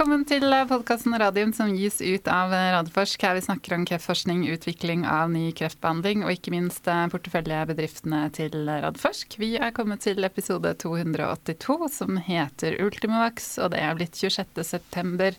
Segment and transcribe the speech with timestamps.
[0.00, 3.20] Velkommen til podkasten Radium som gis ut av Radforsk.
[3.20, 8.56] Her vi snakker om kreftforskning, utvikling av ny kreftbehandling og ikke minst eh, porteføljebedriftene til
[8.64, 9.36] Radforsk.
[9.36, 15.34] Vi er kommet til episode 282 som heter Ultimovax, og det er blitt 26.9.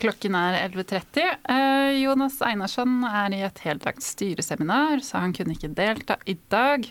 [0.00, 1.36] Klokken er 11.30.
[1.52, 6.88] Eh, Jonas Einarsson er i et heldags styreseminar, så han kunne ikke delta i dag.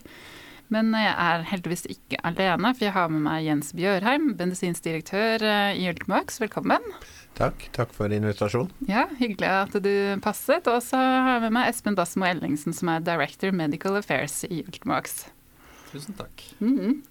[0.70, 5.74] Men jeg er heldigvis ikke alene, for jeg har med meg Jens Bjørheim, bensindirektør direktør
[5.80, 6.38] i Ultimax.
[6.44, 6.86] Velkommen.
[7.40, 7.70] Takk.
[7.74, 8.72] Takk for invitasjonen.
[8.90, 9.92] Ja, Hyggelig at du
[10.22, 10.68] passet.
[10.68, 14.62] Og så har jeg med meg Espen Dassmo Ellingsen, som er Director Medical Affairs i
[14.66, 15.24] Ultimax.
[15.92, 16.44] Tusen takk.
[16.60, 17.02] Mm -hmm.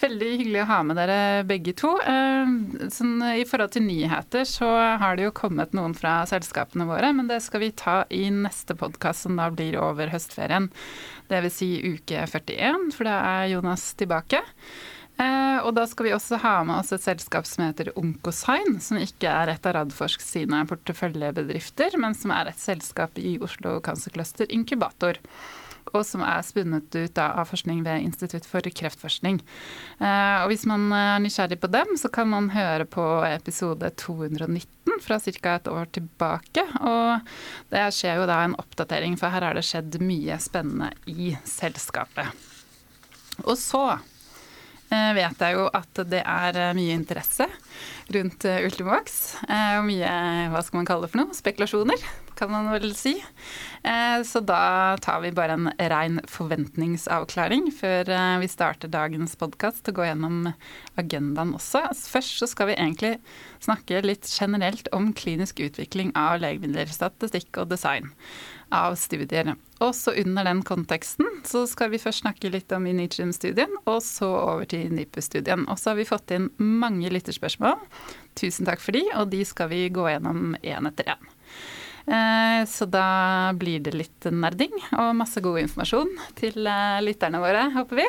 [0.00, 2.00] Veldig hyggelig å ha med dere begge to.
[2.00, 2.46] Eh,
[2.88, 7.28] sånn, I forhold til nyheter så har det jo kommet noen fra selskapene våre, men
[7.28, 10.70] det skal vi ta i neste podkast, som da blir over høstferien.
[11.28, 11.52] Dvs.
[11.52, 14.42] Si uke 41, for da er Jonas tilbake.
[15.14, 18.98] Eh, og da skal vi også ha med oss et selskap som heter Onkosign, som
[18.98, 24.10] ikke er et av Radforsk sine porteføljebedrifter, men som er et selskap i Oslo Cancer
[24.10, 25.20] Cluster Inkubator
[25.94, 29.40] og som er spunnet ut av forskning ved Institutt for kreftforskning.
[30.00, 34.98] Eh, og Hvis man er nysgjerrig på dem, så kan man høre på episode 219
[35.04, 35.54] fra ca.
[35.54, 36.66] et år tilbake.
[36.80, 37.20] Og
[37.72, 42.30] det skjer jo da en oppdatering, for her har det skjedd mye spennende i selskapet.
[43.44, 43.98] Og så
[44.90, 47.48] vet jeg jo at det er eh, mye interesse
[48.14, 49.16] rundt Ultimovax.
[49.78, 50.10] Og mye,
[50.52, 52.02] hva skal man kalle det for noe, spekulasjoner,
[52.38, 53.14] kan man vel si.
[53.84, 59.88] Eh, så da tar vi bare en rein forventningsavklaring før eh, vi starter dagens podkast
[59.90, 60.50] og går gjennom
[61.00, 61.86] agendaen også.
[61.94, 63.14] Først så skal vi egentlig
[63.64, 68.12] snakke litt generelt om klinisk utvikling av legemidler, statistikk og design
[68.72, 69.54] av studier.
[69.82, 74.28] Og så under den konteksten så skal vi først snakke litt om Initium-studien, og så
[74.30, 75.66] over til NIPU-studien.
[75.68, 77.80] Og så har vi fått inn mange lytterspørsmål.
[78.38, 81.32] Tusen takk for de, og de skal vi gå gjennom én etter én.
[82.04, 87.70] Eh, så da blir det litt nerding og masse god informasjon til eh, lytterne våre,
[87.78, 88.08] håper vi.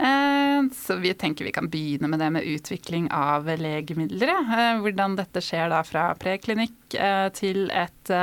[0.00, 4.32] Eh, så vi tenker vi kan begynne med det med utvikling av legemidler.
[4.80, 6.96] Hvordan dette skjer da fra preklinikk
[7.36, 8.14] til et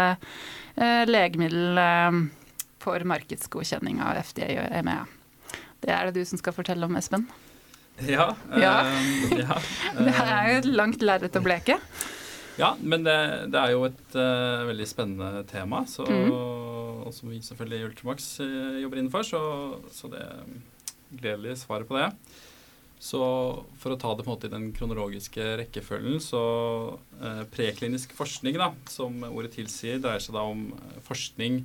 [1.09, 1.79] legemiddel
[2.87, 5.05] for markedsgodkjenning av FDA og EMEA.
[5.83, 7.27] Det er det du som skal fortelle om, Espen.
[8.05, 8.35] Ja.
[8.55, 8.75] ja.
[9.43, 9.57] Ja.
[9.97, 11.79] det er jo et langt lerret å bleke.
[12.57, 13.17] Ja, men det,
[13.53, 16.31] det er jo et uh, veldig spennende tema, så, mm.
[16.33, 18.31] og som vi selvfølgelig i Ultramax
[18.81, 19.27] jobber innenfor.
[19.27, 19.41] Så,
[19.93, 20.23] så det
[21.11, 22.11] gledelig svaret på det.
[22.97, 23.21] Så
[23.77, 26.41] for å ta det på en måte i den kronologiske rekkefølgen, så
[27.21, 30.71] eh, preklinisk forskning, da, som ordet tilsier, dreier seg da om
[31.05, 31.61] forskning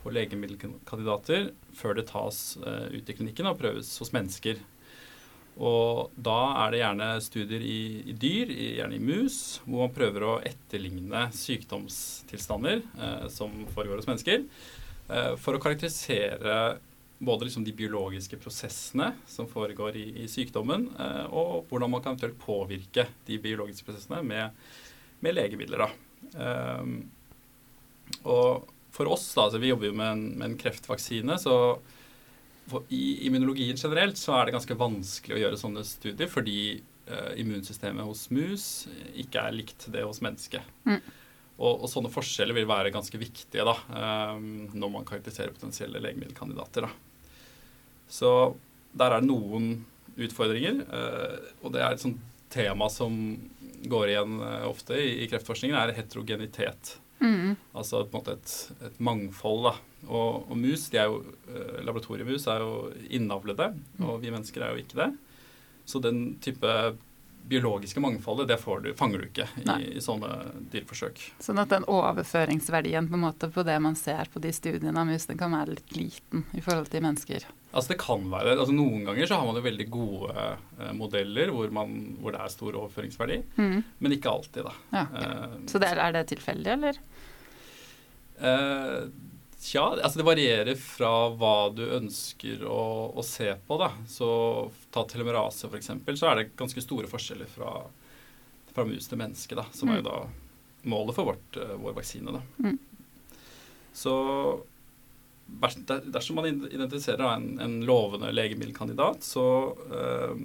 [0.00, 4.62] på legemiddelkandidater før det tas ut i klinikken og prøves hos mennesker.
[5.60, 9.96] Og da er det gjerne studier i, i dyr, i, gjerne i mus, hvor man
[9.96, 14.46] prøver å etterligne sykdomstilstander eh, som foregår hos mennesker,
[15.10, 16.78] eh, for å karakterisere
[17.20, 22.14] både liksom de biologiske prosessene som foregår i, i sykdommen, eh, og hvordan man kan
[22.14, 24.56] eventuelt påvirke de biologiske prosessene med,
[25.20, 25.84] med legemidler.
[26.32, 26.86] Eh,
[28.24, 31.54] og for oss, da, altså vi jobber jo med en, med en kreftvaksine, så
[32.88, 38.06] i immunologien generelt så er det ganske vanskelig å gjøre sånne studier fordi eh, immunsystemet
[38.06, 38.66] hos mus
[39.18, 40.64] ikke er likt det hos mennesket.
[40.88, 41.02] Mm.
[41.60, 43.76] Og, og, sånne forskjeller vil være ganske viktige da,
[44.32, 46.86] um, når man karakteriserer potensielle legemiddelkandidater.
[46.88, 47.09] Da.
[48.10, 48.32] Så
[48.92, 49.70] der er det noen
[50.20, 50.82] utfordringer.
[50.90, 53.14] Uh, og det er et sånt tema som
[53.90, 56.96] går igjen uh, ofte i, kreftforskningen, er heterogenitet.
[57.20, 57.54] Mm.
[57.76, 58.56] Altså på en måte et,
[58.88, 59.70] et mangfold.
[59.70, 59.76] da.
[60.08, 61.20] Og, og, mus, de er jo,
[61.52, 62.72] eh, laboratoriemus er jo
[63.12, 63.66] innavlede,
[63.98, 64.06] mm.
[64.08, 65.10] og vi mennesker er jo ikke det.
[65.84, 66.72] Så den type
[67.50, 70.28] biologiske mangfoldet, det du, fanger du ikke i, i, sånne
[70.72, 71.20] dyreforsøk.
[71.42, 75.40] Sånn at den overføringsverdien på, på det man ser på de studiene av mus, den
[75.40, 77.48] kan være litt liten i forhold til mennesker?
[77.70, 81.52] Altså det kan være altså Noen ganger så har man jo veldig gode eh, modeller
[81.54, 83.76] hvor, man, hvor, det er stor overføringsverdi, mm.
[84.02, 84.72] men ikke alltid, da.
[84.96, 85.04] Ja.
[85.20, 86.98] Eh, så det er, er, det tilfeldig, eller?
[88.40, 89.10] Uh,
[89.60, 93.76] Tja, altså det varierer fra hva du ønsker å, å se på.
[93.76, 93.90] da.
[94.08, 94.28] Så
[94.88, 97.74] ta telomerase f.eks., så er det ganske store forskjeller fra,
[98.72, 99.92] fra mus til menneske, da, som mm.
[99.92, 100.16] er jo da
[100.88, 102.32] målet for vårt, uh, vår vaksine.
[102.32, 102.40] da.
[102.64, 102.78] Mm.
[103.92, 104.14] Så
[105.60, 109.46] dersom man identifiserer en, en lovende legemiddelkandidat, så
[109.90, 110.44] øh,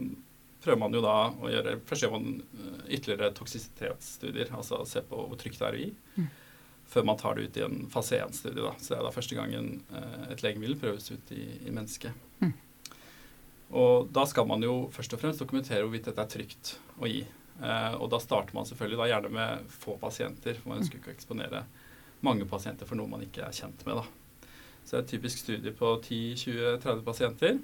[0.66, 5.20] prøver man jo da å gjøre Først gjør man uh, ytterligere toksisitetsstudier, altså se på
[5.30, 5.92] hvor trygt det er gi.
[6.18, 6.32] Mm
[6.88, 8.74] før man tar det ut i en fase 1-studie.
[8.80, 12.14] Så det er da første gangen eh, et legemiddel prøves ut i, i mennesket.
[12.44, 12.54] Mm.
[13.76, 17.24] Og da skal man jo først og fremst dokumentere hvorvidt dette er trygt å gi.
[17.26, 21.14] Eh, og da starter man selvfølgelig da gjerne med få pasienter, for man ønsker ikke
[21.14, 21.66] å eksponere
[22.26, 24.00] mange pasienter for noe man ikke er kjent med.
[24.00, 24.25] da.
[24.86, 27.58] Så det er et typisk studie på 10-20-30 pasienter,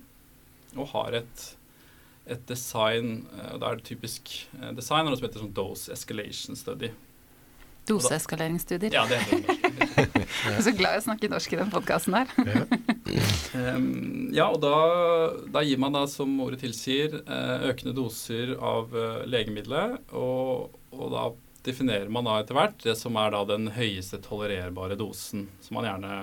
[0.74, 1.44] og har et,
[2.26, 6.58] et design og Da er det typisk eh, design noe som heter sånn dose escalation
[6.58, 6.90] study.
[7.90, 8.94] Doseeskaleringsstudier.
[8.94, 9.58] Ja, det heter det.
[10.46, 12.30] Jeg er så glad i å snakke norsk i den podkasten her.
[13.58, 14.76] Um, ja, og da,
[15.52, 18.94] da, gir man da, som ordet tilsier, eh, økende doser av
[19.30, 20.14] legemiddelet.
[20.14, 21.26] Og, og, da
[21.66, 25.90] definerer man da etter hvert det som er da den høyeste tolererbare dosen, som man
[25.90, 26.16] gjerne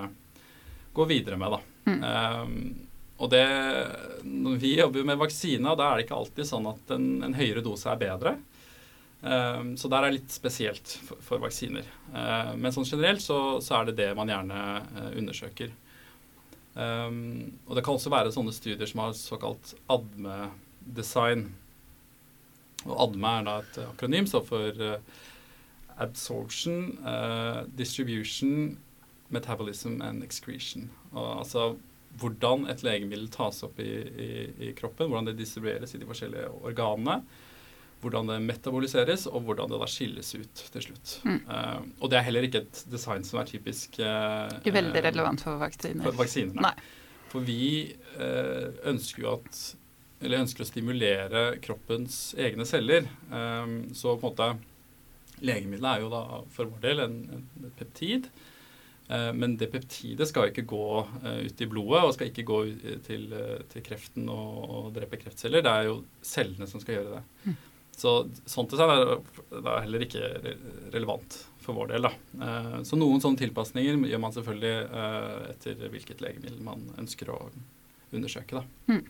[0.93, 1.59] går videre med, da.
[1.89, 2.03] Mm.
[2.03, 2.89] Um,
[3.19, 3.43] og det,
[4.23, 7.63] når vi jobber med vaksiner, da er det ikke alltid sånn at en, en høyere
[7.65, 8.37] dose er bedre.
[9.19, 11.87] Um, så der er litt spesielt for, for vaksiner.
[12.13, 15.73] Uh, men sånn generelt så, så, er det det man gjerne uh, undersøker.
[16.79, 21.49] Um, og det kan også være sånne studier som har såkalt ADME-design.
[22.85, 25.25] Og ADME er da et akronym, står for uh,
[25.99, 26.93] Absorption,
[27.75, 28.77] Distribution,
[29.29, 30.89] Metabolism and Excretion.
[31.11, 31.69] Og, altså
[32.19, 34.29] hvordan et legemiddel tas opp i, i,
[34.69, 37.21] i kroppen, hvordan det distribueres i de forskjellige organene
[38.03, 41.17] hvordan det metaboliseres, og hvordan det da skilles ut til slutt.
[41.27, 41.41] Mm.
[41.49, 45.59] Uh, og det er heller ikke et design som er typisk uh, veldig relevant for
[45.59, 46.05] vaksiner.
[46.07, 46.71] For vaksinene.
[47.29, 49.61] For vi uh, ønsker jo at
[50.19, 53.05] Eller ønsker å stimulere kroppens egne celler.
[53.31, 54.47] Um, så på en måte
[55.39, 58.27] Legemiddelet er jo da for vår del en, en, peptid.
[59.09, 60.83] Men det peptidet skal ikke gå
[61.25, 62.59] ut i blodet og skal ikke gå
[63.07, 63.23] til,
[63.71, 65.63] til kreften og, og, drepe kreftceller.
[65.65, 67.23] Det er jo cellene som skal gjøre det.
[67.47, 67.55] Mm.
[67.99, 68.13] Så
[68.47, 69.15] sånt seg er,
[69.59, 70.29] er heller ikke
[70.93, 71.39] relevant
[71.69, 72.07] for vår del.
[72.07, 72.11] Da.
[72.45, 77.39] Eh, så noen sånne tilpasninger gjør man selvfølgelig eh, etter hvilket legemiddel man ønsker å
[78.15, 78.61] undersøke.
[78.61, 78.93] Da.
[78.93, 79.03] Mm.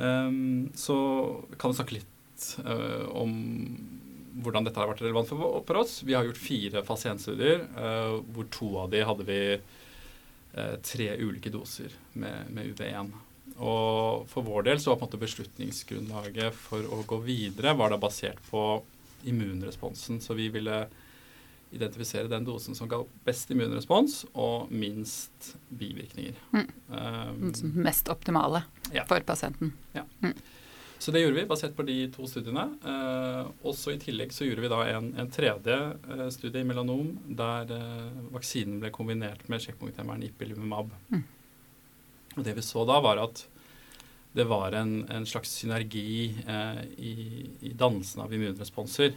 [0.00, 0.96] Um, så
[1.58, 2.16] kan vi snakke litt
[3.10, 3.32] om
[4.44, 6.00] hvordan dette har vært relevant for, for, oss.
[6.06, 11.52] Vi har gjort fire pasientstudier, uh, hvor to av de hadde vi uh, tre ulike
[11.52, 13.12] doser med, med UV1.
[13.60, 17.92] Og for vår del så var på en måte beslutningsgrunnlaget for å gå videre var
[17.92, 18.64] da basert på
[19.28, 20.20] immunresponsen.
[20.24, 20.84] Så vi ville
[21.70, 26.38] identifisere den dosen som ga best immunrespons og minst bivirkninger.
[26.54, 26.70] Mm.
[26.88, 27.52] Um,
[27.84, 29.04] mest optimale ja.
[29.08, 29.74] for pasienten.
[29.94, 30.06] Ja.
[30.24, 30.34] Mm.
[31.00, 32.66] Så det gjorde vi basert på de to studiene.
[32.84, 37.14] Uh, også I tillegg så gjorde vi da en, en tredje uh, studie i melanom
[37.24, 40.92] der uh, vaksinen ble kombinert med sjekkpunkthemmeren ipilimumab.
[41.08, 41.24] Mm.
[42.36, 43.46] Og det vi så da, var at
[44.32, 47.14] det var en, en slags synergi eh, i,
[47.60, 49.16] i dannelsen av immunresponser.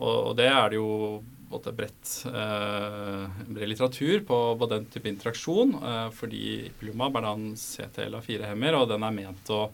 [0.00, 1.20] Og, og, det er det jo
[1.50, 5.74] både bredt, eh, bred litteratur på, på, den type interaksjon.
[5.76, 9.66] Eh, fordi Ipilimumab er da en CTLA4-hemmer, og den er ment å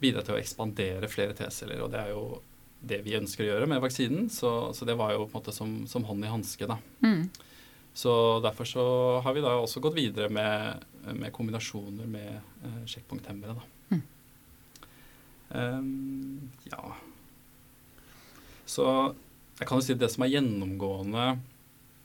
[0.00, 1.82] bidra til å ekspandere flere T-celler.
[1.84, 2.24] Og det er jo
[2.84, 5.54] det vi ønsker å gjøre med vaksinen, så, så det var jo på en måte
[5.56, 6.68] som, som hånd i hanske.
[6.68, 6.78] da.
[7.04, 7.28] Mm.
[7.94, 8.84] Så derfor så
[9.24, 13.54] har vi da også gått videre med, med kombinasjoner med uh, sjekkpunkthemmere.
[13.94, 14.02] Mm.
[15.54, 16.96] Um, ja
[18.66, 18.86] Så
[19.60, 21.26] jeg kan jo si det som er gjennomgående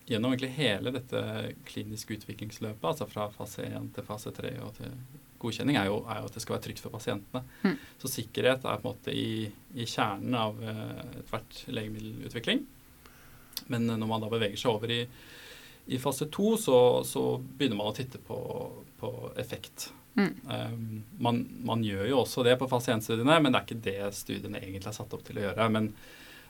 [0.09, 1.23] gjennom egentlig hele dette
[1.69, 4.93] kliniske utviklingsløpet, altså fra fase 1 til fase 3 og til
[5.41, 7.43] godkjenning, er jo, er jo at det skal være trygt for pasientene.
[7.63, 7.75] Mm.
[8.01, 12.65] Så sikkerhet er på en måte i, i kjernen av uh, ethvert legemiddelutvikling.
[13.69, 15.03] Men når man da beveger seg over i
[15.89, 17.21] i fase to så, så,
[17.57, 18.37] begynner man å titte på,
[18.99, 19.09] på
[19.41, 19.87] effekt.
[20.13, 20.33] Mm.
[20.45, 24.11] Um, man, man, gjør jo også det på fase 1-studiene, men det er ikke det
[24.13, 25.65] studiene egentlig er satt opp til å gjøre.
[25.73, 25.89] Men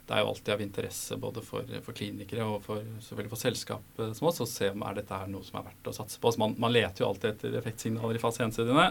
[0.10, 4.00] det er jo alltid av interesse både for, for klinikere og for, selvfølgelig for selskap
[4.18, 6.32] som oss å se om er dette er noe som er verdt å satse på.
[6.34, 8.88] Så man, man leter jo alltid etter effektsignaler i fase 1-studiene,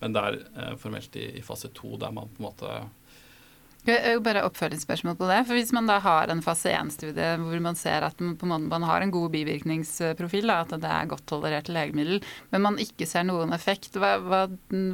[0.00, 2.72] men det er eh, formelt i, i fase 2 der man på en måte
[4.24, 5.38] bare oppfølgingsspørsmål på det.
[5.48, 9.04] For Hvis man da har en fase 1-studie hvor man ser at man, man, har
[9.04, 13.54] en god bivirkningsprofil, da, at det er godt tolerert legemiddel, men man ikke ser noen
[13.56, 14.42] effekt, hva, hva,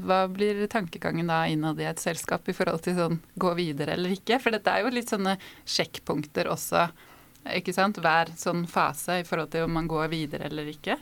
[0.07, 4.15] hva blir tankegangen da innad i et selskap i forhold til sånn gå videre eller
[4.17, 4.41] ikke?
[4.43, 6.89] For dette er jo litt sånne sjekkpunkter også,
[7.59, 8.01] ikke sant?
[8.03, 11.01] Hver sånn fase i forhold til om man går videre eller ikke.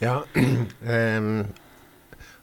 [0.00, 1.42] Ja, um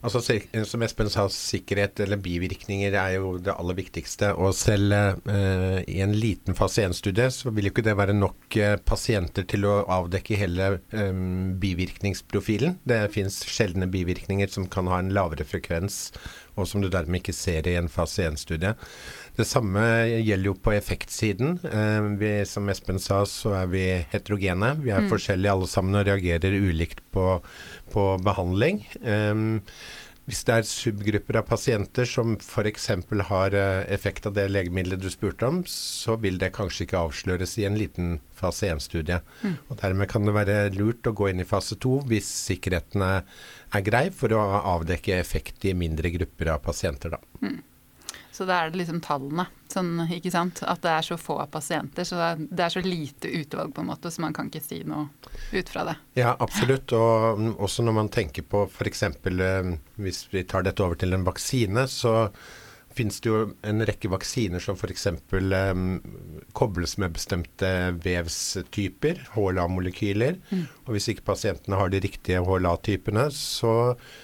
[0.06, 0.22] Altså,
[0.70, 4.30] som Espen sa, sikkerhet eller bivirkninger er jo det aller viktigste.
[4.38, 8.60] Og selv eh, i en liten fase 1-studie så vil jo ikke det være nok
[8.62, 11.24] eh, pasienter til å avdekke hele eh,
[11.64, 12.78] bivirkningsprofilen.
[12.88, 16.12] Det fins sjeldne bivirkninger som kan ha en lavere frekvens,
[16.58, 18.76] og som du dermed ikke ser i en fase 1-studie.
[19.38, 21.60] Det samme gjelder jo på effektsiden.
[21.62, 24.74] Uh, vi, som Espen sa, så er vi heterogene.
[24.82, 25.12] Vi er mm.
[25.14, 27.38] forskjellige alle sammen og reagerer ulikt på,
[27.94, 28.82] på behandling.
[29.06, 29.62] Um,
[30.28, 32.90] hvis det er subgrupper av pasienter som f.eks.
[33.30, 37.54] har eh, effekt av det legemiddelet du spurte om, så vil det kanskje ikke avsløres
[37.62, 39.22] i en liten fase 1-studie.
[39.40, 39.54] Mm.
[39.70, 43.24] Og Dermed kan det være lurt å gå inn i fase 2 hvis sikkerheten er,
[43.72, 44.44] er grei, for å
[44.76, 47.16] avdekke effekt i mindre grupper av pasienter.
[47.16, 47.24] da.
[47.40, 47.62] Mm.
[48.38, 50.60] Så da er det liksom tallene, sånn, ikke sant.
[50.70, 52.06] At det er så få pasienter.
[52.06, 55.08] Så det er så lite utvalg, på en måte, så man kan ikke si noe
[55.56, 55.96] ut fra det.
[56.20, 56.94] Ja, absolutt.
[56.94, 59.04] Og også når man tenker på f.eks.
[59.10, 59.72] Eh,
[60.06, 62.14] hvis vi tar dette over til en vaksine, så
[62.98, 65.08] finnes det jo en rekke vaksiner som f.eks.
[65.32, 66.00] Um,
[66.58, 67.70] kobles med bestemte
[68.04, 70.40] vevstyper, HLA-molekyler.
[70.50, 70.66] Mm.
[70.86, 73.76] Og hvis ikke pasientene har de riktige HLA-typene, så,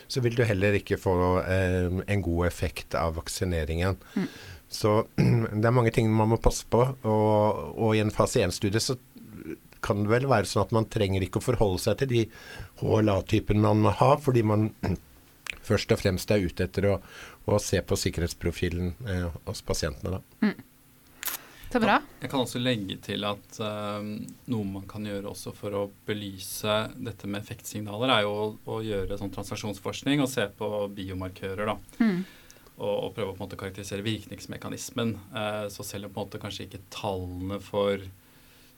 [0.08, 4.00] så, vil du heller ikke få um, en god effekt av vaksineringen.
[4.18, 4.28] Mm.
[4.74, 4.98] Så
[5.62, 6.84] det er mange ting man må passe på.
[7.06, 8.98] Og, og i en fase 1-studie så
[9.84, 12.22] kan det vel være sånn at man trenger ikke å forholde seg til de
[12.82, 14.70] HLA-typene man må ha, fordi man
[15.64, 17.00] først og fremst er ute etter å,
[17.46, 20.20] å se på sikkerhetsprofilen eh, hos pasientene.
[20.20, 20.48] Da.
[20.48, 20.62] Mm.
[21.74, 21.96] Så bra.
[22.22, 24.04] Jeg kan også legge til at uh,
[24.54, 28.44] noe man kan gjøre også for å belyse dette med effektsignaler, er jo å,
[28.76, 31.72] å gjøre sånn transaksjonsforskning og se på biomarkører.
[31.72, 31.78] da.
[31.98, 32.20] Mm.
[32.76, 35.16] Og, og, prøve å på en måte karakterisere virkningsmekanismen.
[35.34, 38.06] Uh, så selv om på en måte kanskje ikke tallene for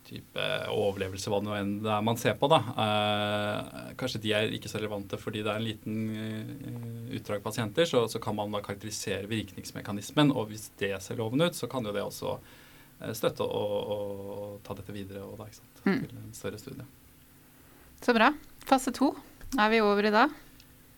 [0.06, 2.60] type overlevelse, hva det nå enn det er man ser på, da.
[2.84, 7.90] Eh, kanskje de er ikke så relevante fordi det er en liten eh, utdrag pasienter,
[7.90, 10.34] så, så, kan man da karakterisere virkningsmekanismen.
[10.36, 14.78] Og hvis det ser lovende ut, så kan jo det også eh, støtte å ta
[14.78, 16.02] dette videre og da, ikke sant, mm.
[16.06, 16.90] til en større studie.
[18.06, 18.32] Så bra.
[18.66, 19.14] Fase to
[19.58, 20.28] er vi over i da.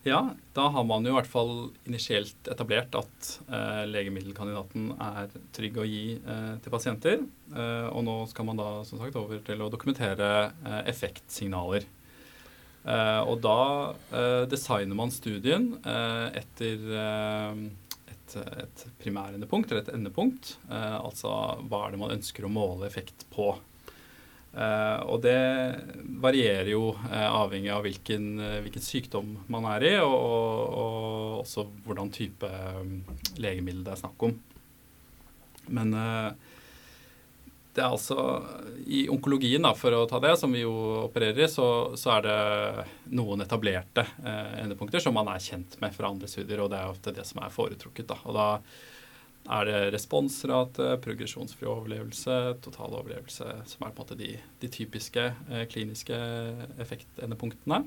[0.06, 0.22] Ja,
[0.54, 1.52] da har man jo i hvert fall
[1.90, 7.24] initielt etablert at eh, legemiddelkandidaten er trygg å gi eh, til pasienter.
[7.52, 11.88] Eh, og nå skal man da som sagt over til å dokumentere eh, effektsignaler.
[12.88, 13.60] Eh, og da
[14.16, 16.88] eh, designer man studien etter
[18.08, 20.56] et, et primærendepunkt eller et endepunkt.
[20.70, 21.34] altså
[21.68, 23.56] hva er det man ønsker å måle effekt på.
[24.58, 25.38] Uh, og det
[26.18, 31.36] varierer jo uh, avhengig av hvilken, uh, hvilken, sykdom man er i, og, og, og
[31.44, 32.50] også hvordan type
[32.80, 32.96] um,
[33.38, 34.34] legemiddel det er snakk om.
[35.78, 35.92] Men
[37.76, 38.16] det er altså
[38.88, 40.72] I onkologien, da, for å ta det, som vi jo
[41.04, 41.68] opererer i, så,
[42.00, 42.38] så er det
[43.20, 44.06] noen etablerte
[44.64, 47.44] endepunkter som man er kjent med fra andre studier, og det er ofte det som
[47.44, 48.08] er foretrukket.
[48.08, 48.48] da, og da
[49.48, 55.24] er det responsrate, progresjonsfri overlevelse, total overlevelse, som er på en måte de, de typiske
[55.24, 56.18] eh, kliniske
[56.84, 57.86] effektendepunktene.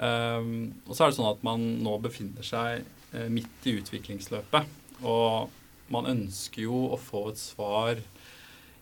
[0.00, 4.78] Um, og så er det sånn at man nå befinner seg eh, midt i utviklingsløpet.
[5.04, 5.52] Og
[5.92, 8.00] man ønsker jo å få et svar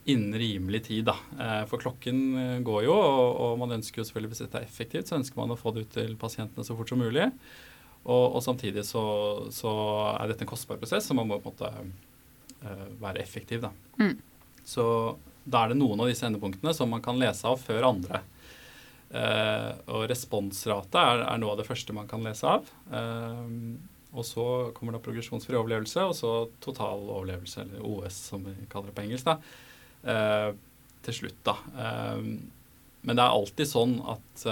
[0.08, 1.16] innen rimelig tid, da.
[1.34, 5.18] Eh, for klokken går jo, og, man ønsker jo selvfølgelig, hvis dette er effektivt, så
[5.18, 7.26] ønsker man å få det ut til pasientene så fort som mulig.
[8.08, 9.02] Og, og samtidig så,
[9.52, 9.70] så,
[10.16, 13.66] er dette en kostbar prosess, så man må på en måte uh, være effektiv.
[13.66, 13.72] Da.
[14.00, 14.16] Mm.
[14.64, 14.84] Så
[15.44, 18.22] da er det noen av disse endepunktene som man kan lese av før andre.
[19.12, 22.72] Uh, og responsrate er, er, noe av det første man kan lese av.
[22.88, 23.76] Uh,
[24.16, 24.46] og så
[24.76, 26.32] kommer da progresjonsfri overlevelse, og så
[26.64, 30.54] total overlevelse, eller OS som vi kaller det på engelsk, da,
[31.04, 31.36] til slutt.
[31.44, 31.54] da.
[31.76, 34.46] men det er alltid sånn at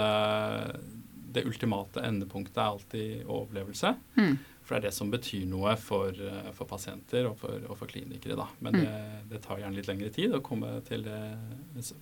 [1.33, 3.93] det ultimate endepunktet er alltid overlevelse.
[4.15, 4.37] Mm.
[4.67, 7.87] For det er det som betyr noe for, eh, for pasienter og for, og for,
[7.87, 8.35] klinikere.
[8.35, 8.49] Da.
[8.59, 8.81] Men mm.
[8.83, 8.95] det,
[9.31, 11.19] det, tar gjerne litt lengre tid å komme til det,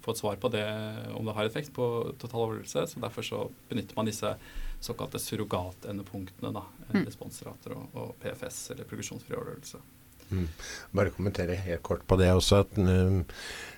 [0.01, 0.65] få et svar på det
[1.13, 1.87] om det har effekt på
[2.21, 2.87] total overlevelse.
[2.89, 4.33] Så derfor så benytter man disse
[4.81, 6.53] såkalte surrogatendepunktene.
[6.57, 7.03] Da, mm.
[7.03, 9.83] Responsrater og, og, PFS, eller progresjonsfri overlevelse.
[10.31, 10.49] Mm.
[10.95, 12.63] Bare kommentere helt kort på det også.
[12.65, 13.21] at uh,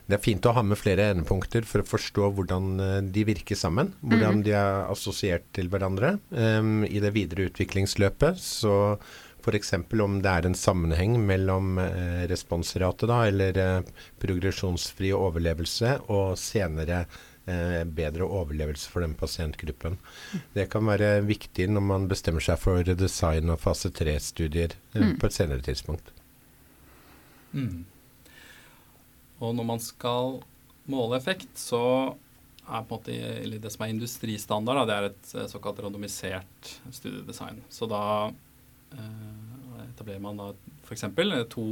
[0.07, 3.59] Det er fint å ha med flere endepunkter for å forstå hvordan uh, de virker
[3.59, 3.93] sammen.
[4.01, 4.43] Hvordan mm.
[4.47, 8.39] de er assosiert til hverandre um, i det videre utviklingsløpet.
[8.41, 8.75] Så
[9.43, 9.73] f.eks.
[10.03, 13.85] om det er en sammenheng mellom eh, responsrate da, eller
[14.19, 17.05] progresjonsfri overlevelse og senere
[17.95, 19.95] bedre overlevelse for den pasientgruppen.
[20.51, 25.15] Det kan være viktig når man bestemmer seg for design og fase 3-studier mm.
[25.21, 26.11] på et senere tidspunkt.
[27.53, 27.83] Mm.
[29.37, 30.39] Og når man skal
[30.89, 32.15] måle effekt, så
[32.67, 36.73] er på en måte det som er industristandard, da, det er et eh, såkalt randomisert
[36.91, 37.61] studiedesign.
[37.71, 40.49] Så da eh, etablerer man da
[40.83, 41.05] f.eks.
[41.53, 41.67] to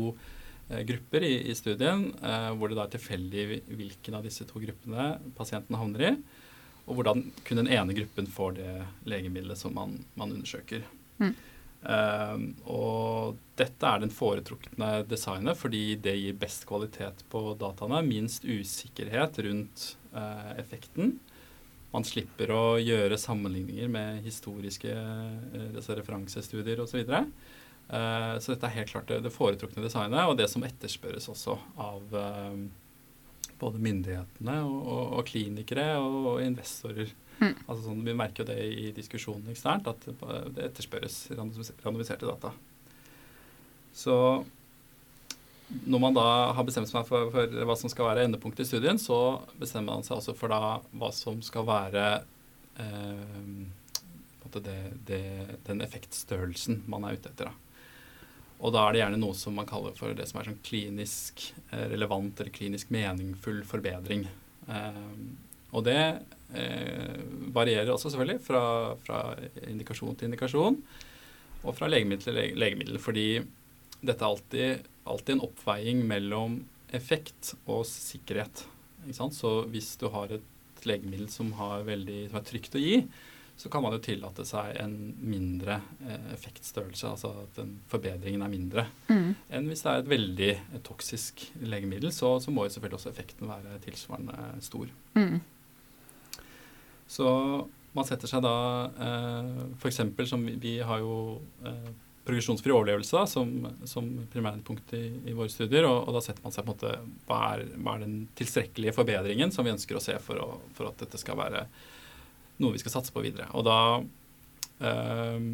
[0.69, 4.61] eh, grupper i, i studien, eh, hvor det da er tilfeldig hvilken av disse to
[4.63, 6.13] gruppene pasienten havner i,
[6.85, 8.71] og hvordan kun den ene gruppen får det
[9.09, 10.85] legemiddelet som man, man undersøker.
[11.17, 11.33] Mm.
[11.85, 18.45] Uh, og dette er den foretrukne designet fordi det gir best kvalitet på dataene, minst
[18.45, 21.19] usikkerhet rundt uh, effekten.
[21.93, 24.91] man slipper å gjøre sammenligninger med historiske
[25.75, 27.05] altså referansestudier osv.
[27.05, 27.21] Så,
[27.93, 32.17] uh, så dette er helt klart det, foretrukne designet, og det som etterspørres også av
[33.61, 37.13] både myndighetene og, og, og klinikere og investorer.
[37.39, 37.55] Mm.
[37.65, 40.05] Altså sånn, vi merker jo det i diskusjonen eksternt, at
[40.55, 42.53] det etterspørres randomiserte data.
[43.95, 44.15] Så
[45.85, 48.99] når man da har bestemt seg for, for, hva som skal være endepunktet i studien,
[49.01, 52.05] så bestemmer man seg også for da hva som skal være
[52.81, 53.65] eh,
[54.55, 55.23] det, det,
[55.67, 57.49] den effektstørrelsen man er ute etter.
[57.49, 57.65] Da.
[58.63, 61.49] Og da er det gjerne noe som man kaller for det som er sånn klinisk
[61.71, 64.23] eh, relevant eller klinisk meningsfull forbedring.
[64.71, 65.01] Eh,
[65.75, 65.99] og det
[67.55, 68.61] varierer også selvfølgelig fra,
[69.01, 69.19] fra,
[69.67, 70.77] indikasjon til indikasjon
[71.65, 72.99] og fra legemiddel til legemiddel.
[73.01, 73.27] Fordi
[74.05, 76.59] dette er alltid, alltid en oppveiing mellom
[76.95, 78.65] effekt og sikkerhet.
[79.13, 81.51] Så hvis du har et legemiddel som,
[81.85, 82.99] veldig, som, er trygt å gi,
[83.55, 88.51] så kan man jo tillate seg en mindre eh, effektstørrelse, altså at den forbedringen er
[88.51, 89.29] mindre, mm.
[89.55, 90.49] enn hvis det er et veldig
[90.83, 92.11] toksisk legemiddel.
[92.11, 94.91] Så, så, må jo selvfølgelig også effekten være tilsvarende stor.
[95.15, 95.39] Mm.
[97.07, 97.27] Så
[97.95, 98.55] man setter seg da
[98.91, 100.01] eh, f.eks.
[100.29, 101.91] som vi, vi, har jo eh,
[102.25, 103.51] progresjonsfri overlevelse da, som,
[103.87, 105.87] som primærpunkt i, i våre studier.
[105.87, 108.95] Og, og, da setter man seg på en måte hva er, hva er den tilstrekkelige
[108.97, 111.65] forbedringen som vi ønsker å se for, å, for, at dette skal være
[112.63, 113.47] noe vi skal satse på videre.
[113.55, 113.79] Og da
[114.89, 115.49] eh,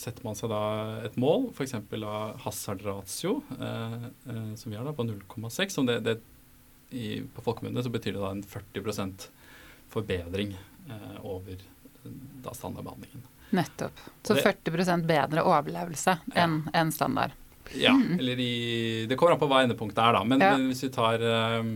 [0.00, 0.64] setter man seg da
[1.06, 1.76] et mål, f.eks.
[2.00, 5.82] av hazard ratio, eh, eh, som vi har da på 0,6.
[5.90, 6.18] det, det
[6.90, 8.82] i, På folkemunne betyr det da en 40
[9.90, 10.54] forbedring
[10.88, 11.60] eh, over
[12.44, 13.26] da standardbehandlingen.
[13.50, 14.00] Nettopp.
[14.22, 16.80] Så det, 40 bedre overlevelse enn ja.
[16.80, 17.34] en standard.
[17.74, 18.18] Ja, mm.
[18.18, 20.24] eller i Det kommer an på hva endepunktet er, da.
[20.26, 20.54] Men, ja.
[20.54, 21.22] men hvis vi tar
[21.60, 21.74] um,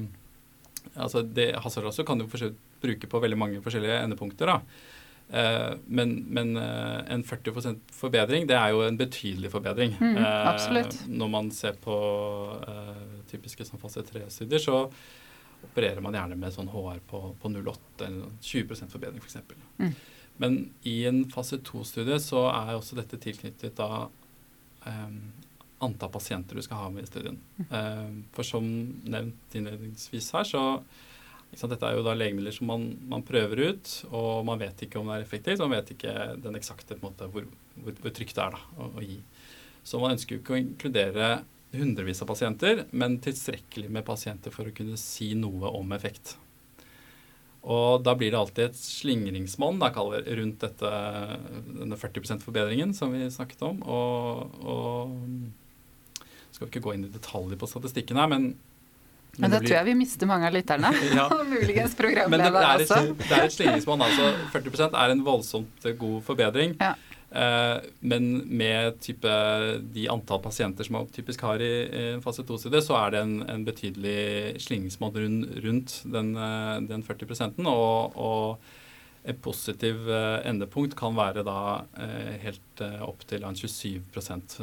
[0.95, 2.27] altså det, Hazard også kan du
[2.83, 4.55] bruke på veldig mange forskjellige endepunkter.
[4.55, 4.61] da.
[5.25, 9.97] Uh, men, men uh, en 40% forbedring, det er jo en betydelig forbedring.
[9.99, 10.19] Mm.
[10.21, 11.97] Uh, når man ser på
[13.31, 14.85] typiske sånn fase 3-studier, så
[15.65, 19.41] opererer man gjerne med sånn HR på, på 0,8 eller 20 forbedring f.eks.
[19.79, 19.95] Mm.
[20.43, 24.07] Men i en fase 2-studie så er også dette tilknyttet da
[24.87, 25.19] um,
[25.85, 27.39] antall pasienter du skal ha med i studien.
[27.69, 28.67] Um, for som
[29.05, 30.65] nevnt innledningsvis her, så
[31.55, 35.01] sant, dette er jo da legemidler som man, man, prøver ut, og man vet ikke
[35.01, 37.47] om det er effektivt, og man vet ikke den eksakte måte, hvor,
[37.79, 39.21] hvor, hvor, trygt det er da, å, å, gi.
[39.87, 41.29] Så man ønsker jo ikke å inkludere
[41.79, 46.37] hundrevis av pasienter, men tilstrekkelig med pasienter for å kunne si noe om effekt.
[47.65, 50.91] Og da blir det alltid et slingringsmonn rundt dette,
[51.65, 53.81] denne 40 %-forbedringen som vi snakket om.
[53.89, 58.55] Og, og, skal vi ikke gå inn i detaljer på statistikken her, men
[59.35, 60.93] men, da tror jeg vi mister mange av lytterne.
[61.19, 61.25] ja.
[61.57, 63.01] muligens programleder også.
[63.19, 64.05] Det er et slingringsmonn.
[64.07, 66.77] altså 40% er en voldsomt god forbedring.
[66.79, 66.93] Ja.
[67.35, 69.31] Eh, men med type
[69.81, 73.35] de antall pasienter som man typisk har i, i fase 2-studie, så er det en,
[73.51, 81.17] en betydelig slingringsmonn rundt den, eh, den 40 og, og et positiv eh, endepunkt kan
[81.17, 81.59] være da
[82.45, 84.59] helt opp til en 27%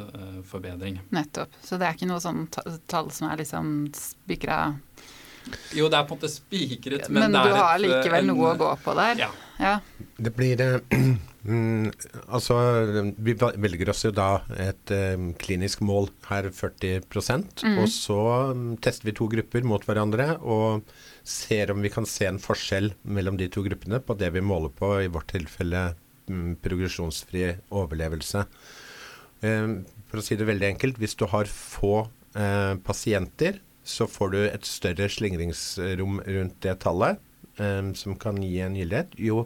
[0.48, 1.00] forbedring.
[1.12, 1.58] Nettopp.
[1.60, 2.46] Så det er ikke noe sånn
[2.86, 4.62] tall som er liksom spikra
[5.74, 8.58] jo, det er på en måte spikret, men, men du har likevel en, noe å
[8.60, 9.24] gå på der?
[9.24, 9.30] Ja.
[9.58, 9.72] ja.
[10.22, 10.60] Det blir
[11.42, 11.88] Mm,
[12.30, 12.54] altså,
[13.18, 17.80] vi velger oss jo da et um, klinisk mål her, 40 mm.
[17.82, 18.18] Og så
[18.52, 20.86] um, tester vi to grupper mot hverandre og
[21.26, 24.70] ser om vi kan se en forskjell mellom de to gruppene på det vi måler
[24.70, 25.82] på, i vårt tilfelle
[26.30, 28.46] um, progresjonsfri overlevelse.
[29.42, 32.04] For å si det veldig enkelt, hvis du har få
[32.38, 37.18] uh, pasienter, så får du et større slingringsrom rundt det tallet,
[37.98, 39.16] som kan gi en gyldighet.
[39.20, 39.42] Jo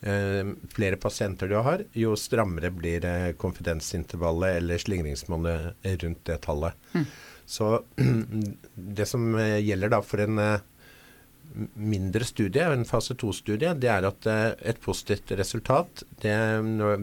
[0.00, 6.88] flere pasienter du har, jo strammere blir eh, konfidensintervallet eller slingringsmonnet rundt det tallet.
[6.94, 7.04] Mm.
[7.50, 7.82] Så
[8.74, 10.66] det som eh, gjelder da for en eh,
[11.74, 16.36] mindre studie, en fase 2-studie, det er at eh, et positivt resultat det,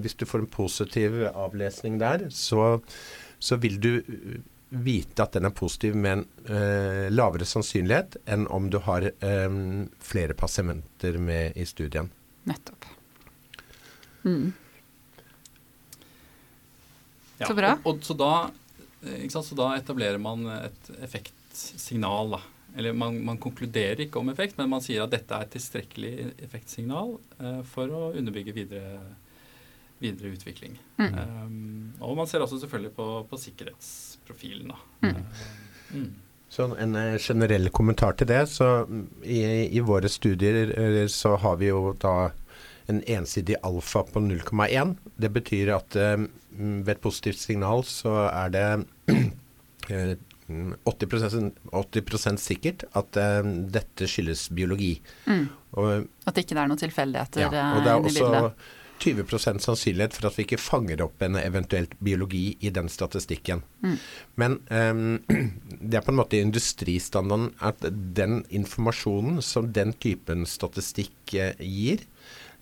[0.01, 2.79] Hvis du får en positiv avlesning der, så,
[3.39, 3.91] så vil du
[4.69, 9.59] vite at den er positiv med en eh, lavere sannsynlighet enn om du har eh,
[9.99, 12.09] flere pasienter med i studien.
[12.47, 12.85] Nettopp.
[14.23, 14.53] Mm.
[17.37, 17.73] Ja, så bra.
[17.83, 18.31] Og, og, så, da,
[19.29, 22.37] sant, så, da, etablerer man et effektsignal.
[22.37, 22.41] Da.
[22.77, 26.13] Eller man, man, konkluderer ikke om effekt, men man sier at dette er et tilstrekkelig
[26.47, 29.01] effektsignal eh, for å underbygge videre,
[30.03, 30.79] videre utvikling.
[31.01, 31.17] Mm.
[31.17, 31.57] Um,
[31.99, 34.73] og man ser også selvfølgelig på, på sikkerhetsprofilen.
[34.73, 34.79] Da.
[35.07, 35.19] Mm.
[35.91, 38.45] Uh, Så en eh, generell kommentar til det.
[38.49, 39.41] Så mm, i,
[39.77, 42.31] i våre studier eh, så har vi jo da
[42.87, 44.95] en ensidig alfa på 0,1.
[45.19, 48.65] Det betyr at eh, mm, ved et positivt signal så er det
[49.91, 50.15] eh,
[50.47, 53.21] mm, 80, 80 sikkert at
[53.75, 54.95] dette skyldes biologi.
[55.27, 55.45] Mm.
[55.77, 58.51] Og, At ikke det er noen tilfeldigheter ja, og det er også.
[58.99, 63.63] 20% sannsynlighet for at vi ikke fanger opp en eventuelt biologi i den statistikken.
[63.85, 63.95] Mm.
[64.41, 65.05] Men um,
[65.81, 67.85] det er på en måte industristandarden at
[68.17, 72.03] den informasjonen som den typen statistikk eh, gir,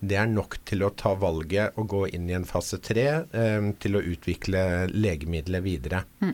[0.06, 3.74] det er nok til å ta valget og gå inn i en fase tre ehm,
[3.82, 6.02] til å utvikle legemiddelet videre.
[6.22, 6.34] Mm.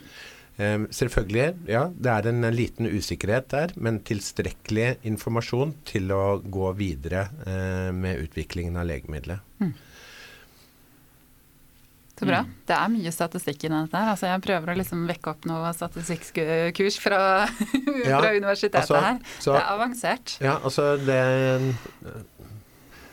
[0.61, 6.73] Ehm, selvfølgelig, ja, det er en liten usikkerhet der, men tilstrekkelig informasjon til å gå
[6.79, 9.45] videre eh, med utviklingen av legemiddelet.
[12.21, 12.43] Så bra.
[12.45, 12.49] Mm.
[12.69, 14.11] Det er mye statistikk i dette her.
[14.13, 17.21] Altså, jeg prøver å liksom vekke opp noe statistikkurs fra,
[18.05, 19.17] Ja, fra universitetet altså, her.
[19.41, 20.35] så- det er avansert.
[20.45, 21.19] Ja, altså det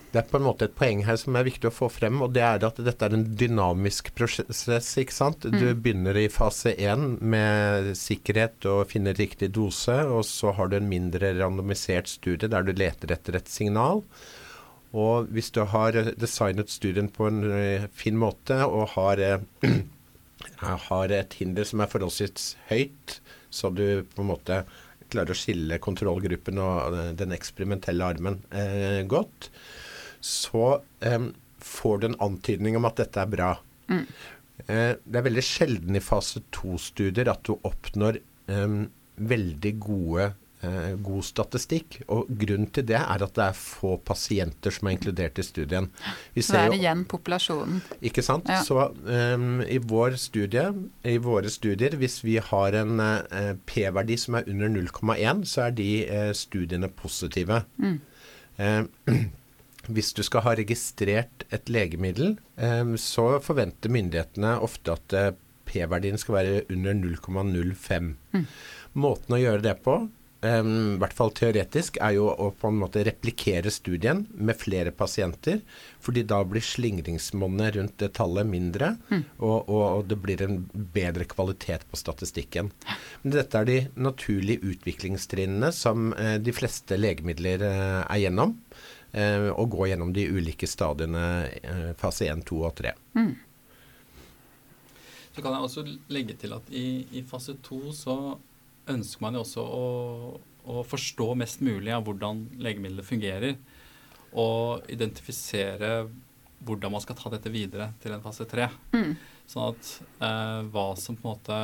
[0.08, 2.32] det er på en måte et poeng her som er viktig å få frem, og
[2.32, 4.96] det er at dette er en dynamisk prosess.
[4.96, 5.40] ikke sant?
[5.44, 5.82] Du Mm.
[5.82, 10.88] begynner i fase én med sikkerhet og finner riktig dose, og så har du en
[10.88, 14.02] mindre randomisert studie der du leter etter et signal.
[14.96, 19.72] Og hvis du har designet studien på en eh, fin måte og har, eh,
[20.88, 23.18] har et hinder som er forholdsvis høyt,
[23.50, 24.62] så du på en måte
[25.12, 29.50] klarer å skille kontrollgruppen og eh, den eksperimentelle armen eh, godt,
[30.24, 31.30] så eh,
[31.64, 33.52] får du en antydning om at dette er bra.
[33.92, 34.04] Mm.
[34.64, 42.00] Eh, det er veldig sjelden i fase to-studier at du oppnår veldig gode god statistikk.
[42.10, 45.86] Og grunnen til det er at det er få pasienter som er inkludert i studien.
[46.34, 47.80] Vi Så det ser er jo- igjen populasjonen.
[48.02, 48.48] ikke sant?
[48.48, 48.62] Ja.
[48.66, 50.64] Så um, i vår studie,
[51.04, 55.70] i våre studier, hvis vi har en eh, P-verdi som er under 0,1, så er
[55.78, 57.62] de eh, studiene positive.
[57.78, 58.00] Mm.
[58.58, 58.82] Eh,
[59.88, 65.30] hvis du skal ha registrert et legemiddel, eh, så forventer myndighetene ofte at eh,
[65.68, 68.14] P-verdien skal være under 0,05.
[68.34, 68.46] Mm.
[68.98, 69.98] Måten å gjøre det på,
[70.40, 74.92] eh, i hvert fall teoretisk, er jo å på en måte replikere studien med flere
[74.94, 75.60] pasienter,
[76.04, 79.24] fordi da blir slingringsmonnet rundt det tallet mindre, Mm.
[79.38, 80.60] og, og, og det blir en
[80.94, 82.70] bedre kvalitet på statistikken.
[83.22, 88.54] Men dette er de naturlige utviklingstrinnene som eh, de fleste legemidler eh, er gjennom,
[89.12, 91.26] eh, og går gjennom de ulike stadiene
[91.62, 92.94] eh, fase 1, 2 og 3.
[93.18, 93.34] Mm.
[95.34, 98.14] Så kan jeg også legge til at i, i fase 2 så
[98.92, 99.84] ønsker man jo også å,
[100.68, 103.58] å forstå mest mulig av hvordan legemidlet fungerer.
[104.38, 105.92] Og identifisere
[106.66, 108.68] hvordan man skal ta dette videre til en fase tre.
[108.92, 109.14] Mm.
[109.48, 109.92] Sånn at
[110.26, 111.60] eh, hva som på en måte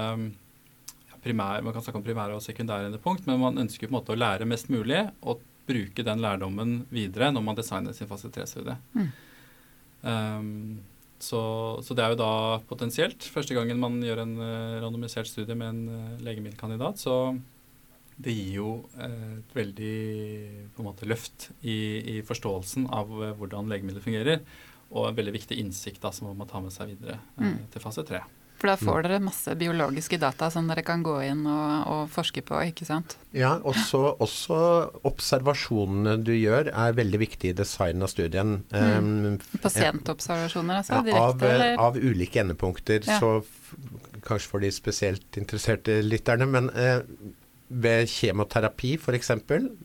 [1.11, 3.99] ja, primær, Man kan snakke om primære og sekundære endepunkt, men man ønsker på en
[3.99, 8.31] måte å lære mest mulig og bruke den lærdommen videre når man designer sin fase
[8.33, 8.77] tre-studie.
[8.95, 9.13] Mm.
[10.05, 10.51] Um,
[11.25, 11.41] så,
[11.85, 12.31] så det er jo da
[12.69, 17.17] potensielt første gangen man gjør en eh, randomisert studie med en eh, legemiddelkandidat, så
[18.15, 18.69] det gir jo
[19.01, 19.95] eh, et veldig
[20.77, 21.75] på en måte, løft i,
[22.15, 24.45] i forståelsen av eh, hvordan legemidler fungerer,
[24.95, 27.57] og en veldig viktig innsikt da, som man må ta med seg videre eh, Mm.
[27.75, 28.21] til fase tre.
[28.61, 32.45] For da får dere masse biologiske data som dere kan gå inn og, og forske
[32.47, 33.17] på, ikke sant?
[33.35, 34.59] Ja, også, også
[35.11, 38.57] observasjonene du gjør er veldig viktig i designen av studien.
[38.71, 41.03] Um, Pasientobservasjoner, altså?
[41.05, 41.83] Direkte, av, eh, eller?
[41.89, 43.03] av ulike endepunkter.
[43.05, 43.19] Ja.
[43.21, 43.43] Så
[44.25, 46.49] kanskje for de spesielt interesserte lytterne.
[46.49, 47.01] Men eh,
[47.75, 49.31] ved kjemoterapi f.eks.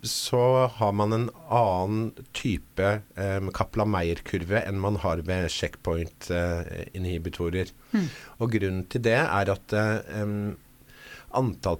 [0.05, 0.41] så
[0.75, 7.67] har man en annen type eh, Kaplan-Meier-kurve enn man har ved checkpoint-inhibitorer.
[7.91, 8.07] Mm.
[8.39, 9.95] Og grunnen til det er at eh,
[11.39, 11.77] antall,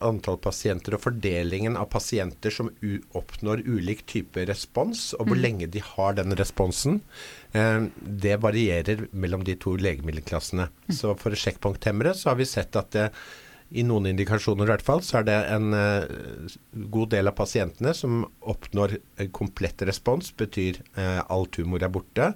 [0.00, 2.70] antall pasienter og fordelingen av pasienter som
[3.16, 5.42] oppnår ulik type respons, og hvor Mm.
[5.42, 7.00] lenge de har den responsen,
[7.52, 10.68] eh, det varierer mellom de to legemiddelklassene.
[10.90, 13.10] Så for sjekkpunkthemmere så har vi sett at det,
[13.70, 16.52] i noen indikasjoner i hvert fall, så er det en eh,
[16.92, 18.98] god del av pasientene som oppnår
[19.34, 22.32] komplett respons, betyr eh, all tumor er borte,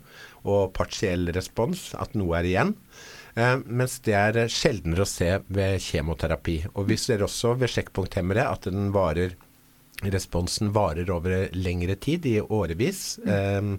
[0.49, 2.75] og partiell respons, at noe er igjen.
[3.39, 6.59] Eh, mens det er eh, sjeldnere å se ved kjemoterapi.
[6.75, 9.37] Og vi ser også ved sjekkpunkthemmere at den varer
[9.99, 13.75] responsen varer over lengre tid, i årevis, eh,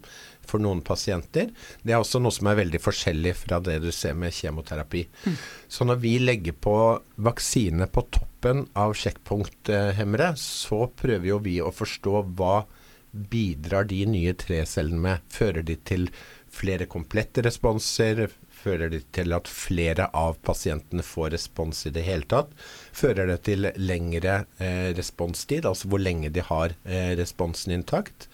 [0.50, 1.54] for noen pasienter.
[1.84, 5.06] Det er også noe som er veldig forskjellig fra det du ser med kjemoterapi.
[5.70, 6.76] Så når vi legger på
[7.30, 12.64] vaksine på toppen av sjekkpunkthemmere, så prøver jo vi å forstå hva
[13.12, 15.26] bidrar de nye T-cellene med.
[15.34, 16.10] Fører de til
[16.54, 18.28] flere komplette responser?
[18.60, 22.52] Fører det til at flere av pasientene får respons i det hele tatt?
[22.96, 28.28] Fører det til lengre eh, responstid, altså hvor lenge de har eh, responsen intakt?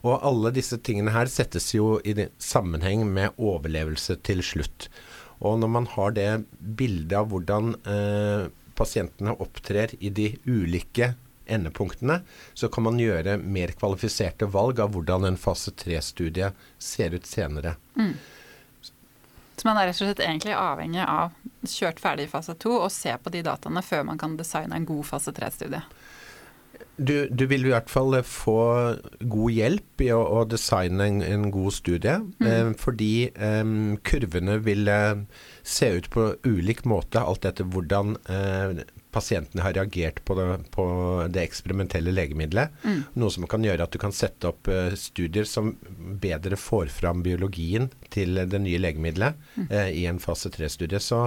[0.00, 4.88] Og alle disse tingene her settes jo i sammenheng med overlevelse til slutt.
[5.40, 11.14] Og når man har det bildet av hvordan eh, pasientene opptrer i de ulike
[11.50, 12.20] endepunktene,
[12.54, 17.74] så kan man gjøre mer kvalifiserte valg av hvordan en fase 3-studie ser ut senere.
[17.98, 18.14] Mm.
[19.60, 21.34] Så man er rett og slett egentlig avhengig av
[21.68, 25.04] kjørt ferdig fase 2 og se på de dataene før man kan designe en god
[25.10, 25.82] fase 3-studie?
[27.00, 28.60] Du, du, vil i hvert fall få
[29.20, 32.48] god hjelp i å, å designe en, en, god studie, mm.
[32.50, 33.70] eh, fordi eh,
[34.04, 35.22] kurvene vil eh,
[35.64, 38.82] se ut på ulik måte alt etter hvordan eh,
[39.16, 40.84] pasientene har reagert på det, på
[41.32, 42.76] det eksperimentelle legemiddelet.
[42.84, 43.00] Mm.
[43.22, 44.68] Noe som kan gjøre at du kan sette opp
[45.00, 45.72] studier som
[46.22, 49.72] bedre får fram biologien til det nye legemiddelet mm.
[49.96, 51.02] i en fase 3-studie.
[51.02, 51.24] Så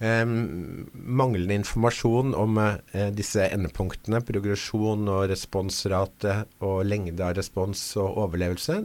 [0.00, 8.78] manglende informasjon om uh, disse endepunktene, progresjon og responsrate og lengde av respons og overlevelse,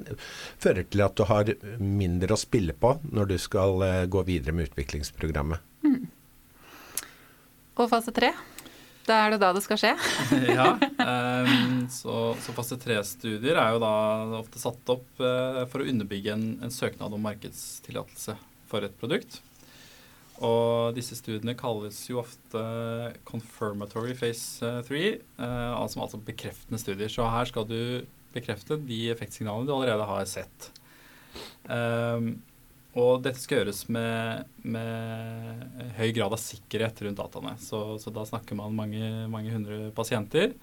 [0.59, 4.67] fører til at du har mindre å spille på når du skal gå videre med
[4.67, 5.63] utviklingsprogrammet.
[5.87, 6.03] Mm.
[7.75, 8.33] Og fase tre?
[9.05, 9.95] Da er det da det skal skje?
[10.57, 10.73] ja.
[11.05, 13.91] Um, så, så, fase tre-studier er jo da
[14.39, 18.33] ofte satt opp uh, for å underbygge en, en søknad om markedstillatelse
[18.71, 19.37] for et produkt.
[20.43, 22.61] Og disse studiene kalles jo ofte
[23.27, 25.03] confirmatory phase 3,
[25.39, 27.11] uh, altså, altså bekreftende studier.
[27.11, 27.79] Så her skal du
[28.35, 30.69] bekrefte de effektsignalene du allerede har sett.
[31.69, 32.35] Um,
[32.95, 37.55] og dette skal gjøres med, med høy grad av sikkerhet rundt dataene.
[37.59, 40.53] Så, så da snakker man mange, mange hundre pasienter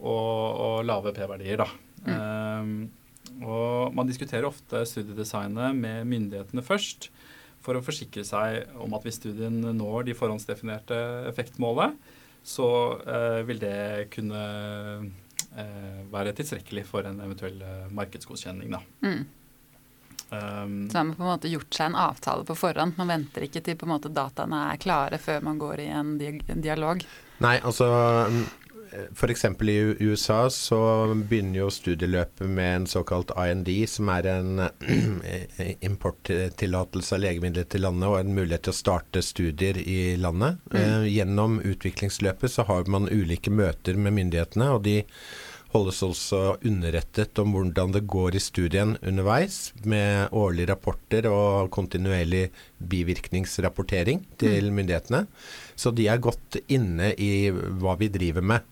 [0.00, 1.68] og, og lave P-verdier, da.
[2.04, 2.16] Mm.
[2.16, 7.08] Um, og man diskuterer ofte studiedesignet med myndighetene først
[7.64, 11.98] for å forsikre seg om at hvis studien når de forhåndsdefinerte effektmålet,
[12.42, 12.68] så
[13.04, 14.44] eh, vil det kunne
[15.00, 18.72] eh, være tilstrekkelig for en eventuell uh, markedsgodkjenning.
[18.72, 18.80] Da.
[19.04, 19.26] Mm.
[20.30, 22.94] Um, så har man på en måte gjort seg en avtale på forhånd.
[23.00, 26.14] Man venter ikke til på en måte dataene er klare før man går i en,
[26.62, 27.02] dialog.
[27.42, 27.88] Nei, altså
[29.14, 29.44] F.eks.
[29.44, 30.80] i USA så
[31.14, 34.64] begynner jo studieløpet med en såkalt IND, som er en
[35.90, 40.58] importtillatelse av legemidler til landet og en mulighet til å starte studier i landet.
[40.72, 40.80] Mm.
[40.80, 44.98] Eh, gjennom utviklingsløpet så har man ulike møter med myndighetene, og de
[45.70, 52.48] holdes også underrettet om hvordan det går i studien underveis, med årlige rapporter og kontinuerlig
[52.90, 54.80] bivirkningsrapportering til mm.
[54.80, 55.24] myndighetene.
[55.78, 58.66] Så de er godt inne i hva vi driver med.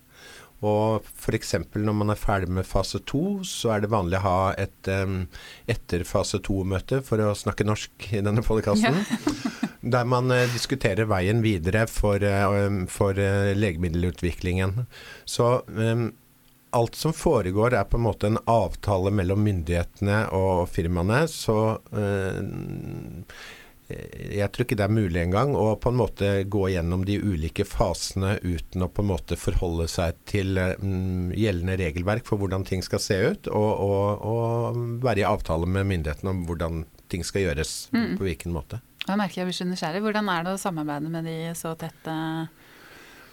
[0.67, 1.55] Og f.eks.
[1.75, 5.21] når man er ferdig med fase to, så er det vanlig å ha et um,
[5.71, 8.99] etter fase to-møte, for å snakke norsk i denne podkasten.
[8.99, 9.55] Ja.
[9.95, 14.89] der man uh, diskuterer veien videre for, uh, for uh, legemiddelutviklingen.
[15.25, 16.11] Så um,
[16.71, 22.43] alt som foregår er på en måte en avtale mellom myndighetene og firmaene, så øh,
[23.89, 27.65] jeg tror ikke det er mulig engang å på en måte gå gjennom de ulike
[27.65, 32.85] fasene uten å på en måte forholde seg til um, gjeldende regelverk for hvordan ting
[32.85, 37.47] skal se ut, og, og, og være i avtale med myndighetene om hvordan ting skal
[37.47, 38.19] gjøres mm.
[38.21, 38.83] på hvilken måte.
[39.09, 40.05] Jeg merker jeg blir så nysgjerrig.
[40.05, 42.11] Hvordan er det å samarbeide med de så tett?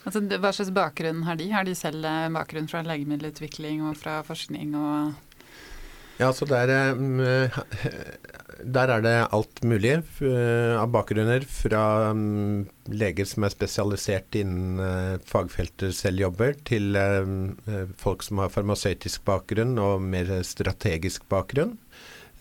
[0.05, 1.49] Altså, hva slags bakgrunn har de?
[1.51, 5.34] Har de selv eh, bakgrunn fra legemiddelutvikling og fra forskning og
[6.21, 7.57] ja, så der, eh,
[8.63, 11.45] der, er det alt mulig eh, av bakgrunner.
[11.49, 16.97] Fra mm, leger som er spesialisert innen fagfeltet selv jobber, til
[17.99, 21.77] folk som har farmasøytisk bakgrunn og mer strategisk bakgrunn.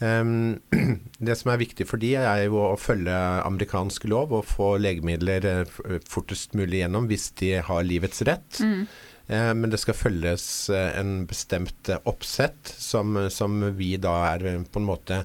[1.28, 5.46] Det som er viktig for de, er jo å følge amerikansk lov og få legemidler
[5.48, 8.60] eh, fortest mulig gjennom hvis de har livets rett.
[8.60, 8.86] Mm.
[9.24, 14.64] Uh, men det skal følges uh, en bestemt uh, oppsett som, som, vi da er
[14.68, 15.24] på en måte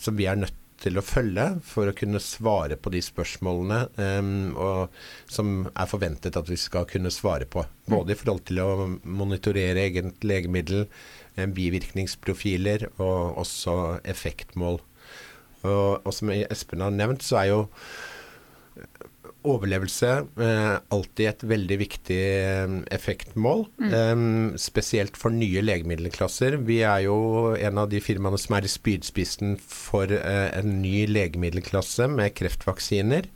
[0.00, 4.54] Som vi er nødt til å følge for å kunne svare på de spørsmålene um,
[4.54, 4.94] og,
[5.28, 7.66] som er forventet at vi skal kunne svare på.
[7.90, 10.86] Både i forhold til å monitorere eget legemiddel,
[11.36, 13.74] bivirkningsprofiler og også
[14.08, 14.80] effektmål.
[15.66, 17.60] Og, og, som Espen har nevnt, så er jo
[19.46, 20.10] overlevelse
[20.42, 23.64] eh, alltid et veldig viktig eh, effektmål.
[23.80, 23.94] Mm.
[23.98, 26.58] Eh, spesielt for nye legemiddelklasser.
[26.68, 31.06] Vi er jo en av de firmaene som er i spydspissen for eh, en ny
[31.10, 33.30] legemiddelklasse med kreftvaksiner.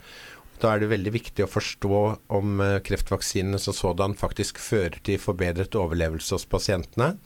[0.62, 2.02] Da er det veldig viktig å forstå
[2.36, 7.16] om eh, kreftvaksinene som sådan faktisk fører til forbedret overlevelse hos pasientene.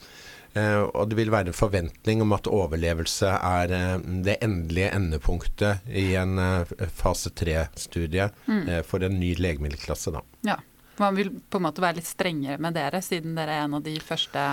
[0.56, 5.90] Eh, og det vil være en forventning om at overlevelse er eh, det endelige endepunktet
[5.92, 10.14] i en eh, fase tre-studie eh, for en ny legemiddelklasse.
[10.16, 10.24] Da.
[10.48, 10.58] Ja.
[10.96, 13.84] Man vil på en måte være litt strengere med dere, siden dere er en av
[13.84, 14.48] de første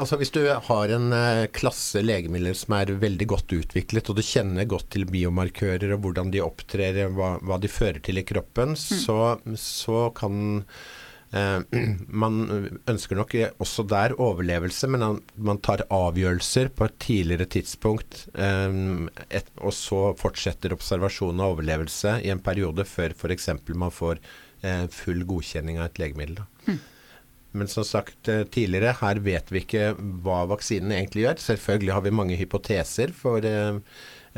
[0.00, 4.22] Altså Hvis du har en eh, klasse legemidler som er veldig godt utviklet, og du
[4.24, 8.74] kjenner godt til biomarkører og hvordan de opptrer, hva, hva de fører til i kroppen,
[8.78, 10.64] så, så kan
[12.22, 12.34] Man
[12.90, 19.72] ønsker nok også der overlevelse, men man, tar avgjørelser på et tidligere tidspunkt, eh, og
[19.72, 23.48] så fortsetter observasjon av overlevelse i en periode før f.eks.
[23.72, 24.20] man får
[24.60, 26.42] eh, full godkjenning av et legemiddel.
[26.42, 26.76] Da.
[27.52, 29.92] Men som sagt eh, tidligere, her vet vi ikke
[30.24, 31.40] hva vaksinen egentlig gjør.
[31.46, 33.80] Selvfølgelig har vi mange hypoteser for eh,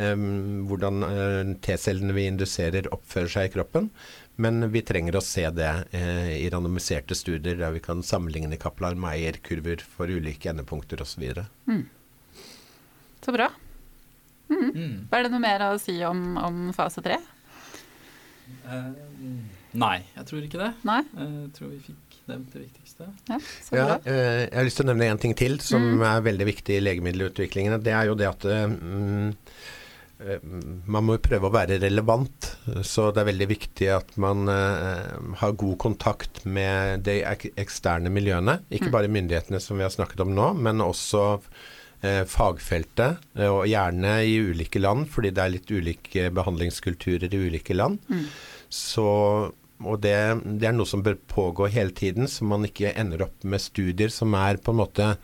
[0.02, 0.24] eh,
[0.70, 3.90] hvordan eh, T-cellene vi induserer oppfører seg i kroppen.
[4.36, 9.84] Men vi trenger å se det eh, i randomiserte studier der vi kan sammenligne Kaplan-Meyer-kurver
[9.86, 11.22] for ulike endepunkter osv.
[13.24, 13.46] Så bra.
[14.50, 15.06] Mm.
[15.14, 17.16] Er det noe mer å si om, om fase tre?
[18.66, 18.90] Uh,
[19.80, 20.72] nei, jeg tror ikke det.
[20.84, 20.98] Nei?
[21.16, 23.06] Jeg tror vi fikk nevnt det viktigste.
[23.30, 23.96] Ja, så Ja, bra.
[24.04, 26.02] eh, jeg har lyst til å nevne en ting til som Mm.
[26.10, 27.82] er veldig viktig i legemiddelutviklingen.
[27.82, 29.34] Det er jo det at eh, mm, eh,
[30.86, 32.46] man må jo prøve å være relevant.
[32.86, 38.12] Så det er veldig viktig at man uh, har god kontakt med de ek eksterne
[38.14, 38.60] miljøene.
[38.70, 38.94] Ikke Mm.
[38.94, 44.14] bare myndighetene som vi har snakket om nå, men også uh, fagfeltet, Uh, og gjerne
[44.22, 47.98] i ulike land, fordi det er litt ulike behandlingskulturer i ulike land.
[48.08, 48.28] Mm.
[48.70, 49.08] Så,
[49.82, 50.14] og det,
[50.60, 54.14] det er noe som bør pågå hele tiden, så man ikke ender opp med studier
[54.14, 55.16] som er på en måte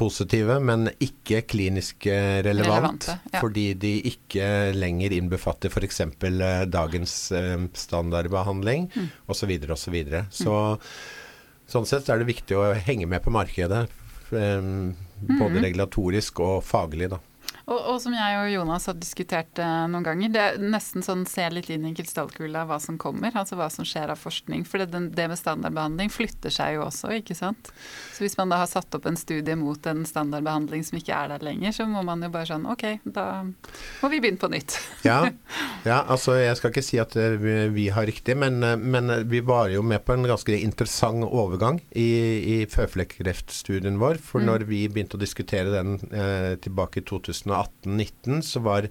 [0.00, 3.04] positive, men ikke klinisk eh, relevant.
[3.06, 3.40] Relevante, ja.
[3.44, 6.00] Fordi de ikke lenger innbefatter f.eks.
[6.08, 9.08] Eh, dagens standardbehandling, standardbehandling Mm.
[9.28, 9.52] osv.
[9.70, 10.24] og Så, videre.
[10.32, 10.56] så
[11.70, 13.86] sånn sett er det viktig å henge med på markedet.
[14.32, 14.60] eh,
[15.20, 15.62] Både Mhm.
[15.66, 17.18] regulatorisk og faglig, da.
[17.70, 21.22] Og, og som jeg og Jonas har diskutert eh, noen ganger, det er nesten sånn
[21.30, 24.64] se litt inn i krystallkula hva som kommer, altså hva som skjer av forskning.
[24.66, 27.70] For det, det med standardbehandling flytter seg jo også, ikke sant.
[28.16, 31.30] Så hvis man da har satt opp en studie mot en standardbehandling som ikke er
[31.36, 34.78] der lenger, så må man jo bare sånn ok, da må vi begynne på nytt.
[35.06, 35.22] Ja,
[35.86, 39.14] ja, altså jeg skal ikke si at eh, vi, vi har riktig, men, eh, men
[39.30, 42.10] vi var jo med på en ganske interessant overgang i,
[42.58, 44.18] i føflekkreftstudien vår.
[44.20, 44.46] For Mm.
[44.48, 47.04] når vi begynte å diskutere den eh, tilbake i
[47.60, 48.88] 2018-19, så var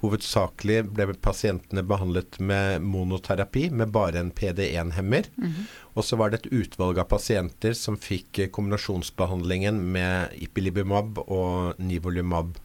[0.00, 5.28] hovedsakelig ble pasientene behandlet med monoterapi, med bare en PD1-hemmer.
[5.36, 5.68] Mhm.
[5.94, 11.80] Og så var det et utvalg av pasienter som fikk eh, kombinasjonsbehandlingen med ipilimumab og
[11.82, 12.56] nivolumab.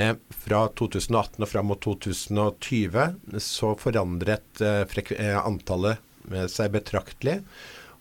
[0.00, 6.06] Eh, fra 2018 og fram mot 2020 så forandret eh, antallet
[6.52, 7.40] seg betraktelig.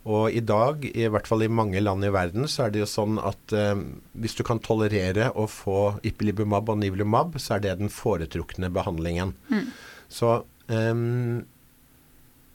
[0.08, 2.90] Og i dag, i hvert fall i mange land i verden, så er det jo
[2.90, 3.76] sånn at eh,
[4.16, 9.36] hvis du kan tolerere å få ipilimumab og nivolumab, så er det den foretrukne behandlingen.
[9.52, 9.68] Mm.
[10.10, 10.38] Så
[10.72, 11.04] eh,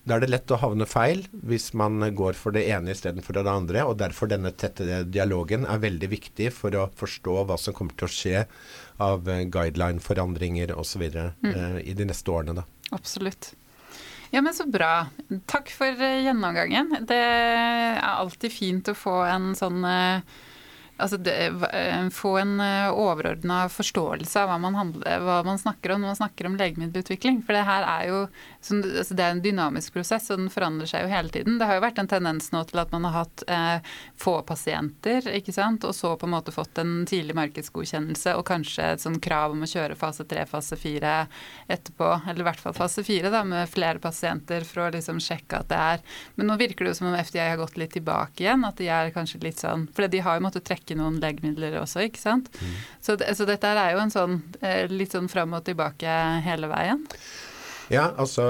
[0.05, 3.45] da er det lett å havne feil hvis man går for det ene istedenfor det
[3.49, 3.85] andre.
[3.89, 8.09] Og derfor denne tette dialogen er veldig viktig for å forstå hva som kommer til
[8.09, 8.45] å skje
[9.05, 11.07] av eh, guideline-forandringer osv.
[11.09, 11.53] Mm.
[11.53, 12.61] Eh, i de neste årene.
[12.61, 12.67] da.
[12.93, 13.55] Absolutt.
[14.35, 15.07] Ja, men så bra.
[15.47, 16.89] Takk for eh, gjennomgangen.
[17.07, 20.25] Det er alltid fint å få en sånn eh,
[20.97, 21.35] Altså det,
[21.73, 22.57] eh, få en
[22.95, 27.43] overordna forståelse av hva man, handler, hva man snakker om når man snakker om legemiddelutvikling.
[27.47, 28.21] For det her er jo
[28.65, 31.59] som, altså det er en dynamisk prosess, og den forandrer seg jo hele tiden.
[31.61, 35.27] Det har jo vært en tendens nå til at man har hatt eh, få pasienter,
[35.37, 39.21] ikke sant, og så på en måte fått en tidlig markedsgodkjennelse og kanskje et sånn
[39.25, 41.15] krav om å kjøre fase tre, fase fire
[41.69, 45.61] etterpå, eller i hvert fall fase fire, da, med flere pasienter for å liksom sjekke
[45.61, 46.03] at det er
[46.39, 48.89] Men nå virker det jo som om FDA har gått litt tilbake igjen, at de
[48.93, 52.53] er kanskje litt sånn For de har jo måttet trekke noen legemidler også, ikke sant.
[53.01, 57.05] Så, så dette er jo en sånn eh, litt sånn fram og tilbake hele veien.
[57.93, 58.45] Ja, altså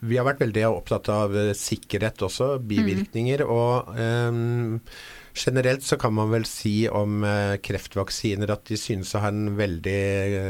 [0.00, 3.44] Vi har vært veldig opptatt av eh, sikkerhet også, bivirkninger.
[3.44, 4.88] Og um,
[5.36, 9.56] generelt så kan man vel si om eh, kreftvaksiner at de synes å ha en
[9.58, 10.02] veldig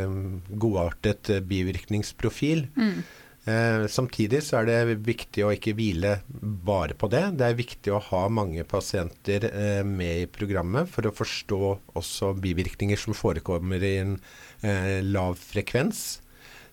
[0.06, 0.20] um,
[0.62, 2.68] godartet bivirkningsprofil.
[2.78, 3.00] Mm.
[3.46, 6.16] Eh, samtidig så er det viktig å ikke hvile
[6.66, 7.22] bare på det.
[7.38, 11.60] Det er viktig å ha mange pasienter eh, med i programmet for å forstå
[11.94, 14.16] også bivirkninger som forekommer i en
[14.66, 16.18] eh, lav frekvens.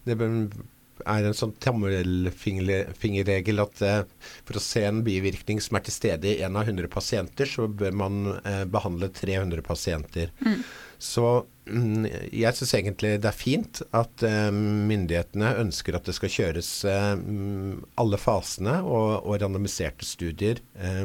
[0.04, 4.02] Det er en sånn tommelfingerregel at eh,
[4.42, 7.70] for å se en bivirkning som er til stede i en av 100 pasienter, så
[7.70, 10.34] bør man eh, behandle 300 pasienter.
[10.42, 10.66] Mm.
[11.04, 11.24] Så
[11.68, 16.70] mm, jeg syns egentlig det er fint at eh, myndighetene ønsker at det skal kjøres
[16.88, 21.04] eh, mm, alle fasene og, og randomiserte studier eh,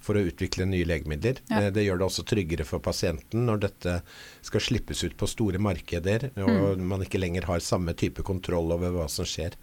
[0.00, 1.44] for å utvikle nye legemidler.
[1.52, 1.66] Ja.
[1.68, 3.98] Det gjør det også tryggere for pasienten når dette
[4.46, 8.96] skal slippes ut på store markeder, og man ikke lenger har samme type kontroll over
[8.96, 9.58] hva som skjer.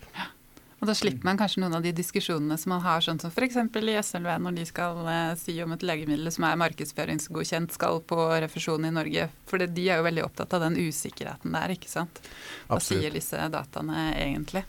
[0.77, 3.55] Og da slipper man kanskje noen av de diskusjonene som man har, sånn som f.eks.
[3.57, 8.19] i SLV, når de skal eh, si om et legemiddel som er markedsføringsgodkjent skal på
[8.45, 9.29] refusjon i Norge.
[9.49, 12.21] For det- de er jo veldig opptatt av den usikkerheten der, ikke sant.
[12.67, 13.01] Hva Absolutt.
[13.01, 14.63] sier disse dataene egentlig?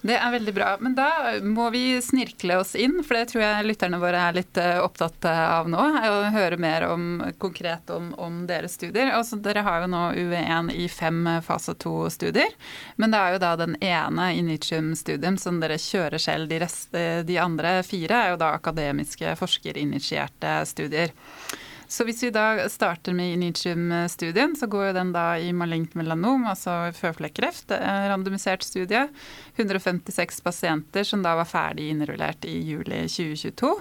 [0.00, 0.68] Det er veldig bra.
[0.80, 1.08] Men da
[1.42, 5.26] må vi snirkle oss inn, for det tror jeg lytterne våre er litt eh, opptatt
[5.30, 5.78] av nå.
[5.78, 7.08] Å høre mer om,
[7.42, 9.10] konkret om, om deres studier.
[9.18, 12.54] Også, dere har jo nå UV1 i fem eh, fase 2-studier.
[12.96, 16.50] Men det er jo da den ene Initium-studien som dere kjører selv.
[16.52, 21.14] De, rest, eh, de andre fire er jo da akademiske forskerinitierte studier.
[21.88, 26.44] Så hvis vi da starter med Initium-studien, så går jo den da i malignt melanom,
[26.50, 27.72] altså føflekkreft.
[28.12, 29.06] Randomisert studie.
[29.56, 33.72] 156 pasienter som da var ferdig innrullert i juli 2022.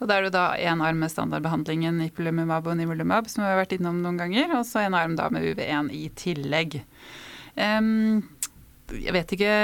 [0.00, 3.60] Og da er det da én arm med standardbehandlingen ipilimumab og nivolumab, som vi har
[3.60, 6.80] vært innom noen ganger, og så en arm da med UV1 i tillegg.
[7.60, 8.22] Em,
[9.00, 9.54] jeg vet ikke,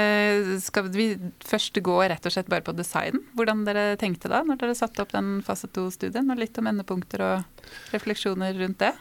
[0.63, 1.07] Skal vi
[1.45, 3.21] først gå rett og slett bare på design?
[3.37, 6.29] Hvordan dere tenkte da når dere satte opp den fase 2-studien?
[6.31, 8.93] Og litt om endepunkter og refleksjoner rundt det?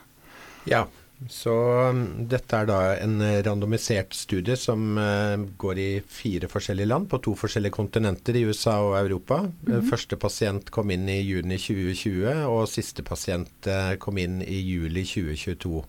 [0.68, 0.86] Ja,
[1.26, 1.52] så
[1.90, 7.18] um, dette er da en randomisert studie som eh, går i fire forskjellige land, på
[7.24, 9.40] to forskjellige kontinenter i USA og Europa.
[9.66, 14.60] Eh, Første pasient kom inn i juni 2020, og siste pasient eh, kom inn i
[14.62, 15.82] juli 2022.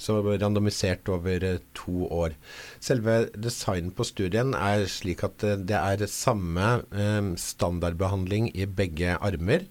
[0.00, 2.36] Så randomisert over eh, to år.
[2.82, 9.16] Selve designen på studien er slik at eh, det er samme eh, standardbehandling i begge
[9.18, 9.68] armer.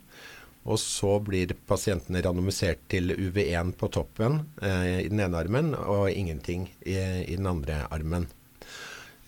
[0.61, 6.11] Og så blir pasientene randomisert til UV1 på toppen eh, i den ene armen, og
[6.11, 8.27] ingenting i, i den andre armen.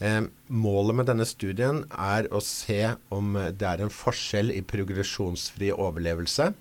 [0.04, 5.72] Eh, målet med denne studien er å se om det er en forskjell i progresjonsfri
[5.74, 6.52] overlevelse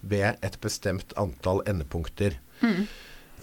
[0.00, 2.36] ved et bestemt antall endepunkter.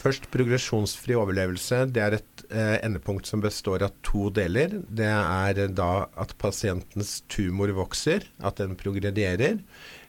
[0.06, 1.80] Først progresjonsfri overlevelse.
[1.90, 4.76] Det er et eh, endepunkt som består av to deler.
[4.86, 9.58] Det er eh, da at pasientens tumor vokser, at den progredierer,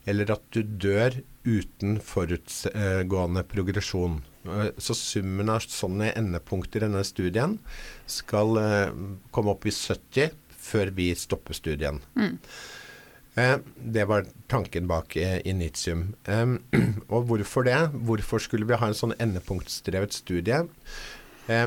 [0.07, 1.17] eller at du dør
[1.49, 4.21] uten forutgående progresjon.
[4.45, 7.57] Eh, Så summen av sånne endepunkter i denne studien
[8.05, 8.93] skal eh,
[9.33, 10.37] komme opp i 70
[10.67, 12.03] før vi stopper studien.
[12.21, 12.37] Eh,
[13.37, 16.15] Det var tanken bak eh, Initium.
[17.13, 17.77] Og hvorfor det?
[17.93, 20.63] Hvorfor skulle vi ha en sånn endepunktsdrevet studie?
[21.53, 21.67] Eh,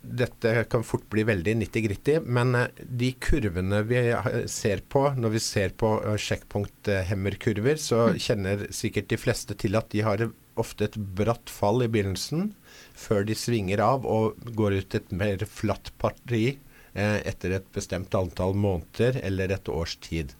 [0.00, 4.00] dette kan fort bli veldig nitty-gritty, men eh, de kurvene vi
[4.48, 9.90] ser på når vi ser på eh, sjekkpunkthemmerkurver, så kjenner sikkert de fleste til at
[9.92, 10.24] de har
[10.60, 12.54] ofte et bratt fall i begynnelsen,
[12.96, 18.16] før de svinger av og går ut et mer flatt parti eh, etter et bestemt
[18.16, 20.32] antall måneder eller et års tid.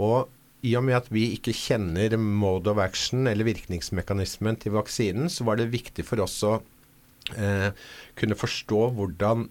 [0.00, 0.30] Og
[0.62, 5.46] i og med at vi ikke kjenner mode of action eller virkningsmekanismen til vaksinen, så
[5.48, 6.60] var det viktig for oss å
[7.34, 7.74] eh,
[8.18, 9.48] kunne forstå hvordan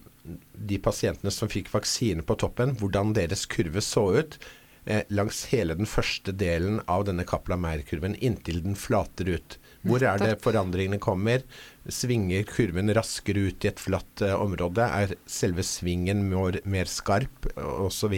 [0.72, 4.38] de pasientene som fikk vaksine på toppen, hvordan deres kurve så ut
[4.86, 9.58] eh, langs hele den første delen av denne Kaplan-Meier-kurven, inntil den flater ut.
[9.88, 11.44] Hvor er det forandringene kommer?
[11.89, 14.86] Svinger kurven raskere ut i et flatt eh, område?
[14.86, 17.50] Er selve svingen mer, mer skarp?
[17.58, 18.16] Osv.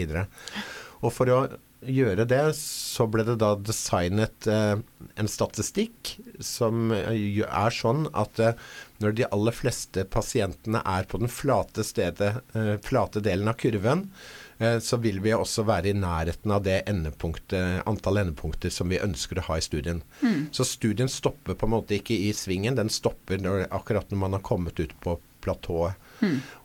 [1.00, 1.38] Og for å
[1.86, 4.78] gjøre det, så ble det da designet eh,
[5.20, 8.56] en statistikk som eh, er sånn at eh,
[9.02, 14.06] når de aller fleste pasientene er på den flate, stedet, eh, flate delen av kurven,
[14.58, 19.02] eh, så vil vi også være i nærheten av det endepunktet, antall endepunkter som vi
[19.02, 20.02] ønsker å ha i studien.
[20.54, 24.38] Så studien stopper på en måte ikke i svingen, den stopper når, akkurat når man
[24.38, 25.98] har kommet ut på platået.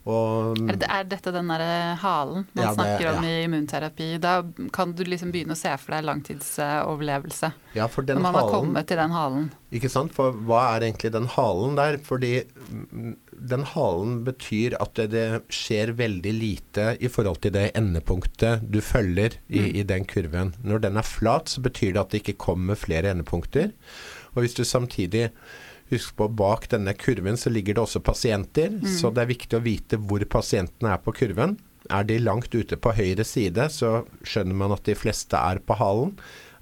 [0.09, 3.29] Og, Er, det, er dette den derre halen man Ja, det- snakker om ja.
[3.29, 4.07] i immunterapi?
[4.23, 4.41] Da
[4.73, 7.51] kan du liksom begynne å se for deg langtidsoverlevelse.
[7.75, 9.51] ja, for den Når man har kommet til den halen.
[9.71, 10.13] Ikke sant?
[10.15, 11.97] For hva er egentlig den halen der?
[12.01, 12.31] Fordi
[12.71, 13.15] mm,
[13.49, 18.81] den halen betyr at det, det skjer veldig lite i forhold til det endepunktet du
[18.81, 20.55] følger i, i den kurven.
[20.63, 23.71] Når den er flat, så betyr det at det ikke kommer flere endepunkter.
[24.35, 25.29] Og hvis du samtidig
[25.89, 29.63] Husk på bak denne kurven så ligger det også pasienter, så det er viktig å
[29.65, 31.57] vite hvor pasientene er på kurven.
[31.89, 35.79] Er de langt ute på høyre side, så skjønner man at de fleste er på
[35.79, 36.13] halen.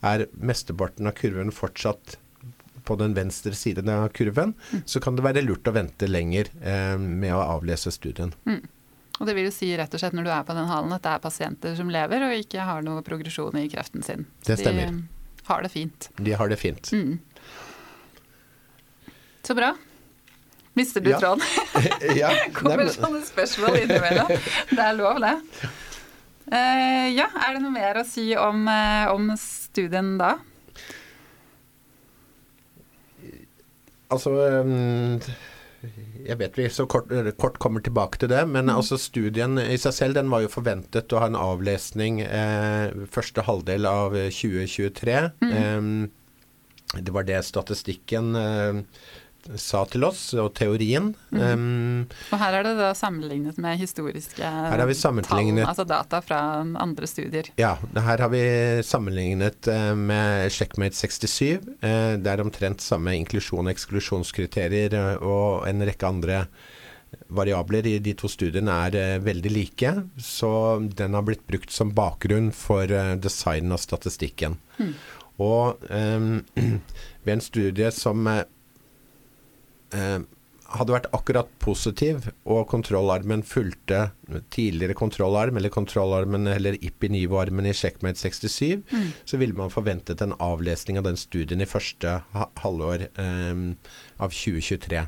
[0.05, 2.15] Er mesteparten av kurven fortsatt
[2.87, 4.53] på den venstre siden av kurven,
[4.85, 8.31] så kan det være lurt å vente lenger eh, med å avlese studien.
[9.17, 11.03] Og det vil jo si rett og slett når du er på den halen at
[11.03, 14.27] det er pasienter som lever og ikke har noe progresjon i kreften sin.
[14.45, 14.93] Så Det stemmer.
[14.93, 16.09] De har det fint.
[16.19, 16.91] De har det fint.
[16.93, 17.17] Mm.
[19.47, 19.71] Så bra.
[20.77, 21.19] Mister du Ja.
[21.21, 21.43] tråden?
[22.19, 24.33] ja, Kommer nei, men- sånne spørsmål innimellom.
[24.75, 25.35] Det er lov, det.
[26.47, 30.35] Uh, ja, er det noe mer å si om, uh, om studien da?
[34.07, 35.17] Altså øhm,
[36.27, 39.93] Jeg vet vi så kort, kort kommer tilbake til det, men altså studien i seg
[39.97, 45.17] selv den var jo forventet å ha en avlesning eh, første halvdel av eh, 2023.
[45.51, 45.91] Ehm,
[46.95, 48.81] det var det statistikken eh,
[49.55, 51.13] sa til oss, og teorien.
[51.35, 55.87] Ehm, Og her er det da sammenlignet med historiske Her har vi sammenlignet- tall, altså
[55.87, 56.39] data fra
[56.75, 57.49] andre studier.
[57.57, 58.43] Ja, her har vi
[58.83, 61.59] sammenlignet eh, med Checkmate 67.
[61.81, 66.47] Eh, det er omtrent samme inklusjon- og eksklusjonskriterier eh, og en rekke andre
[67.31, 70.49] variabler i de to studiene er veldig like, så
[70.91, 74.57] den har blitt brukt som bakgrunn for designen design av statistikken.
[75.39, 76.43] Og um,
[77.23, 78.27] ved en studie som
[79.93, 80.19] eh,
[80.75, 84.09] hadde vært akkurat positiv, og kontrollarmen fulgte
[84.53, 88.83] tidligere kontrollarm, eller kontrollarmen eller IPI-nivåarmen i Checkmate 67,
[89.23, 92.19] så ville man forventet en avlesning av den studien i første
[92.63, 93.65] halvår eh,
[94.19, 95.05] av 2023.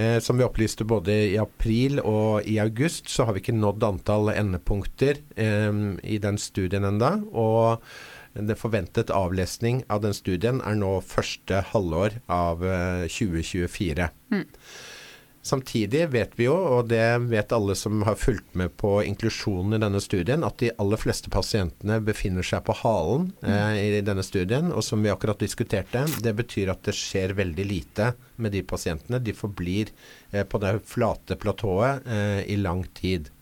[0.00, 3.84] Eh, som vi opplyste både i april og i august, så har vi ikke nådd
[3.84, 7.82] antall endepunkter eh, i den studien enda, og
[8.34, 14.10] det forventet avlesning av den studien er nå første halvår av eh, 2024.
[15.42, 19.80] Samtidig vet vi jo, og det vet alle som har fulgt med på inklusjonen i
[19.80, 24.68] denne studien, at de aller fleste pasientene befinner seg på halen eh, i denne studien.
[24.68, 29.22] Og som vi akkurat diskuterte, det betyr at det skjer veldig lite med de pasientene.
[29.24, 29.94] De forblir
[30.30, 33.32] eh, på det flate platået eh, i lang tid.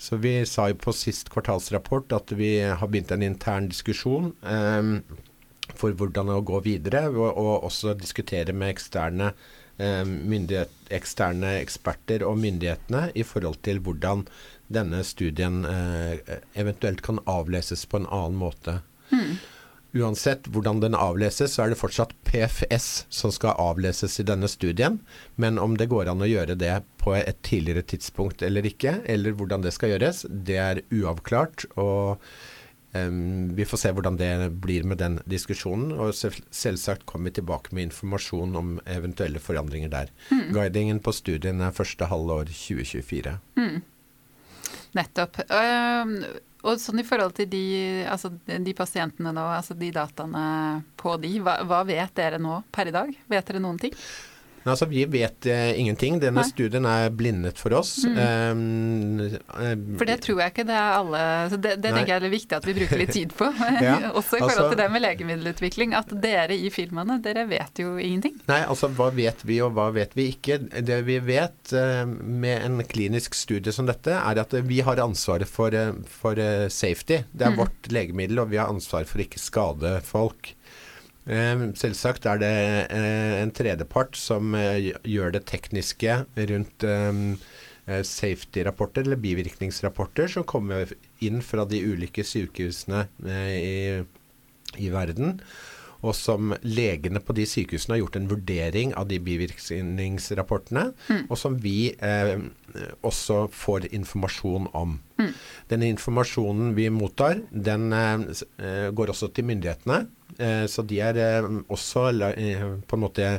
[0.00, 4.86] Så vi sa jo på sist kvartalsrapport at vi har begynt en intern diskusjon eh,
[5.76, 9.30] for hvordan å gå videre, og, og også diskutere med eksterne,
[9.76, 10.00] eh,
[10.96, 14.24] eksterne eksperter og myndighetene i forhold til hvordan
[14.72, 18.80] denne studien eh, eventuelt kan avleses på en annen måte.
[19.90, 25.00] Uansett hvordan den avleses, så er det fortsatt PFS som skal avleses i denne studien.
[25.34, 29.34] Men om det går an å gjøre det på et tidligere tidspunkt eller ikke, eller
[29.34, 31.66] hvordan det skal gjøres, det er uavklart.
[31.74, 32.22] Og
[32.94, 34.32] um, vi får se hvordan det
[34.62, 35.96] blir med den diskusjonen.
[35.98, 40.12] Og selvsagt kommer vi tilbake med informasjon om eventuelle forandringer der.
[40.54, 43.40] Guidingen på studien er første halvår 2024.
[44.94, 45.42] Nettopp.
[45.50, 46.14] Eh,
[46.62, 47.62] og sånn i forhold til de,
[48.10, 50.44] altså de pasientene nå, altså de dataene
[51.00, 53.14] på de, hva, hva vet dere nå per i dag?
[53.32, 53.96] Vet dere noen ting?
[54.62, 56.18] Men Altså, vi vet eh, ingenting.
[56.20, 56.48] Denne Nei.
[56.50, 57.94] studien er blindet for oss.
[58.04, 62.22] Em, eh, For det tror jeg ikke det er alle så Det, det tenker jeg
[62.22, 63.48] er viktig at vi bruker litt tid på.
[63.80, 65.94] Ja, Også i forhold altså- til det med legemiddelutvikling.
[65.96, 68.36] At dere i firmaene, dere vet jo ingenting.
[68.50, 70.58] Nei, altså hva vet vi og hva vet vi ikke?
[70.84, 75.48] Det vi vet eh, med en klinisk studie som dette, er at vi har ansvaret
[75.48, 77.22] for, eh, for uh, safety.
[77.32, 80.54] Det er vårt legemiddel, og vi har ansvar for ikke skade folk.
[81.28, 82.52] Eh, selvsagt er det
[82.88, 87.20] eh, en tredjepart som eh, gjør det tekniske rundt eh,
[87.86, 93.76] eh, safety-rapporter eller bivirkningsrapporter som kommer inn fra de ulike sykehusene eh, i,
[94.80, 95.38] i verden
[96.00, 100.86] og som legene på de sykehusene har gjort en vurdering av de bivirkningsrapportene,
[101.28, 102.36] og som vi eh,
[103.06, 104.98] også får informasjon om.
[105.68, 110.06] Den informasjonen vi mottar, den eh, går også til myndighetene,
[110.38, 113.34] eh, så de er eh, også eh, på en måte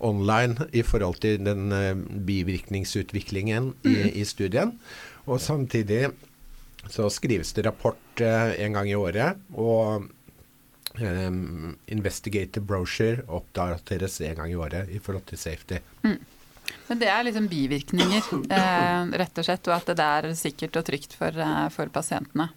[0.00, 1.94] online i forhold til den eh,
[2.26, 4.74] bivirkningsutviklingen i, i studien.
[5.30, 6.08] Og samtidig
[6.90, 10.08] så skrives det rapport en gang i året, og
[11.00, 15.78] Um, investigative brochure oppdateres en gang i året i forhold til safety.
[16.02, 20.86] Men det er liksom bivirkninger, eh, rett og slett, og at det er sikkert og
[20.86, 22.50] trygt for, eh, for pasientene.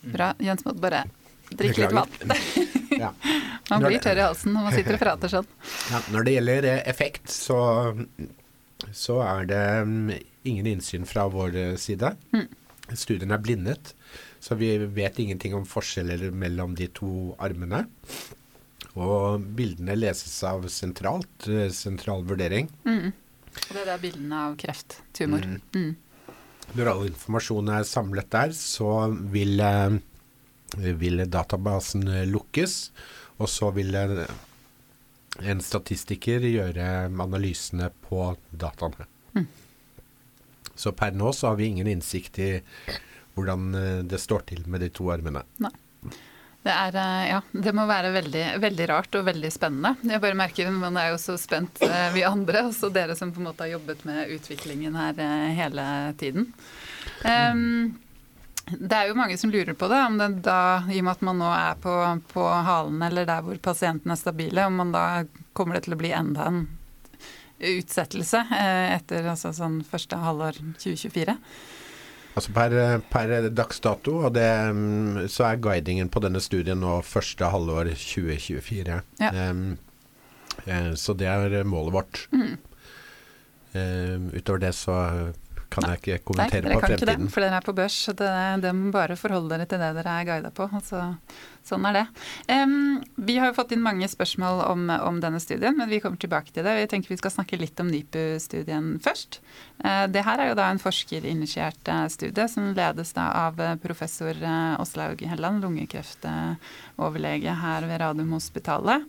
[0.00, 0.32] Bra.
[0.38, 1.04] Jens måtte bare
[1.50, 2.08] drikke litt vann.
[2.98, 3.12] Ja.
[3.70, 5.48] Man blir tørr i halsen når man sitter og prater sånn.
[5.92, 7.58] Ja, når det gjelder eh, effekt, så,
[8.96, 10.08] så er det mm,
[10.48, 12.14] ingen innsyn fra vår eh, side.
[12.96, 13.92] Studien er blindet,
[14.40, 17.84] så vi vet ingenting om forskjeller mellom de to armene.
[18.98, 22.70] Og bildene leses av sentralt, eh, sentral vurdering.
[23.58, 25.44] Og det er da bildene av kreft, tumor.
[25.74, 25.96] Mm.
[26.76, 29.98] Når all informasjon er samlet der, så vil, eh,
[30.76, 32.90] vil databasen eh, lukkes,
[33.38, 39.06] og så vil en statistiker gjøre analysene på dataene.
[40.78, 42.50] Så per nå så har vi ingen innsikt i
[43.38, 45.44] hvordan eh, det står til med de to armene.
[46.62, 49.94] Det, er, eh, ja, det må være veldig, veldig, rart og veldig spennende.
[50.10, 53.42] Jeg bare merker Man er jo så spent, eh, vi andre, også dere som på
[53.42, 55.22] en måte har jobbet med utviklingen her
[55.56, 55.86] hele
[56.18, 56.52] tiden.
[57.24, 57.96] Um,
[58.68, 61.22] det er jo mange som lurer på det, om det da, i og med at
[61.24, 61.94] man nå er på,
[62.34, 65.04] på halen eller der hvor pasienten er stabile, om man da
[65.56, 66.66] kommer det til å bli enda en
[67.58, 71.38] utsettelse etter altså sånn første halvår 2024?
[72.38, 72.74] Altså per,
[73.10, 77.90] per dags dato, og det, mm, så er guidingen på denne studien nå første halvår
[77.98, 79.00] 2024.
[79.18, 79.32] Ja.
[79.50, 79.76] Um,
[80.98, 82.22] så det er målet vårt.
[82.30, 82.54] Mm.
[83.74, 84.96] Um, utover det så
[85.68, 86.80] kan jeg ikke kommentere Nei, på fremtiden.
[86.80, 87.96] Nei, dere kan ikke det, for dere er på børs.
[88.06, 88.30] så det,
[88.64, 90.64] det må bare forholde dere til det dere er guida på.
[90.78, 91.00] Altså,
[91.68, 92.04] sånn er det.
[92.54, 96.20] Um, vi har jo fått inn mange spørsmål om, om, denne studien, men vi kommer
[96.20, 96.74] tilbake til det.
[96.78, 99.40] Vi tenker vi skal snakke litt om NIPU-studien først.
[99.84, 103.76] Uh, det her er jo da en forskerinitiert uh, studie som ledes da av uh,
[103.82, 104.34] professor
[104.80, 109.04] Åslaug Helland, lungekreftoverlege her ved Radiumhospitalet.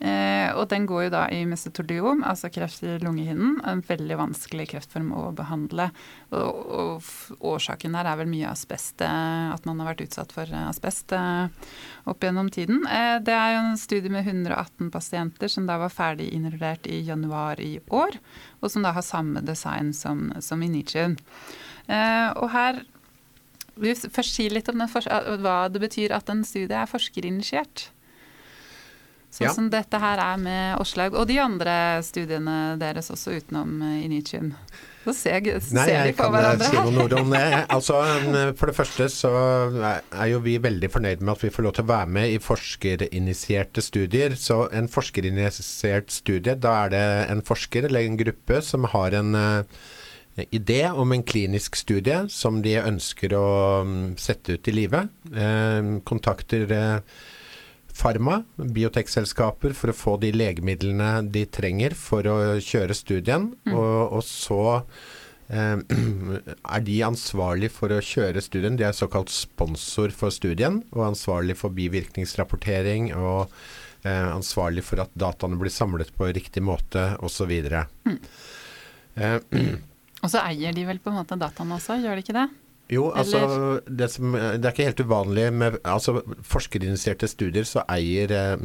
[0.00, 3.58] Eh, og den går jo da i mesotordiom, altså kreft i lungehinnen.
[3.68, 5.90] En veldig vanskelig kreftform å behandle.
[6.32, 7.10] Og, og,
[7.50, 11.68] årsaken her er vel mye asbest, eh, at man har vært utsatt for asbest eh,
[12.08, 12.80] opp gjennom tiden.
[12.88, 17.02] Eh, det er jo en studie med 118 pasienter som da var ferdig innrullert i
[17.04, 18.16] januar i år,
[18.60, 21.18] og som da har samme design som, som Initium.
[21.90, 22.80] Eh, og her
[23.80, 24.90] vil vi først si litt om den,
[25.44, 27.90] hva det betyr at en studie er forskerinitiert.
[29.30, 29.50] Sånn ja.
[29.54, 34.50] som dette her er med Åslaug og de andre studiene deres også utenom eh, Initium.
[35.04, 36.88] Så ser, ser Nei, jeg vi på hverandre her.
[36.88, 37.44] Si noen om det.
[37.76, 38.00] Altså,
[38.58, 39.30] for det første så
[39.78, 42.42] er jo vi veldig fornøyd med at vi får lov til å være med i
[42.42, 44.36] forskerinitierte studier.
[44.36, 49.32] Så en forskerinitiert studie, da er det en forsker eller en gruppe som har en
[50.50, 53.48] idé om en klinisk studie som de ønsker å
[53.86, 55.10] um, sette ut i livet.
[56.08, 57.20] Kontakter uh,
[58.00, 63.50] Farma, biotekselskaper, for å få de legemidlene de trenger for å kjøre studien.
[63.68, 63.74] Mm.
[63.74, 64.62] Og, og, så
[65.52, 65.76] eh,
[66.74, 68.78] er de ansvarlig for å kjøre studien.
[68.80, 73.12] De er såkalt sponsor for studien, og ansvarlig for bivirkningsrapportering.
[73.18, 73.52] og
[74.02, 77.52] eh, ansvarlig for at dataene blir samlet på riktig måte, osv.
[78.08, 78.18] Mm.
[79.20, 79.38] Eh,
[80.24, 82.48] og så eier de vel på en måte dataene også, gjør de ikke det?
[82.90, 88.34] Jo, altså det, som, det, er ikke helt uvanlig med altså, forskerinitierte studier, så eier
[88.34, 88.64] eh,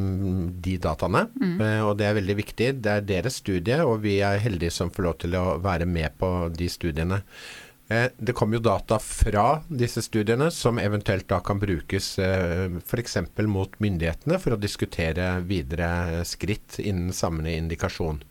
[0.66, 1.28] de dataene.
[1.38, 1.60] Mm.
[1.62, 2.72] Eh, og det er veldig viktig.
[2.82, 6.18] Det er deres studie, og vi er heldige som får lov til å være med
[6.18, 7.22] på de studiene.
[7.88, 13.20] Eh, det kommer jo data fra disse studiene som eventuelt da kan brukes eh, f.eks.
[13.46, 18.24] mot myndighetene for å diskutere videre skritt innen samme indikasjon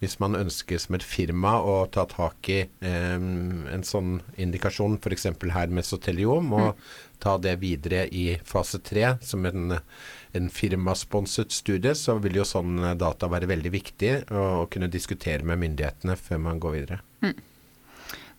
[0.00, 5.28] hvis man ønsker som et firma å ta tak i eh, en sånn indikasjon, f.eks.
[5.52, 6.88] her med soteliom, og mm.
[7.20, 9.76] ta det videre i fase tre som en,
[10.32, 15.44] en firmasponset studie, så vil jo sånn data være veldig viktig å, å kunne diskutere
[15.44, 17.00] med myndighetene før man går videre.
[17.20, 17.36] Mm.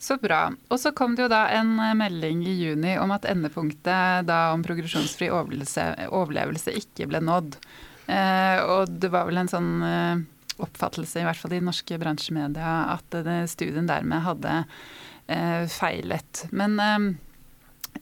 [0.01, 0.47] Så bra.
[0.73, 4.63] Og så kom det jo da en melding i juni om at endepunktet da om
[4.65, 7.59] progresjonsfri overlevelse, overlevelse ikke ble nådd.
[8.09, 10.23] Eh, og det var vel en sånn eh,
[10.65, 13.19] oppfattelse, i hvert fall i norske bransjemedia, at
[13.51, 14.55] studien dermed hadde
[15.27, 16.45] eh, feilet.
[16.55, 17.11] Men eh,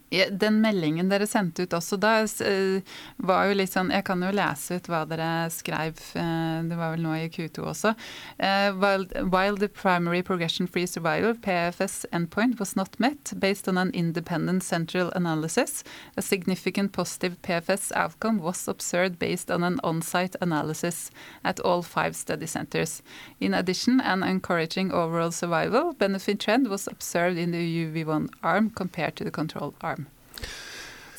[0.10, 2.82] den meldingen dere sendte ut også da, eh,
[3.18, 6.96] var jo litt sånn Jeg kan jo lese ut hva dere skrev, eh, det var
[6.96, 7.96] vel nå i Q2 også.
[8.40, 14.64] Eh, while, the primary progression-free survival, PFS endpoint, was not met based on an independent
[14.64, 15.84] central analysis,
[16.18, 21.12] a significant positive PFS outcome was observed based on an on-site analysis
[21.44, 23.02] at all five study centers.
[23.40, 29.16] In addition, an encouraging overall survival benefit trend was observed in the UV1 arm compared
[29.18, 29.99] to the control arm.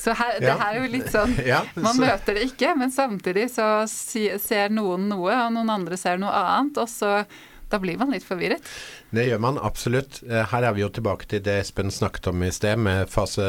[0.00, 1.34] Så her, det her er jo litt sånn
[1.84, 6.32] Man møter det ikke, men samtidig så ser noen noe, og noen andre ser noe
[6.32, 6.80] annet.
[6.80, 7.18] Og så
[7.70, 8.66] da blir man litt forvirret.
[9.14, 10.20] Det gjør man absolutt.
[10.26, 13.46] Eh, her er vi jo tilbake til det Espen snakket om i sted, med, fase,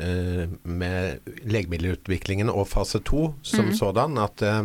[0.00, 3.74] eh, med legemiddelutviklingen og fase to som mm.
[3.80, 4.16] sådan.
[4.22, 4.62] At eh,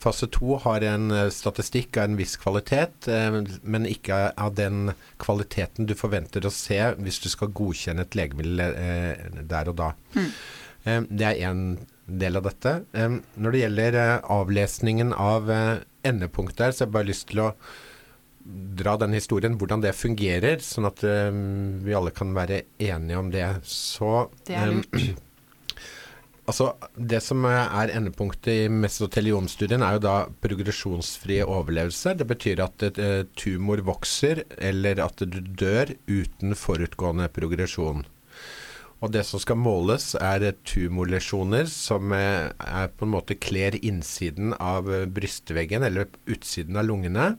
[0.00, 4.94] Fase to har en eh, statistikk av en viss kvalitet, eh, men ikke av den
[5.20, 9.92] kvaliteten du forventer å se hvis du skal godkjenne et legemiddel eh, der og da.
[10.16, 10.32] Mm.
[11.10, 11.64] Det er én
[12.08, 12.70] del av dette.
[12.96, 13.96] Når det gjelder
[14.32, 17.50] avlesningen av endepunktet her, så har jeg bare lyst til å
[18.80, 23.44] dra den historien, hvordan det fungerer, sånn at vi alle kan være enige om det.
[23.68, 25.20] Så det er lurt.
[26.50, 32.16] Altså, Det som er endepunktet i mesoteliomstudien, er jo da progresjonsfri overlevelse.
[32.18, 38.02] Det betyr at et, uh, tumor vokser, eller at du dør uten forutgående progresjon.
[39.00, 44.52] Og det som skal måles, er tumorlesjoner som eh, er på en måte kler innsiden
[44.60, 47.30] av eh, brystveggen, eller utsiden av lungene.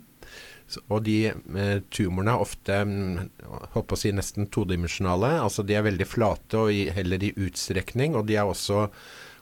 [0.88, 3.18] Og de eh, tumorene er ofte mm,
[3.74, 5.34] holdt på å si nesten todimensjonale.
[5.44, 8.88] Altså de er veldig flate og i, heller i utstrekning, og de er også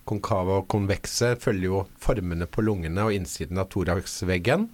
[0.10, 1.36] konkave og konvekse.
[1.42, 4.70] Følger jo formene på lungene og innsiden av thoraxveggen.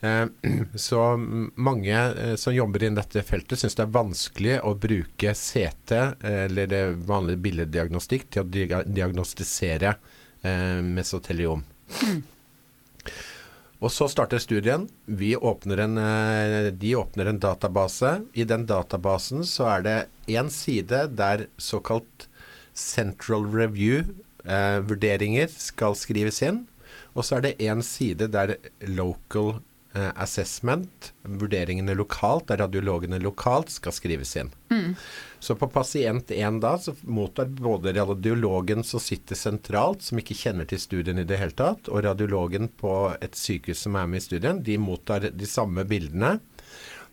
[0.00, 0.26] Eh,
[0.86, 5.34] Så mm, mange eh, som jobber innen dette feltet syns det er vanskelig å bruke
[5.36, 9.96] CT, eh, eller det vanlige billeddiagnostikk, til å dia- diagnostisere
[10.42, 11.64] eh, mesoteliom.
[13.80, 14.88] Og så starter studien.
[15.06, 18.22] Åpner en, eh, de åpner en database.
[18.32, 22.28] I den databasen så er det én side der såkalt
[22.74, 26.66] Central Review-vurderinger skal skrives inn.
[27.14, 29.60] Og så er det én side der local eh,
[30.14, 34.52] assessment, vurderingene lokalt, der radiologene lokalt skal skrives inn.
[35.38, 40.68] Så på pasient 1 da, så mottar både radiologen som sitter sentralt, som ikke kjenner
[40.68, 44.26] til studien i det hele tatt, og radiologen på et sykehus som er med i
[44.26, 46.36] studien, de mottar de samme bildene.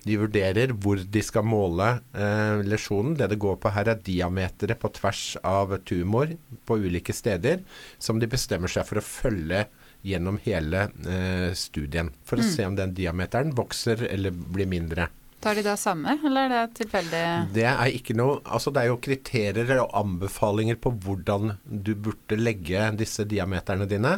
[0.03, 3.15] De vurderer hvor de skal måle eh, lesjonen.
[3.15, 6.33] Det det går på her er diameteret på tvers av tumor
[6.67, 7.63] på ulike steder,
[7.99, 9.63] som de bestemmer seg for å følge
[10.03, 12.11] gjennom hele eh, studien.
[12.27, 15.09] For å se om den diameteren vokser eller blir mindre.
[15.43, 17.21] Tar de da samme, eller er det tilfeldig?
[17.51, 22.37] Det er ikke noe Altså det er jo kriterier og anbefalinger på hvordan du burde
[22.39, 24.13] legge disse diameterne dine.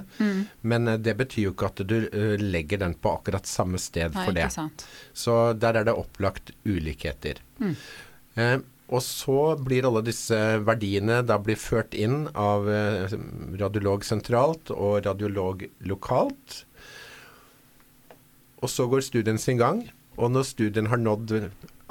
[0.61, 4.13] Men eh, det betyr jo ikke at du eh, legger den på akkurat samme sted
[4.13, 4.45] Nei, for det.
[4.51, 4.86] ikke sant.
[5.17, 7.41] Så der er det opplagt ulikheter.
[8.36, 13.15] Eh, og så blir alle disse verdiene da blir ført inn av eh,
[13.57, 16.59] radiolog sentralt og radiolog lokalt.
[18.61, 19.81] Og så går studien sin gang.
[20.21, 21.33] Og når studien har nådd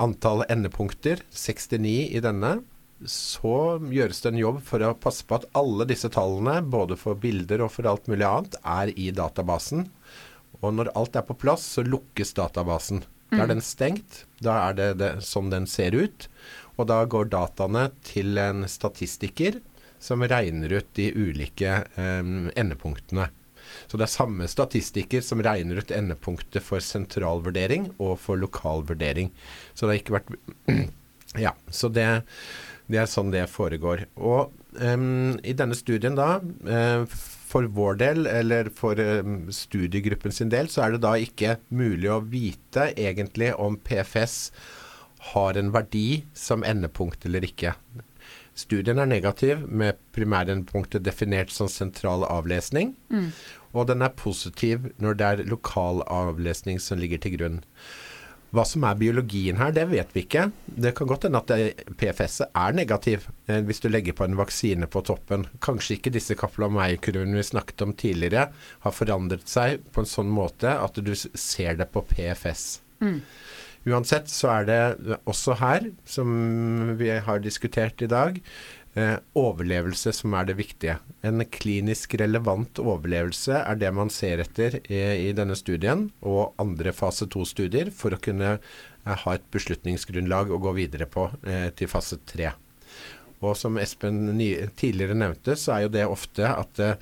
[0.00, 2.56] antall endepunkter, 69 i denne,
[3.10, 7.18] så gjøres det en jobb for å passe på at alle disse tallene, både for
[7.20, 9.88] bilder og for alt mulig annet, er i databasen.
[10.62, 13.02] Og når alt er på plass, så lukkes databasen.
[13.34, 14.24] Da er den stengt.
[14.44, 16.28] Da er det, det sånn den ser ut.
[16.74, 19.60] Og da går dataene til en statistiker
[20.02, 23.30] som regner ut de ulike eh, endepunktene.
[23.88, 29.32] Så det er samme statistiker som regner ut endepunktet for sentralvurdering og for lokalvurdering.
[29.72, 30.34] Så det har ikke vært
[31.40, 32.06] Ja, så det,
[32.86, 34.04] det er sånn det foregår.
[34.14, 36.36] Og em, i denne studien da,
[36.68, 37.06] eh,
[37.54, 38.98] for vår del, eller for
[39.54, 44.36] studiegruppen sin del, så er det da ikke mulig å vite egentlig om PFS
[45.32, 47.74] har en verdi som endepunkt eller ikke.
[48.54, 52.94] Studien er negativ, med primærendepunktet definert som sentral avlesning.
[53.74, 57.62] Og den er positiv når det er lokal avlesning som ligger til grunn.
[58.54, 60.44] Hva som er biologien her, det vet vi ikke.
[60.66, 64.86] Det kan godt hende at PFS er negativ eh, hvis du legger på en vaksine
[64.86, 65.48] på toppen.
[65.64, 68.52] Kanskje ikke disse Kaplan-Meier-kurvene vi snakket om tidligere
[68.86, 72.68] har forandret seg på en sånn måte at du ser det på PFS.
[73.84, 76.30] Uansett så er det også her, som
[76.96, 78.38] vi har diskutert i dag,
[78.96, 80.96] eh, overlevelse som er det viktige.
[81.22, 86.94] En klinisk relevant overlevelse er det man ser etter i, i denne studien og andre
[86.96, 91.90] fase 2-studier for å kunne eh, ha et beslutningsgrunnlag å gå videre på eh, til
[91.92, 92.54] fase 3.
[93.44, 94.30] Og som Espen
[94.78, 96.96] tidligere nevnte, så er jo det ofte at eh,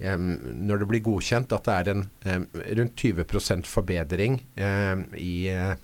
[0.00, 2.48] når det blir godkjent at det er en
[2.80, 5.76] rundt 20 forbedring i eh,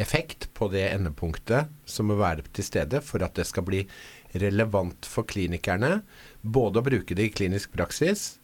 [0.00, 3.82] effekt på det endepunktet som må være til stede for at det skal bli
[4.40, 6.00] relevant for klinikerne.
[6.42, 8.38] Både å bruke det i klinisk praksis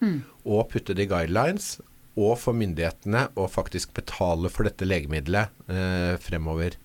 [0.44, 1.78] og putte det i guidelines.
[2.20, 6.76] Og for myndighetene å faktisk betale for dette legemiddelet eh, fremover.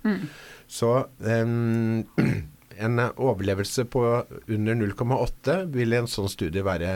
[0.68, 0.92] Så
[1.26, 1.42] eh,
[2.86, 4.04] en overlevelse på
[4.48, 6.92] under 0,8 vil i en sånn studie være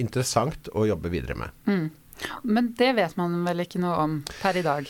[0.00, 1.54] interessant å jobbe videre med.
[2.42, 4.88] Men det vet man vel ikke noe om per i dag?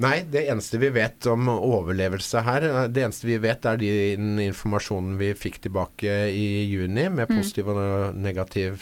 [0.00, 5.18] Nei, det eneste vi vet om overlevelse her, det eneste vi vet er den informasjonen
[5.20, 8.80] vi fikk tilbake i juni med positiv og negativ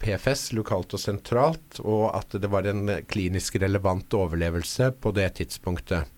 [0.00, 6.10] PFS lokalt og sentralt, og at det var en klinisk relevant overlevelse på det tidspunktet.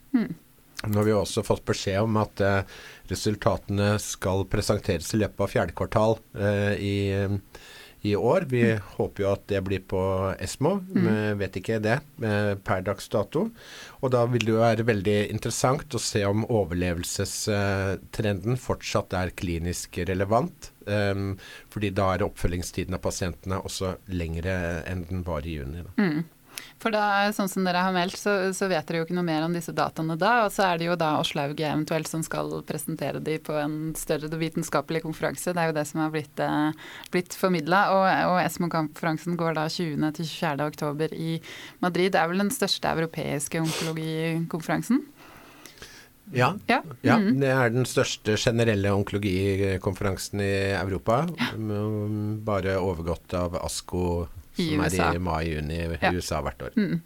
[0.87, 2.77] Nå har vi også fått beskjed om at eh,
[3.11, 6.97] resultatene skal presenteres i løpet av fjerde kvartal eh, i,
[8.09, 8.45] i år.
[8.51, 13.09] Vi håper jo at det blir på Esmo, men vet ikke det eh, per dags
[13.13, 13.41] dato.
[14.01, 19.99] Og da vil det jo være veldig interessant å se om overlevelsestrenden fortsatt er klinisk
[20.09, 20.73] relevant.
[20.89, 21.37] Um,
[21.69, 25.83] fordi da er oppfølgingstiden av pasientene også lengre enn den var i juni.
[25.85, 25.93] Da.
[26.79, 29.43] For da, sånn som dere har meldt, så, så, vet dere jo ikke noe mer
[29.43, 30.45] om disse dataene da.
[30.47, 34.31] Og så er det jo da Åslaug eventuelt som skal presentere de på en større
[34.39, 35.55] vitenskapelig konferanse.
[35.55, 37.83] Det er jo det som har blitt, eh, blitt formidla.
[37.97, 40.07] Og, og ESMO-konferansen går da 20.
[40.21, 40.71] til 24.
[40.71, 41.37] oktober i
[41.83, 42.15] Madrid.
[42.15, 45.03] Det er vel den største europeiske onkologikonferansen?
[46.31, 46.83] Ja, ja.
[47.01, 47.39] ja, mm.
[47.41, 51.23] det er den største generelle onkologikonferansen i Europa.
[52.47, 54.03] Bare overgått av ASKO
[54.59, 56.13] som er i mai-juni i ja.
[56.13, 56.77] USA hvert år.
[56.77, 57.01] Mm,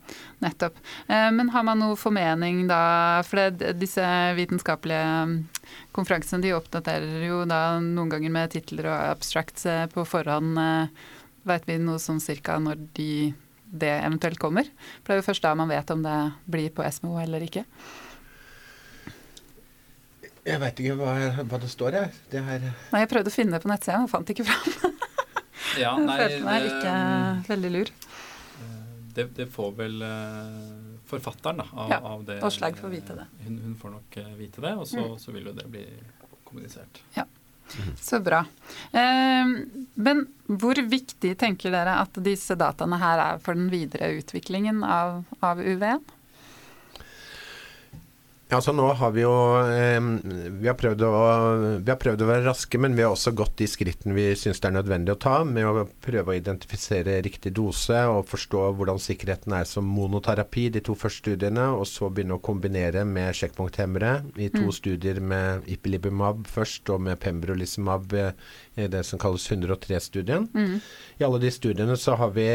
[0.45, 0.81] nettopp.
[1.07, 2.83] Eh, men har man noe formening da
[3.29, 4.05] For det, disse
[4.39, 5.37] vitenskapelige mm,
[5.97, 10.59] konferansene de oppdaterer jo da noen ganger med titler og abstracts eh, på forhånd.
[10.59, 11.11] Eh,
[11.49, 13.11] vet vi noe sånn cirka når de,
[13.67, 14.69] det eventuelt kommer?
[15.03, 16.19] For det er jo først da man vet om det
[16.51, 17.67] blir på SMO eller ikke.
[20.43, 21.13] Jeg veit ikke hva,
[21.47, 22.15] hva, det står, jeg.
[22.33, 24.99] Det her Nei, jeg prøvde å finne det på nettsida, men fant ikke fram.
[25.81, 27.93] ja, nei, følte meg ikke uh, veldig lur.
[29.13, 32.39] Det, det får vel uh, forfatteren da, av, ja, av det.
[32.49, 33.29] Åslaug får vite det.
[33.45, 35.19] Hun, hun får nok vite det, og så, mm.
[35.21, 35.85] så, vil jo det bli
[36.49, 37.03] kommunisert.
[37.17, 37.27] Ja,
[38.01, 38.43] Så bra.
[38.93, 45.23] Men hvor viktig tenker dere at disse dataene her er for den videre utviklingen av,
[45.41, 46.05] av UV-en?
[48.53, 49.33] Ja, så nå har vi jo
[49.65, 49.97] eh,
[50.61, 51.21] vi, har å,
[51.81, 54.61] vi, har prøvd å, være raske, men vi har også gått de skrittene vi syns
[54.61, 59.01] det er nødvendig å ta, med å prøve å identifisere riktig dose og forstå hvordan
[59.01, 64.13] sikkerheten er som monoterapi, de to første studiene, og så begynne å kombinere med sjekkpunkthemmere
[64.37, 64.77] i to mm.
[64.83, 70.51] studier med ipilimumab først, og med pembrolizumab i det som kalles 103-studien.
[70.53, 70.77] Mm.
[71.23, 72.51] I alle de studiene så har vi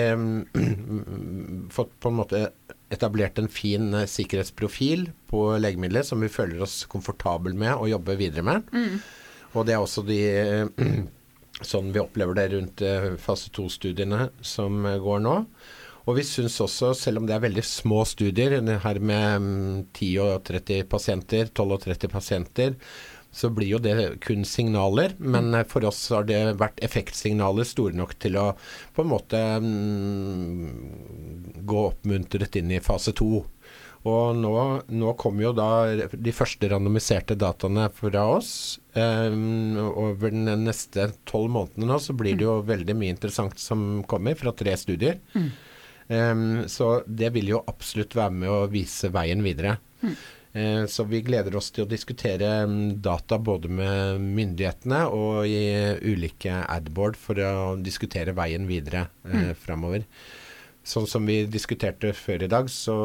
[1.80, 2.50] fått på en måte
[2.94, 8.18] etablert en fin uh, sikkerhetsprofil på legemidler som vi føler oss komfortable med å jobbe
[8.20, 8.70] videre med.
[8.72, 9.00] Mm.
[9.54, 10.22] Og det er også de
[10.68, 11.02] uh,
[11.72, 15.42] sånn vi opplever det rundt uh, fase 2-studiene som går nå.
[16.08, 19.48] Og vi syns også, selv om det er veldig små studier, her med um,
[19.92, 22.78] 10 og 30 pasienter, 12 og 30 pasienter,
[23.32, 25.14] så blir jo det kun signaler.
[25.18, 28.48] Men eh, for oss har det vært effektsignaler store nok til å
[28.96, 30.72] på en måte mm,
[31.68, 33.44] gå oppmuntret inn i fase to.
[34.08, 34.54] Og nå,
[34.94, 35.70] nå kommer jo da
[36.14, 38.52] de første randomiserte dataene fra oss.
[38.94, 44.04] Um, over de neste tolv månedene nå så blir det jo veldig mye interessant som
[44.10, 45.20] kommer fra tre studier.
[45.36, 45.50] Mm.
[46.08, 49.76] Um, så det vil jo absolutt være med å vise veien videre.
[50.02, 50.16] Mm.
[50.54, 55.64] Eh, så vi gleder oss til å diskutere mm, data både med myndighetene og i
[56.08, 59.58] ulike adboard for å diskutere veien videre eh, mm.
[59.66, 60.08] framover.
[60.88, 62.98] Sånn som vi diskuterte før i dag, så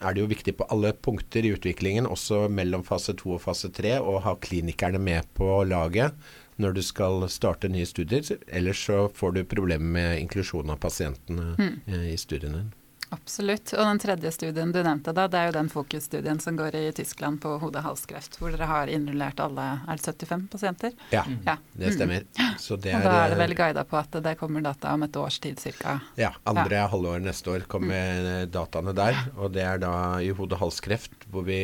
[0.00, 3.72] er det jo viktig på alle punkter i utviklingen, også mellom fase 2 og fase
[3.72, 6.16] 3, å ha klinikerne med på laget
[6.60, 8.24] når du skal starte nye studier.
[8.52, 12.04] Ellers så får du problemer med inklusjon av pasientene mm.
[12.12, 12.66] i studiene.
[13.10, 13.72] Absolutt.
[13.74, 16.82] Og den tredje studien du nevnte da, det er jo den fokusstudien som går i
[16.94, 20.94] Tyskland på hode-halskreft, hvor dere har innrullert alle er det 75 pasienter?
[21.14, 21.56] Ja, ja.
[21.74, 22.26] det stemmer.
[22.38, 22.52] Mm.
[22.60, 25.40] Det og da er det vel guida på at det kommer data om et års
[25.42, 25.98] tid ca.?
[26.20, 26.86] Ja, andre ja.
[26.92, 28.52] halvår neste år kommer mm.
[28.54, 29.18] dataene der.
[29.36, 29.92] Og det er da
[30.22, 31.60] i hode-halskreft hvor vi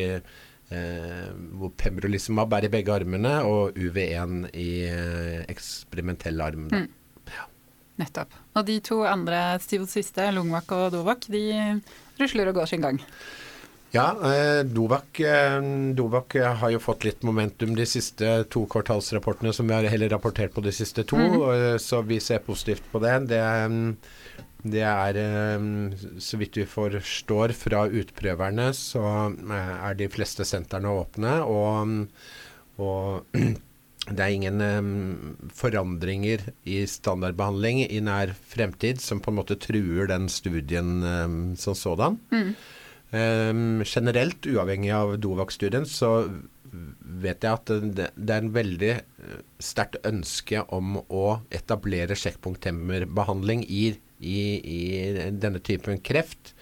[0.67, 6.65] Eh, hvor pembrolizumab er i begge armene, og UV1 i eh, eksperimentell arm.
[6.67, 6.89] Mm.
[7.97, 8.35] Nettopp.
[8.57, 11.43] Og de to andre siste, Lungvak og Dovak, de
[12.19, 13.01] rusler og går sin gang.
[13.95, 15.61] Ja, eh, Dovak, eh,
[15.95, 20.53] Dovak, har jo fått litt momentum de siste to kvartalsrapportene som vi har heller rapportert
[20.53, 23.13] på de siste to, mm så vi ser positivt på det.
[23.31, 23.41] Det,
[24.63, 31.39] det er, eh, så vidt vi forstår fra utprøverne, så er de fleste sentrene åpne.
[31.41, 32.07] og,
[32.77, 33.23] og
[34.07, 40.07] det er ingen um, forandringer i standardbehandling i nær fremtid som på en måte truer
[40.07, 42.19] den studien um, som sådan.
[42.31, 42.53] Mm.
[43.11, 46.29] Um, generelt, uavhengig av Dovak-studien, så
[47.23, 53.65] vet jeg at det, det er en veldig uh, sterkt ønske om å etablere sjekkpunkthemmerbehandling
[53.67, 53.89] i,
[54.19, 54.79] i, i
[55.35, 56.53] denne typen kreft.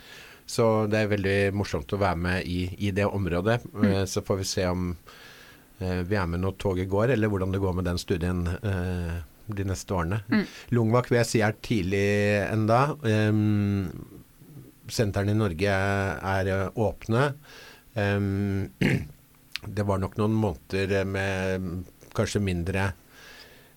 [0.49, 3.61] Så det er veldig morsomt å være med i, i det området.
[3.69, 3.85] Mm.
[3.85, 5.33] Uh, så får vi se om Eh,
[5.79, 9.15] vi er med når toget går, eller hvordan det går med den studien eh,
[9.45, 10.21] de neste årene.
[10.31, 10.45] Mm.
[10.77, 12.05] Lungvak si er tidlig
[12.49, 12.95] enda.
[13.03, 13.89] Um,
[14.87, 17.27] sentrene i Norge er, er åpne.
[17.93, 18.71] Um,
[19.75, 21.83] det var nok noen måneder med
[22.15, 22.91] kanskje mindre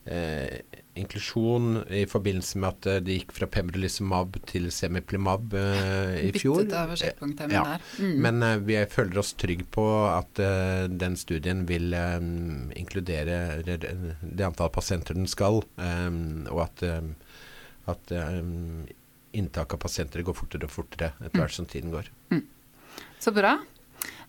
[0.05, 0.61] eh,
[0.99, 6.65] inklusjon i forbindelse med at det gikk fra pembrolizumab til semiplimab uh, i fjor.
[7.53, 7.65] Ja.
[7.99, 8.15] Mm.
[8.25, 10.41] Men uh, vi føler oss trygge på at
[10.91, 11.95] den studien vil
[12.79, 16.85] inkludere det antall pasienter den skal, og at,
[17.91, 18.13] at
[19.39, 22.11] inntak av pasienter går fortere og fortere etter hvert som tiden går.
[23.23, 23.57] Så bra.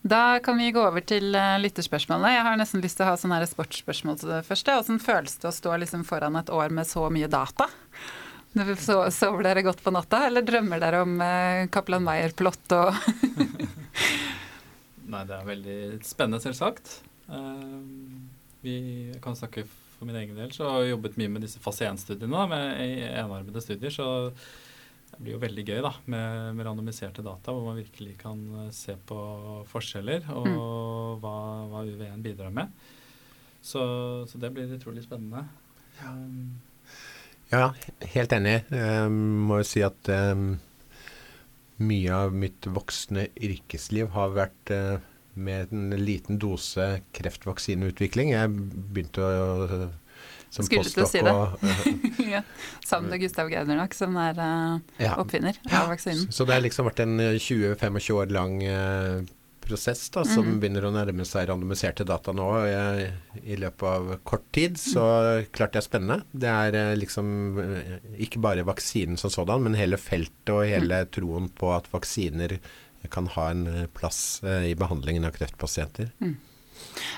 [0.02, 2.32] Da kan vi gå over til uh, lytterspørsmålene.
[2.38, 4.78] Jeg har nesten lyst til å ha sånne her sportsspørsmål til det første.
[4.78, 7.68] Hvordan føles det å stå liksom foran et år med så mye data?
[8.56, 12.96] Sover dere godt på natta, eller drømmer dere om uh, Kaplan Meyer-plott og
[15.10, 17.00] Nei, det er veldig spennende, selvsagt.
[17.30, 17.82] Uh,
[18.64, 18.78] vi
[19.24, 19.66] kan snakke
[19.98, 22.64] for min egen del, så har jeg jobbet mye med disse fase 1-studiene, med
[23.10, 23.92] enarmede studier.
[23.92, 24.08] så
[25.12, 28.72] det blir jo veldig gøy da, med, med randomiserte data, hvor man virkelig kan eh,
[28.76, 29.18] se på
[29.72, 30.60] forskjeller og mm.
[31.24, 31.36] hva,
[31.72, 32.72] hva UV1 bidrar med.
[33.62, 33.82] Så,
[34.30, 35.44] så, det blir utrolig spennende.
[36.00, 36.14] Ja,
[37.52, 37.66] ja
[38.14, 38.62] helt enig.
[38.72, 40.54] Jeg må jo si at um,
[41.84, 45.02] mye av mitt voksne yrkesliv har vært uh,
[45.40, 46.88] med en liten dose
[47.18, 48.32] kreftvaksineutvikling.
[48.36, 49.90] Jeg begynte å
[50.50, 51.34] som Skulle til å si det.
[51.34, 51.66] Og,
[52.36, 52.44] ja.
[52.86, 55.16] Sammen med Gustav Gaudernach, som er uh, ja.
[55.22, 56.28] oppfinner av vaksinen.
[56.28, 59.22] Så, så det har liksom vært en 20-25 år lang uh,
[59.70, 60.58] prosess da, som mm.
[60.64, 63.12] begynner å nærme seg randomiserte data nå jeg,
[63.44, 64.80] i løpet av kort tid.
[64.82, 65.04] Så
[65.54, 66.20] klart det er spennende.
[66.32, 67.32] Det er liksom
[68.18, 71.12] ikke bare vaksinen som sådan, men hele feltet og hele mm.
[71.14, 72.58] troen på at vaksiner
[73.08, 76.12] kan ha en eh, plass eh, i behandlingen av kreftpasienter.
[76.20, 76.36] Mm.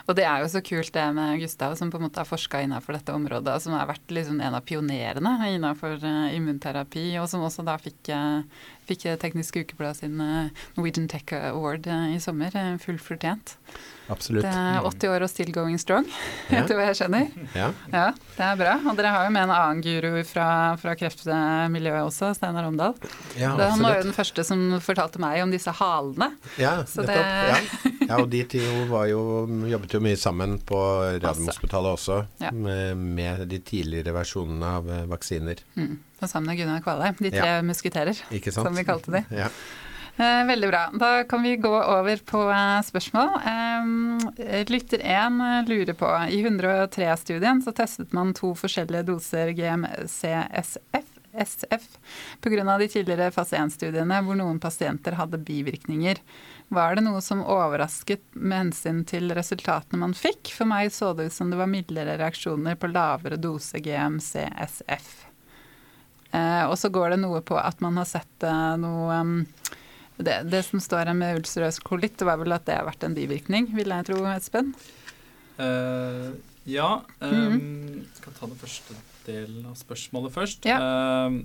[0.08, 2.64] Og det er jo så kult det med Gustav, som på en måte har forska
[2.66, 7.46] innenfor dette området, som har vært liksom en av pionerene innenfor uh, immunterapi, og som
[7.48, 12.54] også da fikk, uh, fikk Teknisk Ukeblad sin Norwegian Tech Award i sommer.
[12.82, 13.58] fullt fortjent.
[14.12, 14.44] Absolutt.
[14.44, 16.08] Det er 80 år og still going strong,
[16.52, 16.62] ja.
[16.62, 17.30] etter hva jeg skjønner.
[17.56, 17.70] Ja.
[17.94, 18.06] ja.
[18.36, 18.74] Det er bra.
[18.92, 20.48] Og dere har jo med en annen guru fra,
[20.82, 22.98] fra kreftmiljøet også, Steinar Omdal.
[23.40, 26.32] Ja, det, han var jo den første som fortalte meg om disse halene.
[26.60, 27.08] Ja, nettopp.
[27.08, 27.20] Det...
[27.22, 27.94] Ja.
[28.10, 28.20] ja.
[28.20, 28.64] og de to
[29.12, 29.22] jo,
[29.72, 30.80] jobbet jo mye sammen på
[31.18, 32.52] Radiumhospitalet også, ja.
[32.56, 35.64] med, med, de tidligere versjonene av eh, vaksiner.
[35.78, 35.96] Mm.
[36.22, 38.20] Og sammen med Gunnar Kvalheim, de tre musketerer,
[38.52, 39.24] som vi kalte de.
[39.44, 39.50] Ja.
[40.18, 40.90] Eh, veldig bra.
[40.94, 43.30] Da kan vi gå over på eh, spørsmål.
[43.46, 51.01] Eh, lytter 1 lurer på I 103-studien så testet man to forskjellige doser GMCSF
[51.34, 51.88] SF
[52.42, 52.78] pga.
[52.78, 56.22] de tidligere fase 1-studiene hvor noen pasienter hadde bivirkninger.
[56.72, 60.54] Var det noe som overrasket med hensyn til resultatene man fikk?
[60.56, 65.12] For meg så det ut som det var midlere reaksjoner på lavere dose GMCSF.
[66.32, 69.36] Eh, og så går det noe på at man har sett eh, noe um,
[70.16, 73.04] det, det, som står her med ulcerøs kolitt, det var vel at det har vært
[73.04, 74.72] en bivirkning, vil jeg tro, Espen?
[75.60, 76.32] Uh,
[76.70, 77.02] ja.
[77.20, 78.04] Um, mm.
[78.20, 78.96] Skal ta det første
[79.28, 80.68] delen av spørsmålet først.
[80.70, 80.80] Ja.
[80.82, 81.40] Uh,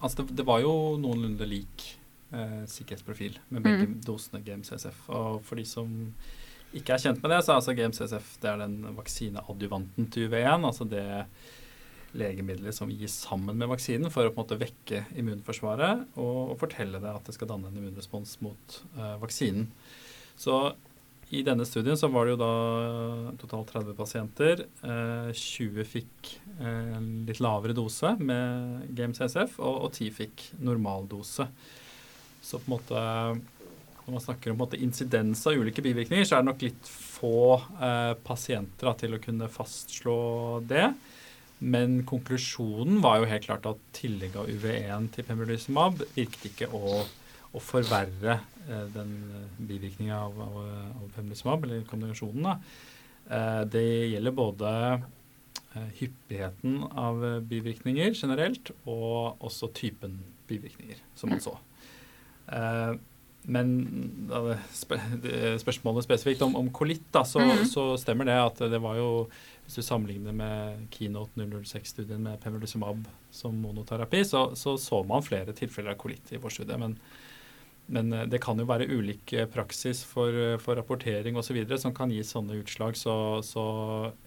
[0.00, 1.86] altså det, det, var jo noenlunde lik
[2.34, 3.96] uh, sikkerhetsprofil med begge mm.
[4.06, 5.06] dosene GMCSF.
[5.08, 5.94] Og for de som
[6.76, 10.68] ikke er kjent med det, så er altså GMCSF det er den vaksineadjuvanten til UV1.
[10.68, 11.06] altså det
[12.16, 16.56] legemidler som gis sammen med vaksinen for å på en måte vekke immunforsvaret og, og
[16.58, 19.68] fortelle det at det skal danne en immunrespons mot uh, vaksinen.
[20.40, 20.56] Så
[21.30, 24.64] i denne studien så var det jo da totalt 30 pasienter.
[24.82, 31.46] Uh, eh, 20 fikk en litt lavere dose med GMCSF, og, og 10 fikk normaldose.
[32.42, 33.04] Så på en måte
[34.10, 38.14] når man snakker om insidens av ulike bivirkninger, så er det nok litt få eh,
[38.26, 40.18] pasienter da, til å kunne fastslå
[40.66, 40.88] det.
[41.60, 47.04] Men konklusjonen var jo helt klart at tillegg av UV1 til pembrolizumab virket ikke å,
[47.50, 48.36] å forverre
[48.68, 52.50] eh, den eh, bivirkninga av, av, av, pembrolizumab, eller kombinasjonen.
[53.30, 60.20] Eh, det gjelder både eh, hyppigheten av bivirkninger generelt, og også typen
[60.50, 61.56] bivirkninger, som man så.
[62.50, 62.98] Eh,
[63.50, 63.70] men
[64.76, 69.08] spørsmålet spesifikt om, om kolitt, da, så, mm så, stemmer det at det var jo
[69.64, 75.54] hvis du sammenligner med Keynote 006-studien med pembrolizumab som monoterapi, så, så, så man flere
[75.56, 76.78] tilfeller av kolitt i vår studie.
[76.80, 76.96] Men,
[77.90, 81.58] men, eh, det kan jo være ulik eh, praksis for, eh, for rapportering osv.
[81.78, 82.96] som kan gi sånne utslag.
[82.96, 83.14] Så,
[83.46, 83.64] så,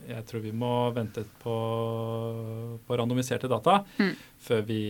[0.07, 1.55] jeg tror vi må vente på,
[2.84, 4.14] på randomiserte data mm.
[4.43, 4.84] før vi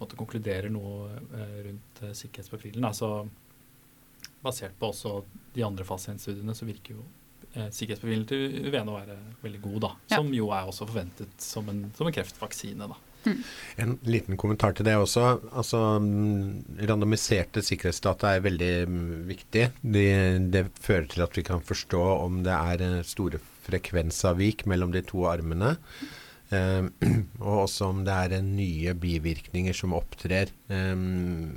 [0.00, 1.14] måtte konkludere noe
[1.62, 2.84] rundt sikkerhetsprofilen.
[2.84, 3.22] Altså,
[4.42, 5.20] basert på også
[5.54, 7.04] de andre fase 1-studiene, så virker jo
[7.54, 9.92] eh, sikkerhetsprofilen til UVN å være veldig god, da.
[10.16, 12.90] Som jo er også forventet som en, som en kreftvaksine.
[12.90, 12.98] da.
[13.24, 13.42] Mm.
[13.84, 15.26] En liten kommentar til det også.
[15.52, 15.80] Altså,
[16.88, 19.68] randomiserte sikkerhetsdata er veldig mm, viktig.
[19.82, 20.08] Det,
[20.54, 25.04] det fører til at vi kan forstå om det er eh, store frekvensavvik mellom de
[25.06, 25.76] to armene.
[26.52, 26.90] Um,
[27.46, 31.54] og også om det er nye bivirkninger som opptrer um,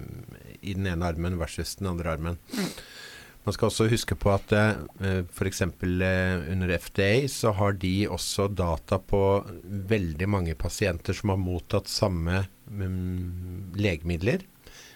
[0.61, 2.39] i den ene armen versus den andre armen.
[2.53, 2.69] Mm.
[3.45, 5.61] Man skal også huske på at eh, f.eks.
[5.61, 9.21] Eh, under FDA så har de også data på
[9.91, 12.41] veldig mange pasienter som har mottatt samme
[12.71, 14.47] um, legemidler.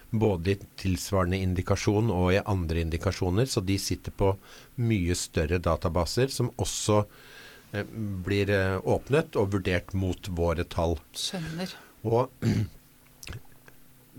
[0.09, 3.45] Både i tilsvarende indikasjon og i andre indikasjoner.
[3.45, 4.33] Så de sitter på
[4.81, 7.85] mye større databaser som også eh,
[8.25, 10.97] blir eh, åpnet og vurdert mot våre tall.
[11.13, 11.77] Skjønner.
[12.09, 12.33] Og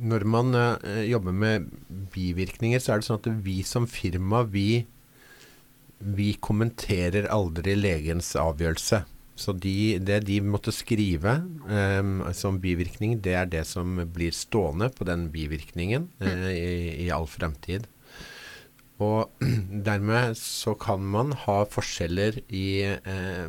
[0.00, 1.68] når man eh, jobber med
[2.14, 4.84] bivirkninger, så er det sånn at vi som firma, vi,
[6.00, 9.04] vi kommenterer aldri legens avgjørelse.
[9.40, 14.90] Så de, det de måtte skrive um, som bivirkning, det er det som blir stående
[14.92, 17.86] på den bivirkningen uh, i, i, all fremtid.
[19.00, 19.32] Og
[19.88, 22.66] dermed så kan man ha forskjeller i
[23.00, 23.48] uh,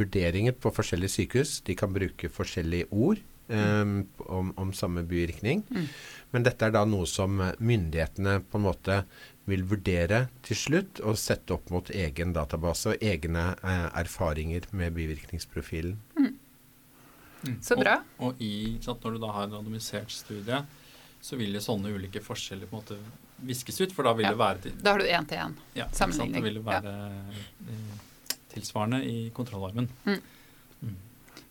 [0.00, 1.60] vurderinger på forskjellige sykehus.
[1.68, 5.64] De kan bruke forskjellige ord um, om, om, samme bivirkning.
[5.70, 5.86] Mm.
[6.30, 9.02] Men dette er da noe som myndighetene på en måte
[9.48, 14.92] vil vurdere til slutt og sette opp mot egen database og egne eh, erfaringer med
[14.98, 15.96] bivirkningsprofilen.
[16.18, 16.34] Mm.
[17.46, 17.56] Mm.
[17.64, 18.00] Så bra.
[18.18, 20.60] Og, og i, sant, når du da har en randomisert studie,
[21.20, 22.98] så vil jo sånne ulike forskjeller på en måte
[23.48, 24.34] viskes ut, for da vil ja.
[24.34, 26.34] det være til, Da har du én-til-én-sammenligning.
[26.34, 27.46] Ja, da vil det være ja.
[27.72, 29.88] Eh, tilsvarende i kontrollarmen.
[30.04, 30.20] Mm.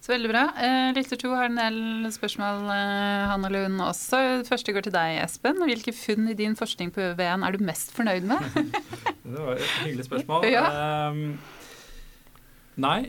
[0.08, 0.42] Så veldig bra.
[0.64, 4.40] Eh, Lytter to har en del spørsmål, eh, Hanne Lund også.
[4.48, 5.60] Første går til deg, Espen.
[5.60, 8.40] Hvilke funn i din forskning på ØVN er du mest fornøyd med?
[9.26, 10.48] det var et hyggelig spørsmål.
[10.48, 10.64] Ja.
[10.72, 11.20] Eh,
[12.80, 13.02] nei,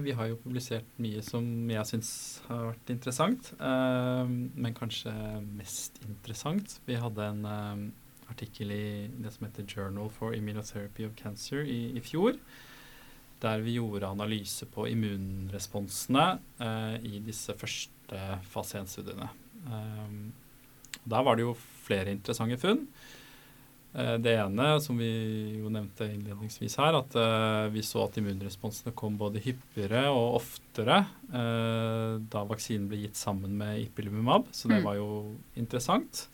[0.00, 2.10] vi har jo publisert mye som jeg syns
[2.48, 3.52] har vært interessant.
[3.60, 5.12] Uh, men kanskje
[5.58, 6.78] mest interessant.
[6.88, 11.98] Vi hadde en uh, artikkel i det som heter Journal for Immunotherapy of Cancer i,
[11.98, 12.38] i fjor
[13.42, 16.26] der vi gjorde analyse på immunresponsene
[16.62, 18.22] eh, i disse første
[18.52, 19.28] fase 1-studiene.
[19.66, 20.16] Eh,
[21.04, 22.86] der var det jo flere interessante funn.
[23.94, 25.08] Eh, det ene, som vi
[25.60, 31.04] jo nevnte innledningsvis her, at eh, vi så at immunresponsene kom både hyppigere og oftere
[31.30, 34.86] eh, da vaksinen ble gitt sammen med ipilimumab, så det mm.
[34.88, 35.10] var jo
[35.60, 36.28] interessant.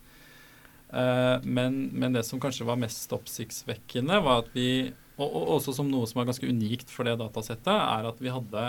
[0.91, 4.89] Men, men, det som kanskje var mest oppsiktsvekkende, var at vi
[5.21, 8.33] og, og, også som noe som er ganske unikt for det datasettet, er at vi
[8.33, 8.67] hadde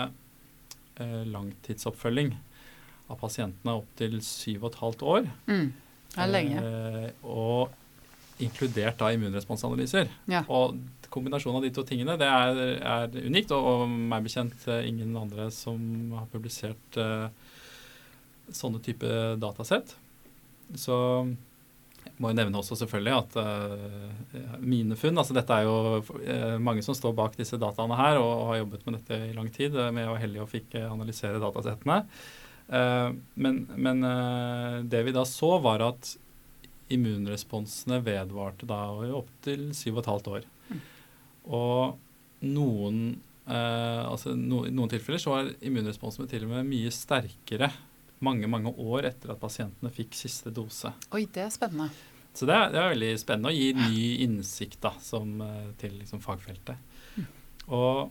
[1.00, 2.34] eh, langtidsoppfølging
[3.10, 5.30] av pasientene opp til syv og et halvt år.
[5.50, 5.70] Mm.
[6.12, 6.64] Det er lenge.
[6.64, 10.10] Eh, og inkludert da immunresponsanalyser.
[10.30, 10.42] Ja.
[10.52, 10.76] Og
[11.12, 15.16] kombinasjonen av de to tingene det er, er unikt, og, og meg bekjent eh, ingen
[15.18, 15.80] andre som
[16.16, 17.28] har publisert eh,
[18.52, 19.08] sånne type
[19.40, 19.96] datasett.
[20.78, 20.96] Så
[22.22, 26.84] må jo nevne også selvfølgelig at uh, mine funn altså Dette er jo uh, mange
[26.86, 29.74] som står bak disse dataene her og har jobbet med dette i lang tid.
[29.74, 32.04] Uh, men jeg var heldig og fikk analysere datasettene.
[33.34, 33.98] men, men
[34.88, 36.14] det vi da så, var at
[36.94, 38.78] immunresponsene vedvarte da
[39.18, 40.46] opptil 7,5 år.
[40.70, 40.80] Mm.
[41.58, 43.02] Og noen,
[43.44, 47.72] altså no, i noen tilfeller så var immunresponsene til og med mye sterkere
[48.22, 50.94] mange mange år etter at pasientene fikk siste dose.
[51.12, 51.90] Oi, det er spennende.
[52.32, 55.98] Så det er, det er veldig spennende å gi ny innsikt da, som, eh, til
[56.00, 56.80] liksom, fagfeltet.
[57.72, 58.10] Og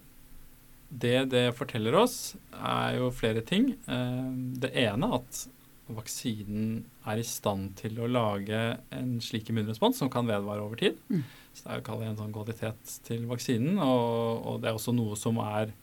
[0.91, 3.73] det det forteller oss, er jo flere ting.
[3.87, 4.29] Eh,
[4.61, 5.45] det ene at
[5.91, 8.59] vaksinen er i stand til å lage
[8.95, 10.99] en slik immunrespons som kan vedvare over tid.
[11.09, 11.23] Mm.
[11.51, 15.17] Så det er jo en sånn kvalitet til vaksinen, og, og, det er også noe
[15.19, 15.73] som er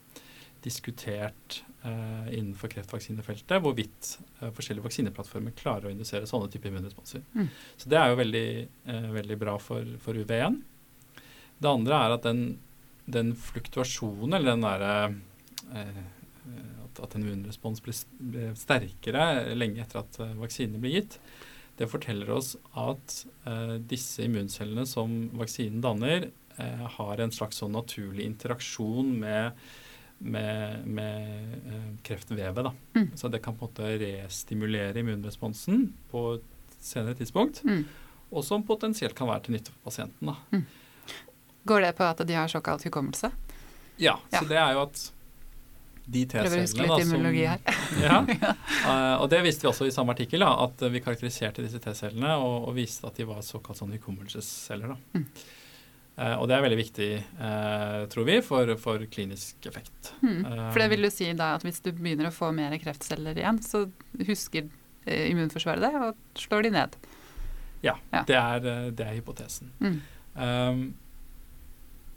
[0.65, 7.25] diskutert eh, innenfor kreftvaksinefeltet hvorvidt eh, forskjellige vaksineplattformer klarer å indusere sånne typer immunresponser.
[7.35, 7.51] Mm.
[7.77, 8.49] Så det er jo veldig,
[8.91, 10.61] eh, veldig bra for, for UV1.
[11.59, 12.43] Det andre er at den,
[13.07, 14.95] den fluktuasjonen, eller den derre
[15.75, 16.03] eh,
[16.87, 18.03] at, at, en immunrespons blir,
[18.33, 21.19] blir, sterkere lenge etter at uh, vaksinen blir gitt,
[21.79, 23.13] det forteller oss at
[23.87, 26.25] disse immuncellene som vaksinen danner,
[26.97, 29.61] har en slags sånn naturlig interaksjon med
[30.19, 32.65] med, med eh, kreftvevet.
[32.65, 32.73] Da.
[32.95, 33.11] Mm.
[33.15, 37.63] Så det kan på en måte restimulere immunresponsen på et senere tidspunkt.
[37.65, 37.85] Mm.
[38.31, 40.35] Og som potensielt kan være til nytte for pasienten.
[40.51, 40.65] Mm.
[41.69, 43.31] Går det på at de har såkalt hukommelse?
[43.99, 45.01] Ja, så det er jo at
[46.09, 46.67] de T-cellene
[47.05, 47.59] som her.
[48.07, 51.81] ja, uh, og det visste vi også i samme artikkel, da, at vi karakteriserte disse
[51.85, 54.95] T-cellene og, og, viste at de var såkalt sånn hukommelsesceller.
[54.95, 55.21] Da.
[56.19, 57.09] Uh, og det er veldig viktig,
[57.39, 60.11] uh, tror vi, for, for klinisk effekt.
[60.19, 60.41] Mm.
[60.73, 63.61] For det vil jo si da at hvis du begynner å få mer kreftceller igjen,
[63.63, 63.85] så
[64.27, 64.67] husker
[65.09, 66.97] immunforsvaret det og slår de ned.
[67.87, 68.25] Ja, ja.
[68.27, 69.71] Det, er, det, er, hypotesen.
[69.79, 70.01] Mm.
[70.35, 70.83] Um,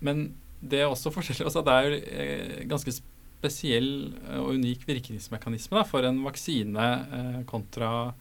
[0.01, 0.25] men
[0.65, 3.91] det er også forskjellig at Det er ganske spesiell
[4.39, 6.89] og unik virkningsmekanisme da, for en vaksine
[7.49, 8.11] kontra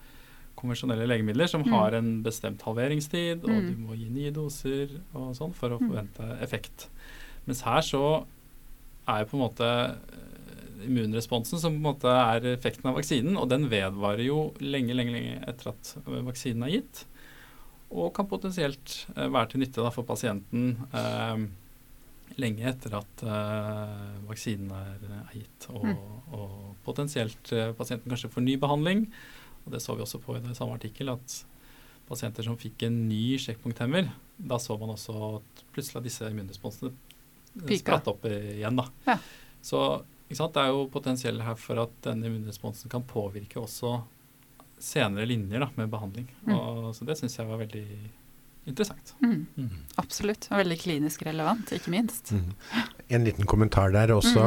[0.61, 1.73] konvensjonelle legemidler som mm.
[1.74, 3.69] har en bestemt halveringstid, og mm.
[3.69, 5.87] du må gi nye doser og sånn for å mm.
[5.89, 6.89] forvente effekt.
[7.49, 8.05] Mens her så
[9.11, 9.70] er jo på en måte
[10.87, 13.37] immunresponsen som på en måte er effekten av vaksinen.
[13.41, 17.05] Og den vedvarer jo lenge, lenge, lenge etter at vaksinen er gitt.
[17.91, 21.43] Og kan potensielt eh, være til nytte da, for pasienten eh,
[22.41, 25.69] lenge etter at eh, vaksinen er, er gitt.
[25.73, 26.35] Og, mm.
[26.39, 26.57] og,
[26.87, 29.09] potensielt eh, pasienten kanskje får ny behandling.
[29.70, 31.36] Og det så vi også på i det samme artikkel, at
[32.10, 34.10] pasienter som fikk en ny sjekkpunkthemmer,
[34.51, 36.90] da så man også at plutselig disse immunresponsene
[37.78, 38.80] spratt opp igjen.
[38.80, 38.88] da.
[39.06, 39.18] Ja.
[39.62, 39.82] Så
[40.30, 44.01] det er jo potensiell her for at denne immunresponsen kan påvirke også
[44.80, 46.28] senere linjer da, med behandling.
[46.47, 46.52] Mm.
[46.55, 47.86] Og, så det syns jeg var veldig
[48.69, 49.15] interessant.
[49.23, 49.47] Mm.
[49.57, 49.77] Mm.
[50.03, 50.49] Absolutt.
[50.51, 52.32] Og veldig klinisk relevant, ikke minst.
[52.35, 52.51] Mm.
[53.16, 54.45] En liten kommentar der også.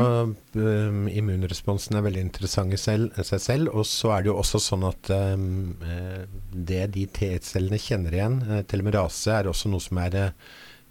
[0.56, 3.74] Um, immunresponsen er veldig interessant i selv, seg selv.
[3.74, 5.48] Og så er det jo også sånn at um,
[6.54, 10.22] det de T-cellene kjenner igjen, telomerase, er også noe som er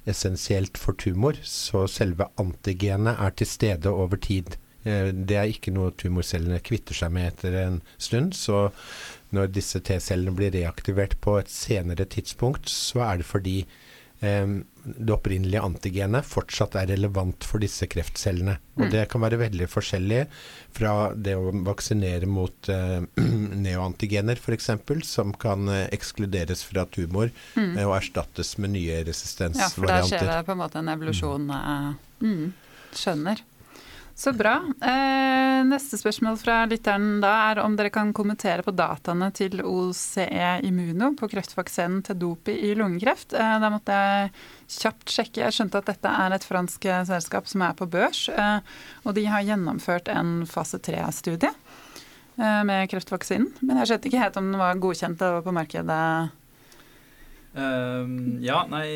[0.09, 1.39] essensielt for tumor.
[1.47, 4.57] Så selve antigenet er til stede over tid.
[4.85, 8.35] Eh, det er ikke noe tumorcellene kvitter seg med etter en stund.
[8.35, 8.69] Så
[9.32, 13.56] når disse T-cellene blir reaktivert på et senere tidspunkt, så er det fordi
[14.20, 14.46] eh,
[14.82, 18.56] det opprinnelige antigenet fortsatt er relevant for disse kreftcellene.
[18.78, 18.90] Og mm.
[18.94, 20.24] det kan være veldig forskjellig
[20.74, 23.04] fra det å vaksinere mot eh,
[23.66, 24.72] neoantigener f.eks.,
[25.06, 27.76] som kan eh, ekskluderes fra tumor mm.
[27.76, 29.62] eh, og erstattes med nye resistensvarianter.
[29.62, 31.48] Ja, for der skjer det på en måte en evolusjon.
[31.48, 31.96] Mm.
[32.26, 32.44] mm.
[32.92, 33.40] Skjønner.
[34.14, 34.59] Så bra.
[34.82, 40.51] Eh, neste spørsmål fra lytteren da er om dere kan kommentere på dataene til OCE
[40.68, 43.32] Immuno på kreftvaksinen til dopi i lungekreft.
[43.32, 44.32] Eh, da måtte jeg
[44.76, 45.44] kjapt sjekke.
[45.47, 48.26] Jeg skjønte at dette er et fransk selskap som er på børs.
[48.28, 48.60] Eh,
[49.06, 51.51] og de har gjennomført en fase tre-studie
[52.36, 53.48] eh, med kreftvaksinen.
[53.64, 56.05] Men jeg skjønte ikke helt om den var godkjent og på markedet
[57.53, 58.87] Um, ja, nei,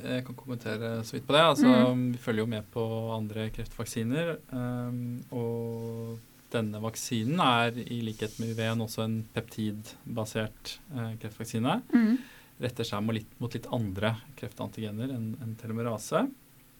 [0.00, 1.42] jeg kan kommentere så vidt på det.
[1.50, 2.04] Altså, mm.
[2.14, 4.36] Vi følger jo med på andre kreftvaksiner.
[4.52, 6.16] Um, og
[6.54, 11.80] denne vaksinen er i likhet med UV-en også en peptidbasert uh, kreftvaksine.
[11.92, 12.16] Mm.
[12.64, 16.24] Retter seg mot litt, mot litt andre kreftantigener enn en telomerase.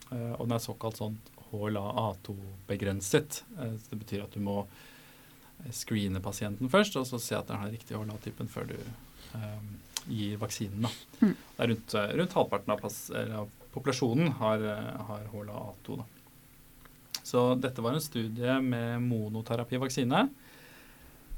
[0.09, 1.21] Uh, og den er såkalt sånn
[1.51, 3.43] HLA-A2-begrenset.
[3.59, 4.63] Uh, det betyr at du må
[5.73, 8.79] screene pasienten først, og så se at den har riktig HLA-typen før du
[9.37, 9.75] um,
[10.09, 10.89] gir vaksinen.
[11.21, 11.35] Mm.
[11.57, 12.85] Rundt, rundt, halvparten av,
[13.41, 14.67] av populasjonen har,
[15.09, 15.99] har HLA-A2.
[16.01, 16.09] Da.
[17.25, 20.27] Så dette var en studie med monoterapivaksine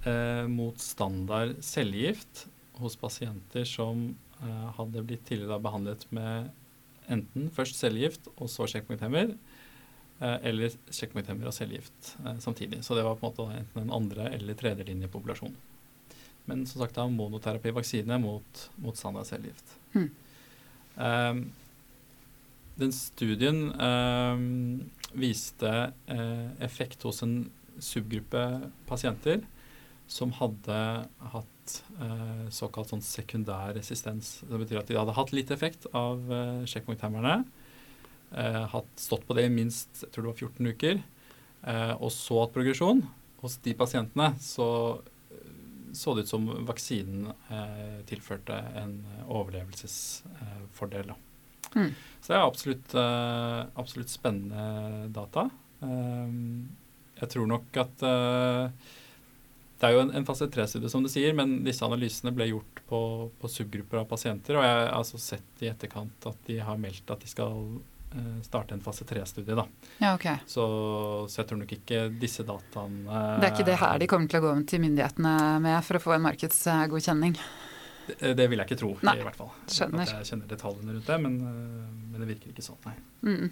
[0.02, 2.46] eh, mot standard cellegift
[2.80, 4.08] hos pasienter som
[4.42, 6.50] eh, hadde blitt tidligere behandlet med
[7.12, 9.30] enten først cellegift og så sjekkpunkthemmer,
[10.18, 12.82] eh, eller sjekkpunkthemmer og cellegift eh, samtidig.
[12.84, 15.54] Så det var på en måte enten en andre- eller tredjelinjepopulasjon.
[16.46, 19.76] Men som sagt da monoterapivaksine mot, mot standard cellegift.
[19.96, 20.10] Mm.
[20.96, 21.40] Um,
[22.76, 24.46] den studien um,
[25.16, 25.72] viste
[26.12, 27.46] uh, effekt hos en
[27.82, 28.42] subgruppe
[28.88, 29.42] pasienter
[30.06, 30.78] som hadde
[31.32, 34.38] hatt uh, såkalt sånn sekundær resistens.
[34.46, 37.40] Det betyr at de hadde hatt litt effekt av uh, sjekkpunkthemmerne.
[38.30, 41.04] Uh, hatt stått på det i minst jeg tror det var 14 uker.
[41.98, 43.00] og så hatt progresjon.
[43.40, 44.68] Hos de pasientene så
[45.92, 51.12] så det ut som vaksinen eh, tilførte en overlevelsesfordel.
[51.74, 51.90] Mm.
[52.20, 55.48] Så det er absolutt, eh, absolutt spennende data.
[55.82, 56.36] Eh,
[57.20, 58.92] jeg tror nok at eh,
[59.76, 62.80] det er jo en, en fase tre-studie, som du sier, men disse analysene ble gjort
[62.88, 63.00] på,
[63.40, 64.56] på subgrupper av pasienter.
[64.56, 67.95] Og jeg har altså sett i etterkant at de har meldt at de skal Eh,
[68.46, 69.56] starte en fase tre-studie.
[69.58, 69.66] da.
[69.98, 70.26] Ja, ok.
[70.46, 70.64] Så,
[71.28, 74.42] så, jeg tror nok ikke disse dataene Det er ikke det her de kommer til
[74.42, 77.38] å gå til myndighetene med for å få en markedsgodkjenning?
[78.06, 79.52] Det, det vil jeg ikke tro, nei, i hvert fall.
[79.66, 80.06] Skjønner.
[80.06, 82.94] At jeg kjenner detaljene rundt det, men, eh, men det virker ikke sånn, nei.
[83.26, 83.48] Mm.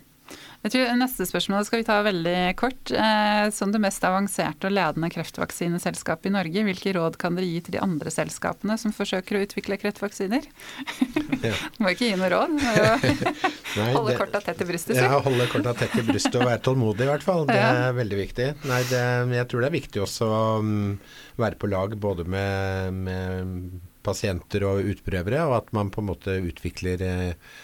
[0.64, 2.90] Jeg tror Neste spørsmål skal vi ta veldig kort.
[2.90, 7.60] Eh, som det mest avanserte og ledende kreftvaksineselskapet i Norge, hvilke råd kan dere gi
[7.66, 10.48] til de andre selskapene som forsøker å utvikle kreftvaksiner?
[11.44, 11.52] Ja.
[11.82, 12.56] Må ikke gi noe råd.
[13.78, 15.00] Nei, holde korta tett i brystet.
[15.02, 17.44] Ja, holde korta tett i brystet og være tålmodig i hvert fall.
[17.50, 17.92] Det er ja.
[18.00, 18.48] veldig viktig.
[18.70, 19.04] Nei, det,
[19.36, 20.74] jeg tror det er viktig også å um,
[21.40, 26.40] være på lag både med, med pasienter og utprøvere, og at man på en måte
[26.44, 27.54] utvikler eh,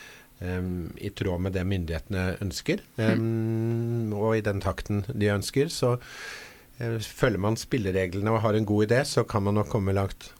[0.40, 5.70] um, i tråd med det myndighetene ønsker, um, og i den takten de ønsker.
[5.72, 9.96] Så uh, følger man spillereglene og har en god idé, så kan man nok komme
[9.96, 10.32] langt.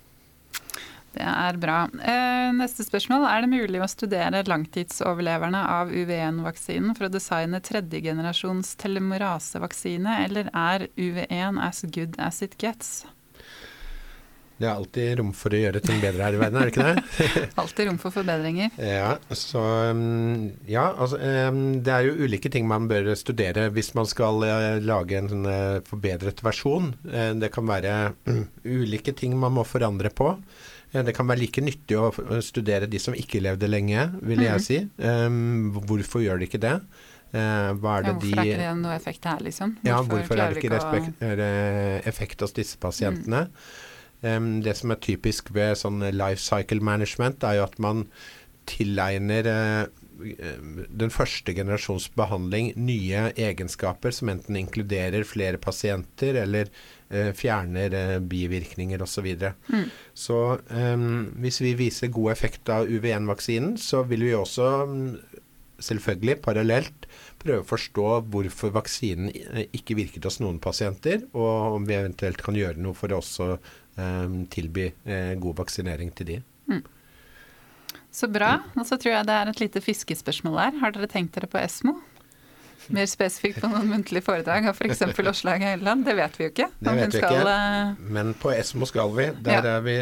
[1.10, 1.78] Det er bra.
[2.06, 3.24] Eh, neste spørsmål.
[3.26, 10.86] Er det mulig å studere langtidsoverleverne av UV1-vaksinen for å designe tredjegenerasjons telemorase-vaksine, eller er
[10.94, 13.00] UV1 as good as it gets?
[14.60, 16.88] Det er alltid rom for å gjøre ting bedre her i verden, er det ikke
[16.90, 17.44] det?
[17.62, 18.74] alltid rom for forbedringer.
[18.76, 24.08] Ja, så um, Ja, altså det er jo ulike ting man bør studere hvis man
[24.10, 26.92] skal uh, lage en sånn uh, forbedret versjon.
[27.08, 27.94] Uh, det kan være
[28.28, 30.34] um, ulike ting man må forandre på.
[30.90, 32.10] Det kan være like nyttig å
[32.42, 34.64] studere de som ikke levde lenge, vil jeg mm.
[34.64, 34.78] si.
[35.86, 36.72] Hvorfor gjør de ikke det?
[37.30, 39.76] Uh, hva er det ja, hvorfor de, er ikke det noe effekt her, liksom?
[39.78, 41.52] Hvorfor ja, hvorfor er det ikke respekt, å...
[42.10, 43.44] effekt hos disse pasientene?
[43.46, 43.86] Mm.
[44.20, 48.04] Um, det som er typisk ved sånn life cycle management, er jo at man
[48.68, 49.84] tilegner uh,
[50.20, 58.16] den første generasjons behandling nye egenskaper som enten inkluderer flere pasienter eller uh, fjerner uh,
[58.20, 59.14] bivirkninger osv.
[59.14, 59.54] Så, videre.
[59.72, 59.86] mm.
[60.14, 60.40] så
[61.40, 65.00] hvis vi viser god effekt av UV1-vaksinen, så vil vi også um,
[65.80, 67.08] selvfølgelig parallelt
[67.40, 69.30] prøve å forstå hvorfor vaksinen
[69.76, 73.54] ikke virket hos noen pasienter, og om vi eventuelt kan gjøre noe for å også
[74.50, 76.36] tilby eh, god vaksinering til de.
[76.70, 76.84] Mm.
[78.10, 78.56] Så bra.
[78.78, 80.78] Og så tror jeg det er et lite fiskespørsmål her.
[80.82, 81.98] Har dere tenkt dere på Esmo?
[82.90, 85.02] Mer spesifikt på noen muntlige foredrag av f.eks.
[85.30, 86.02] Åslaug Helleland?
[86.06, 86.68] Det vet vi jo ikke.
[86.80, 89.28] Det vet vi ikke, eh, men på Esmo skal vi.
[89.46, 89.76] Der ja.
[89.76, 89.96] er vi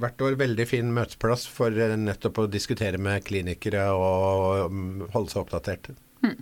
[0.00, 5.34] hvert år veldig fin møteplass for eh, nettopp å diskutere med klinikere og mm, holde
[5.34, 5.92] seg oppdatert.
[6.24, 6.38] Mm.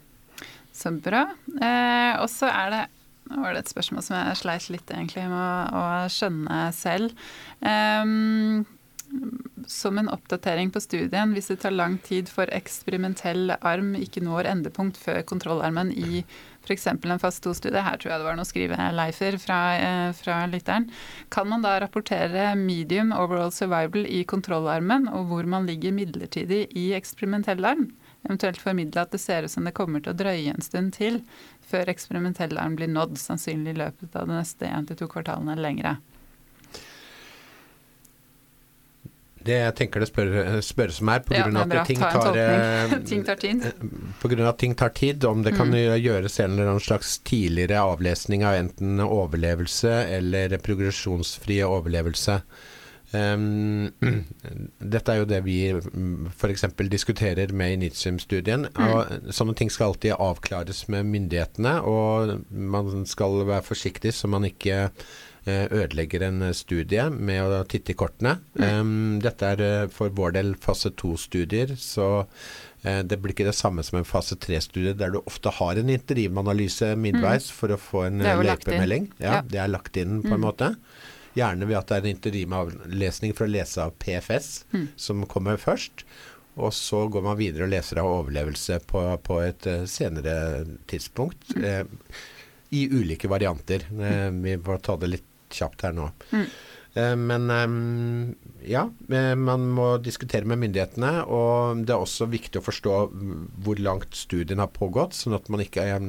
[0.76, 1.26] Så bra.
[1.56, 2.82] Eh, og så er det
[3.30, 7.28] nå var det et spørsmål som jeg sleit litt egentlig med å, å skjønne selv.
[7.60, 8.64] Um,
[9.66, 14.48] som en oppdatering på studien, hvis det tar lang tid for eksperimentell arm ikke når
[14.50, 16.22] endepunkt før kontrollarmen i
[16.66, 16.86] f.eks.
[16.90, 20.88] en fast 2-studie, her tror jeg det var noe skrive-leifer fra, eh, fra lytteren,
[21.30, 26.88] kan man da rapportere medium overall survival i kontrollarmen, og hvor man ligger midlertidig i
[26.98, 27.88] eksperimentell arm?
[28.26, 31.20] Eventuelt formidle at det ser ut som det kommer til å drøye en stund til
[31.66, 35.68] før eksperimentellarm blir nådd, sannsynlig i løpet av de neste én til to kvartalene eller
[35.68, 35.96] lengre.
[39.46, 40.30] Det jeg tenker det spør,
[40.64, 41.44] spørres om her, pga.
[41.44, 43.62] Ja, at ting tar, eh, ting tar tid.
[43.68, 43.84] Eh,
[44.18, 45.94] på grunn av at ting tar tid, om det kan mm.
[46.02, 52.40] gjøres en eller annen slags tidligere avlesning av enten overlevelse eller progresjonsfri overlevelse.
[53.14, 53.92] Um,
[54.94, 56.66] dette er jo det vi f.eks.
[56.90, 58.66] diskuterer med Initium-studien.
[58.74, 59.30] Mm.
[59.34, 64.88] Sånne ting skal alltid avklares med myndighetene, og man skal være forsiktig så man ikke
[64.90, 68.38] uh, ødelegger en studie med å titte i kortene.
[68.58, 68.66] Mm.
[68.66, 73.56] Um, dette er uh, for vår del fase to-studier, så uh, det blir ikke det
[73.58, 77.56] samme som en fase tre-studie, der du ofte har en interimanalyse midveis mm.
[77.60, 79.12] for å få en løypemelding.
[79.20, 80.48] Ja, ja, Det er lagt inn på en mm.
[80.48, 80.74] måte.
[81.36, 84.86] Gjerne ved at det er en interimavlesning for å lese av PFS mm.
[85.06, 86.06] som kommer først.
[86.56, 91.52] Og så går man videre og leser av overlevelse på, på et uh, senere tidspunkt.
[91.52, 91.66] Mm.
[91.68, 92.22] Eh,
[92.76, 93.84] I ulike varianter.
[93.92, 96.08] Uh, vi får ta det litt kjapt her nå.
[96.32, 96.48] Mm.
[96.96, 98.30] Men um,
[98.64, 98.86] ja,
[99.36, 101.26] man må diskutere med myndighetene.
[101.28, 102.94] Og det er også viktig å forstå
[103.66, 106.00] hvor langt studien har pågått, sånn at man ikke er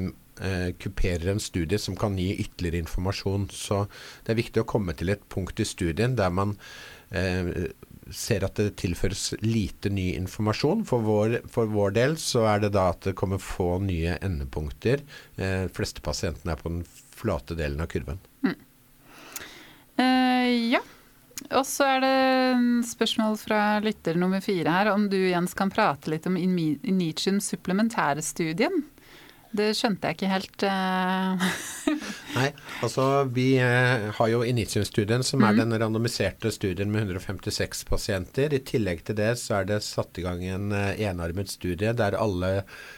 [0.42, 3.50] eh, kuperer en studie som kan gi ytterligere informasjon.
[3.54, 3.86] Så
[4.24, 6.56] det er viktig å komme til et punkt i studien der man
[7.10, 7.70] eh,
[8.14, 10.84] ser at det tilføres lite ny informasjon.
[10.88, 15.04] For vår, for vår, del så er det da at det kommer få nye endepunkter.
[15.36, 16.86] Eh, fleste pasientene er på den
[17.18, 18.22] flate delen av kurven.
[18.46, 18.56] Mm.
[19.98, 20.84] Uh, ja.
[21.54, 26.10] Og så er det spørsmål fra lytter nummer fire her, om du Jens kan prate
[26.12, 28.84] litt om Initium supplementære studien?
[29.56, 30.64] Det skjønte jeg ikke helt.
[30.68, 31.46] Uh...
[32.38, 32.50] Nei,
[32.84, 35.48] altså vi uh, har jo Initium-studien, som mm.
[35.48, 38.54] er den randomiserte studien med 156 pasienter.
[38.54, 42.18] I tillegg til det så er det satt i gang en uh, enarmet studie der
[42.20, 42.52] alle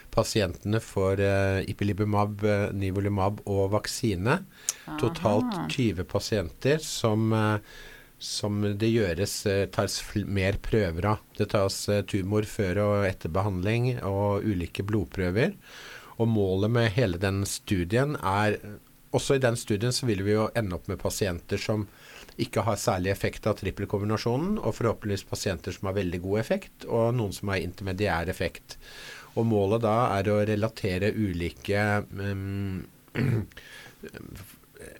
[0.09, 1.21] pasientene får
[1.69, 4.39] Ipilibumab, ipilimumab, nivolumab og vaksine.
[4.99, 7.29] Totalt 20 pasienter som
[8.19, 9.33] som det gjøres
[9.71, 9.93] tas
[10.27, 11.21] mer prøver av.
[11.37, 11.77] Det tas
[12.09, 15.53] tumor før og etter behandling og ulike blodprøver.
[16.19, 18.59] Og målet med hele den studien er
[19.15, 21.87] Også i den studien så vil vi jo ende opp med pasienter som
[22.39, 27.15] ikke har særlig effekt av trippelkombinasjonen, og forhåpentligvis pasienter som har veldig god effekt, og
[27.17, 28.77] noen som har intermediær effekt.
[29.33, 31.81] Og målet da er å relatere ulike
[32.21, 32.85] um,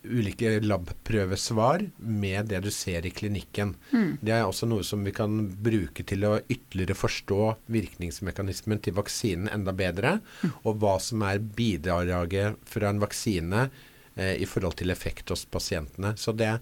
[0.04, 3.76] ulike labprøvesvar med det du ser i klinikken.
[3.92, 4.18] Mm.
[4.22, 7.42] Det er også noe som vi kan bruke til å ytterligere forstå
[7.72, 10.60] virkningsmekanismen til vaksinen enda bedre, mm.
[10.64, 13.68] og hva som er bidraget fra en vaksine
[14.16, 16.16] eh, i forhold til effekt hos pasientene.
[16.20, 16.56] Så det,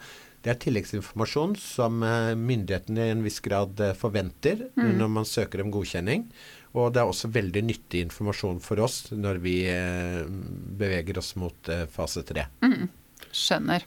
[0.48, 4.94] det er tilleggsinformasjon som eh, myndighetene i en viss grad eh, forventer mm.
[4.99, 6.28] når man søker om godkjenning.
[6.78, 10.22] Og det er også veldig nyttig informasjon for oss når vi eh,
[10.80, 12.45] beveger oss mot fase tre.
[12.64, 12.88] Mm.
[13.38, 13.85] Skjønner.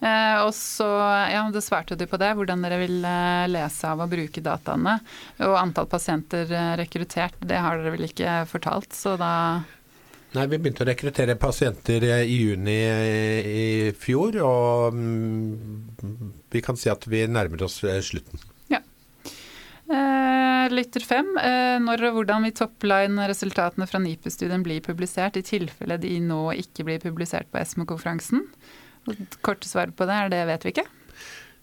[0.00, 0.88] Eh, og så,
[1.32, 4.98] ja, det svarte du på det, hvordan dere vil eh, lese av å bruke dataene.
[5.46, 9.34] Og antall pasienter eh, rekruttert, det har dere vel ikke fortalt, så da
[10.30, 12.76] Nei, vi begynte å rekruttere pasienter eh, i juni
[13.50, 13.64] i
[13.98, 18.38] fjor, og mm, vi kan si at vi nærmer oss slutten.
[19.90, 21.32] Eh, lytter fem.
[21.42, 26.86] Eh, når og hvordan vil topline-resultatene fra NIPU-studien bli publisert, i tilfelle de nå ikke
[26.86, 28.44] blir publisert på ESMO-konferansen?
[29.40, 30.86] Korte svar på det er det vet vi ikke.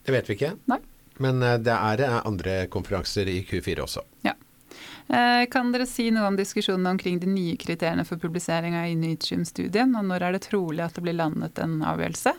[0.04, 0.80] Det vet vi ikke, Nei.
[1.22, 4.04] men eh, det er eh, andre konferanser i Q4 også.
[4.26, 4.34] Ja.
[5.48, 10.04] kan dere si noe om diskusjonene omkring de nye kriteriene for publisering av Initium-studien, og
[10.04, 12.34] når er det trolig at det blir landet en avgjørelse?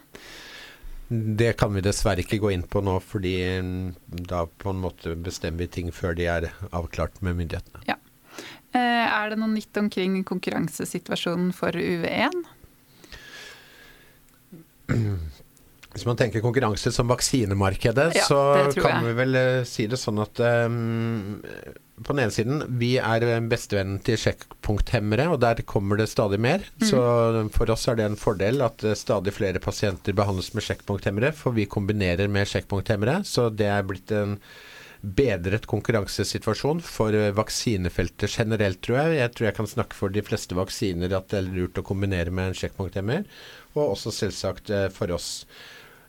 [1.09, 3.33] Det kan vi dessverre ikke gå inn på nå, fordi
[3.65, 3.95] mm,
[4.29, 7.81] da på en måte bestemmer vi ting før de er avklart med myndighetene.
[7.89, 7.97] Ja.
[8.77, 12.45] er det noe nytt omkring konkurransesituasjonen for UV1?
[15.89, 18.39] Hvis man tenker konkurranse som vaksinemarkedet, Ja, så
[18.77, 19.05] kan jeg.
[19.07, 21.41] vi vel eh, si det sånn at um,
[22.05, 26.61] på den ene siden, vi er bestevennen til sjekkpunkthemmere, og der kommer det stadig mer.
[26.77, 26.85] Mm.
[26.91, 27.01] Så
[27.55, 31.57] for oss er det en fordel at eh, stadig flere pasienter behandles med sjekkpunkthemmere, for
[31.57, 33.23] vi kombinerer med sjekkpunkthemmere.
[33.27, 34.37] Så det er blitt en
[35.01, 39.19] bedret konkurransesituasjon for eh, vaksinefeltet generelt, tror jeg.
[39.21, 42.33] Jeg tror jeg kan snakke for de fleste vaksiner at det er lurt å kombinere
[42.33, 43.27] med en sjekkpunkthemmer,
[43.77, 45.45] og også selvsagt eh, for oss.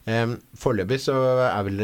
[0.09, 1.13] Um, Foreløpig så
[1.45, 1.81] er vel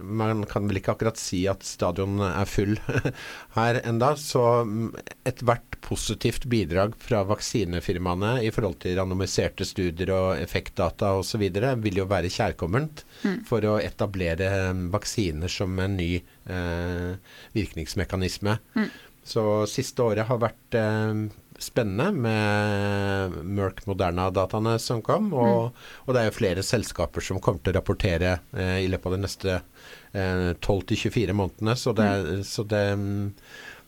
[0.00, 2.72] Man kan vel ikke akkurat si at stadion er full
[3.58, 4.94] her enda, så mm,
[5.28, 11.44] ethvert positivt bidrag fra vaksinefirmaene i forhold til randomiserte studier og effektdata osv.
[11.84, 13.40] vil jo være kjærkomment Mm.
[13.48, 14.48] for å etablere
[14.94, 17.16] vaksiner som en ny eh,
[17.56, 18.58] virkningsmekanisme.
[18.78, 18.90] Mm.
[19.26, 21.24] Så siste året har vært eh,
[21.58, 25.32] spennende med Merck Moderna-dataene som kom.
[25.34, 29.10] Og, og det er jo flere selskaper som kommer til å rapportere eh, i løpet
[29.10, 31.74] av de neste eh, 12-24 månedene.
[31.78, 33.26] Så det, er, så det, mm,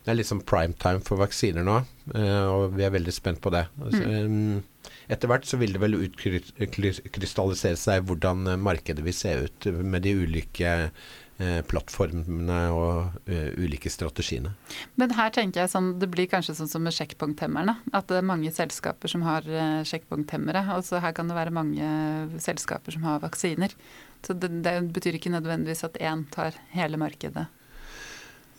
[0.05, 1.78] det er liksom prime time for vaksiner nå,
[2.14, 3.66] eh, og vi er veldig spent på det.
[3.84, 9.34] Altså, mm, etter hvert så vil det vel utkrystallisere seg hvordan eh, markedet vil se
[9.44, 11.10] ut med de ulike eh,
[11.70, 14.52] plattformene og eh, ulike strategiene.
[15.00, 17.76] Men her tenker jeg sånn, det blir kanskje sånn som med sjekkpunkthemmerne.
[17.96, 20.66] At det er mange selskaper som har eh, sjekkpunkthemmere.
[20.76, 21.94] Og så her kan det være mange
[22.42, 23.74] selskaper som har vaksiner.
[24.26, 27.48] Så det, det betyr ikke nødvendigvis at én tar hele markedet.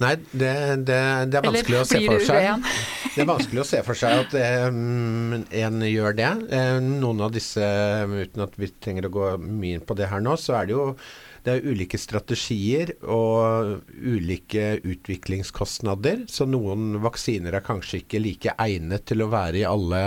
[0.01, 0.51] Nei, det,
[0.87, 0.97] det,
[1.29, 2.69] det er vanskelig å se for seg.
[3.11, 6.29] Det er vanskelig å se for seg at um, en gjør det.
[6.55, 7.59] Eh, noen av disse,
[8.07, 10.77] uten at vi trenger å gå mye inn på det her nå, så er det
[10.77, 10.85] jo
[11.45, 16.26] det er ulike strategier og ulike utviklingskostnader.
[16.30, 20.03] Så noen vaksiner er kanskje ikke like egnet til å være i alle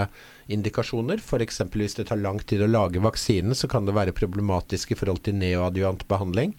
[0.52, 1.18] indikasjoner.
[1.18, 1.62] F.eks.
[1.74, 5.24] hvis det tar lang tid å lage vaksinen, så kan det være problematisk i forhold
[5.26, 6.54] til neoadjuvant behandling.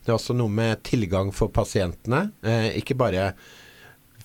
[0.00, 2.30] Det er også noe med tilgang for pasientene.
[2.44, 3.32] Eh, ikke bare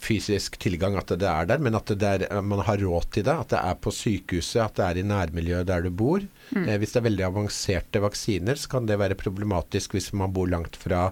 [0.06, 3.36] fysisk tilgang, at det er der, men at det er, man har råd til det.
[3.46, 6.24] At det er på sykehuset, at det er i nærmiljøet der du bor.
[6.54, 10.50] Eh, hvis det er veldig avanserte vaksiner, så kan det være problematisk hvis man bor
[10.52, 11.08] langt fra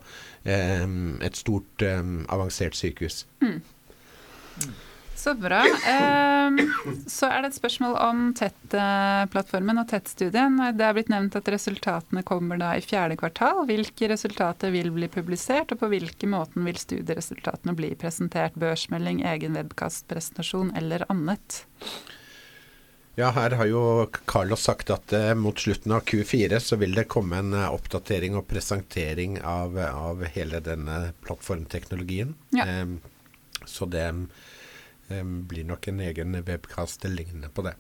[0.46, 0.88] eh,
[1.26, 2.02] et stort eh,
[2.34, 3.24] avansert sykehus.
[5.16, 5.62] Så bra.
[7.08, 10.58] Så er det et spørsmål om TET-plattformen og TET-studien.
[10.76, 13.64] Det er blitt nevnt at resultatene kommer da i fjerde kvartal.
[13.70, 18.58] Hvilke resultater vil bli publisert, og på hvilken måten vil studieresultatene bli presentert?
[18.60, 21.64] Børsmelding, egen webkastpresentasjon eller annet?
[23.16, 27.06] Ja, her har jo Carlos sagt at eh, mot slutten av Q4 så vil det
[27.14, 32.34] komme en eh, oppdatering og presentering av, av hele denne plattformteknologien.
[32.58, 32.66] Ja.
[33.70, 34.08] Så det
[35.14, 37.78] em, blir nok en egen webcast lignende på det.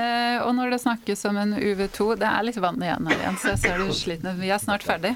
[0.00, 3.44] Eh, og når det snakkes om en UV2 Det er litt vann igjen her, Jens.
[3.44, 4.30] Jeg ser du sliten.
[4.38, 5.12] Vi er snart ferdig.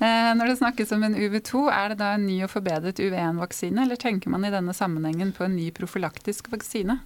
[0.00, 3.84] Eh, når det snakkes om en UV2, er det da en ny og forbedret UV1-vaksine,
[3.84, 6.98] eller tenker man i denne sammenhengen på en ny profylaktisk vaksine?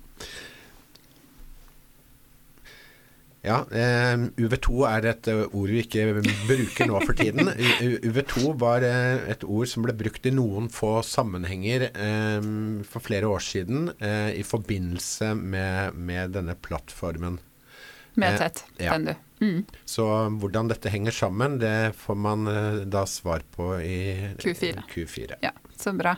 [3.40, 6.02] Ja, eh, UV2 er et eh, ord vi ikke
[6.44, 7.48] bruker nå for tiden.
[7.48, 12.50] U- U- UV2 var eh, et ord som ble brukt i noen få sammenhenger eh,
[12.84, 17.38] for flere år siden eh, i forbindelse med, med denne plattformen.
[18.20, 18.92] Med tett, ja.
[18.98, 19.14] den du.
[19.40, 19.60] Mm.
[19.88, 20.04] Så
[20.42, 22.44] hvordan dette henger sammen, det får man
[22.92, 24.82] da svar på i Q4.
[24.90, 25.38] Q4.
[25.46, 26.14] Ja, så bra.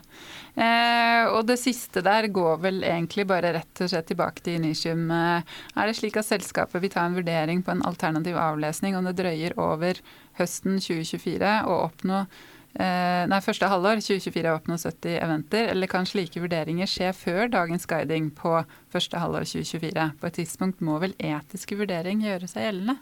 [0.54, 5.06] Eh, og det siste der går vel egentlig bare rett og slett tilbake til Initium.
[5.10, 9.08] Eh, er det slik at selskapet vil ta en vurdering på en alternativ avlesning om
[9.08, 10.00] det drøyer over
[10.40, 16.08] høsten 2024 å oppnå eh, Nei, første halvår 2024 å oppnå 70 eventer, eller kan
[16.08, 18.58] slike vurderinger skje før dagens guiding på
[18.92, 20.10] første halvår 2024?
[20.20, 23.00] På et tidspunkt må vel etiske vurdering gjøre seg gjeldende?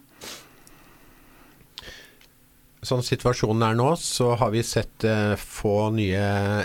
[2.86, 6.23] Sånn situasjonen er nå, så har vi sett uh, få nye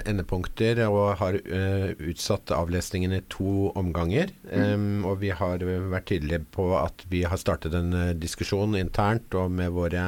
[0.07, 4.31] endepunkter og har uh, utsatt avlesningen i to omganger.
[4.51, 9.35] Um, og vi har vært tydelige på at vi har startet en uh, diskusjon internt
[9.37, 10.05] og med våre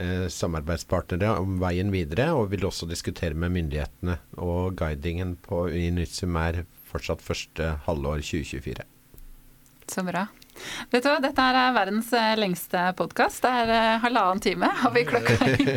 [0.00, 4.14] samarbeidspartnere om veien videre, og vil også diskutere med myndighetene.
[4.40, 8.86] Og guidingen på Unitsum er fortsatt første halvår 2024.
[9.92, 10.24] Så bra.
[10.90, 13.42] Vet du hva, dette er verdens eh, lengste podkast.
[13.44, 15.70] Det er eh, halvannen time, har vi klokka inn.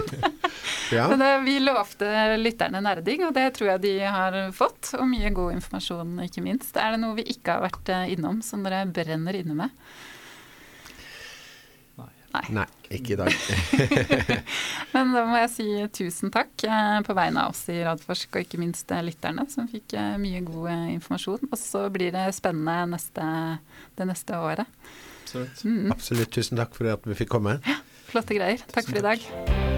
[0.96, 1.08] ja.
[1.12, 2.10] Men eh, vi lovte
[2.42, 4.94] lytterne nerding, og det tror jeg de har fått.
[5.00, 6.78] Og mye god informasjon, ikke minst.
[6.80, 9.78] Er det noe vi ikke har vært innom, som dere brenner inne med?
[12.34, 12.46] Nei.
[12.50, 12.66] Nei,
[12.98, 13.34] ikke i dag.
[14.94, 18.48] Men da må jeg si tusen takk eh, på vegne av oss i Radforsk, og
[18.48, 21.46] ikke minst eh, lytterne, som fikk eh, mye god informasjon.
[21.52, 23.28] Og så blir det spennende neste,
[24.00, 24.70] det neste året.
[25.24, 25.64] Absolutt.
[25.66, 25.92] Mm.
[25.96, 26.34] Absolutt.
[26.36, 27.60] Tusen takk for at vi fikk komme.
[27.66, 27.80] Ja,
[28.12, 28.66] flotte greier.
[28.74, 29.73] Takk for i dag.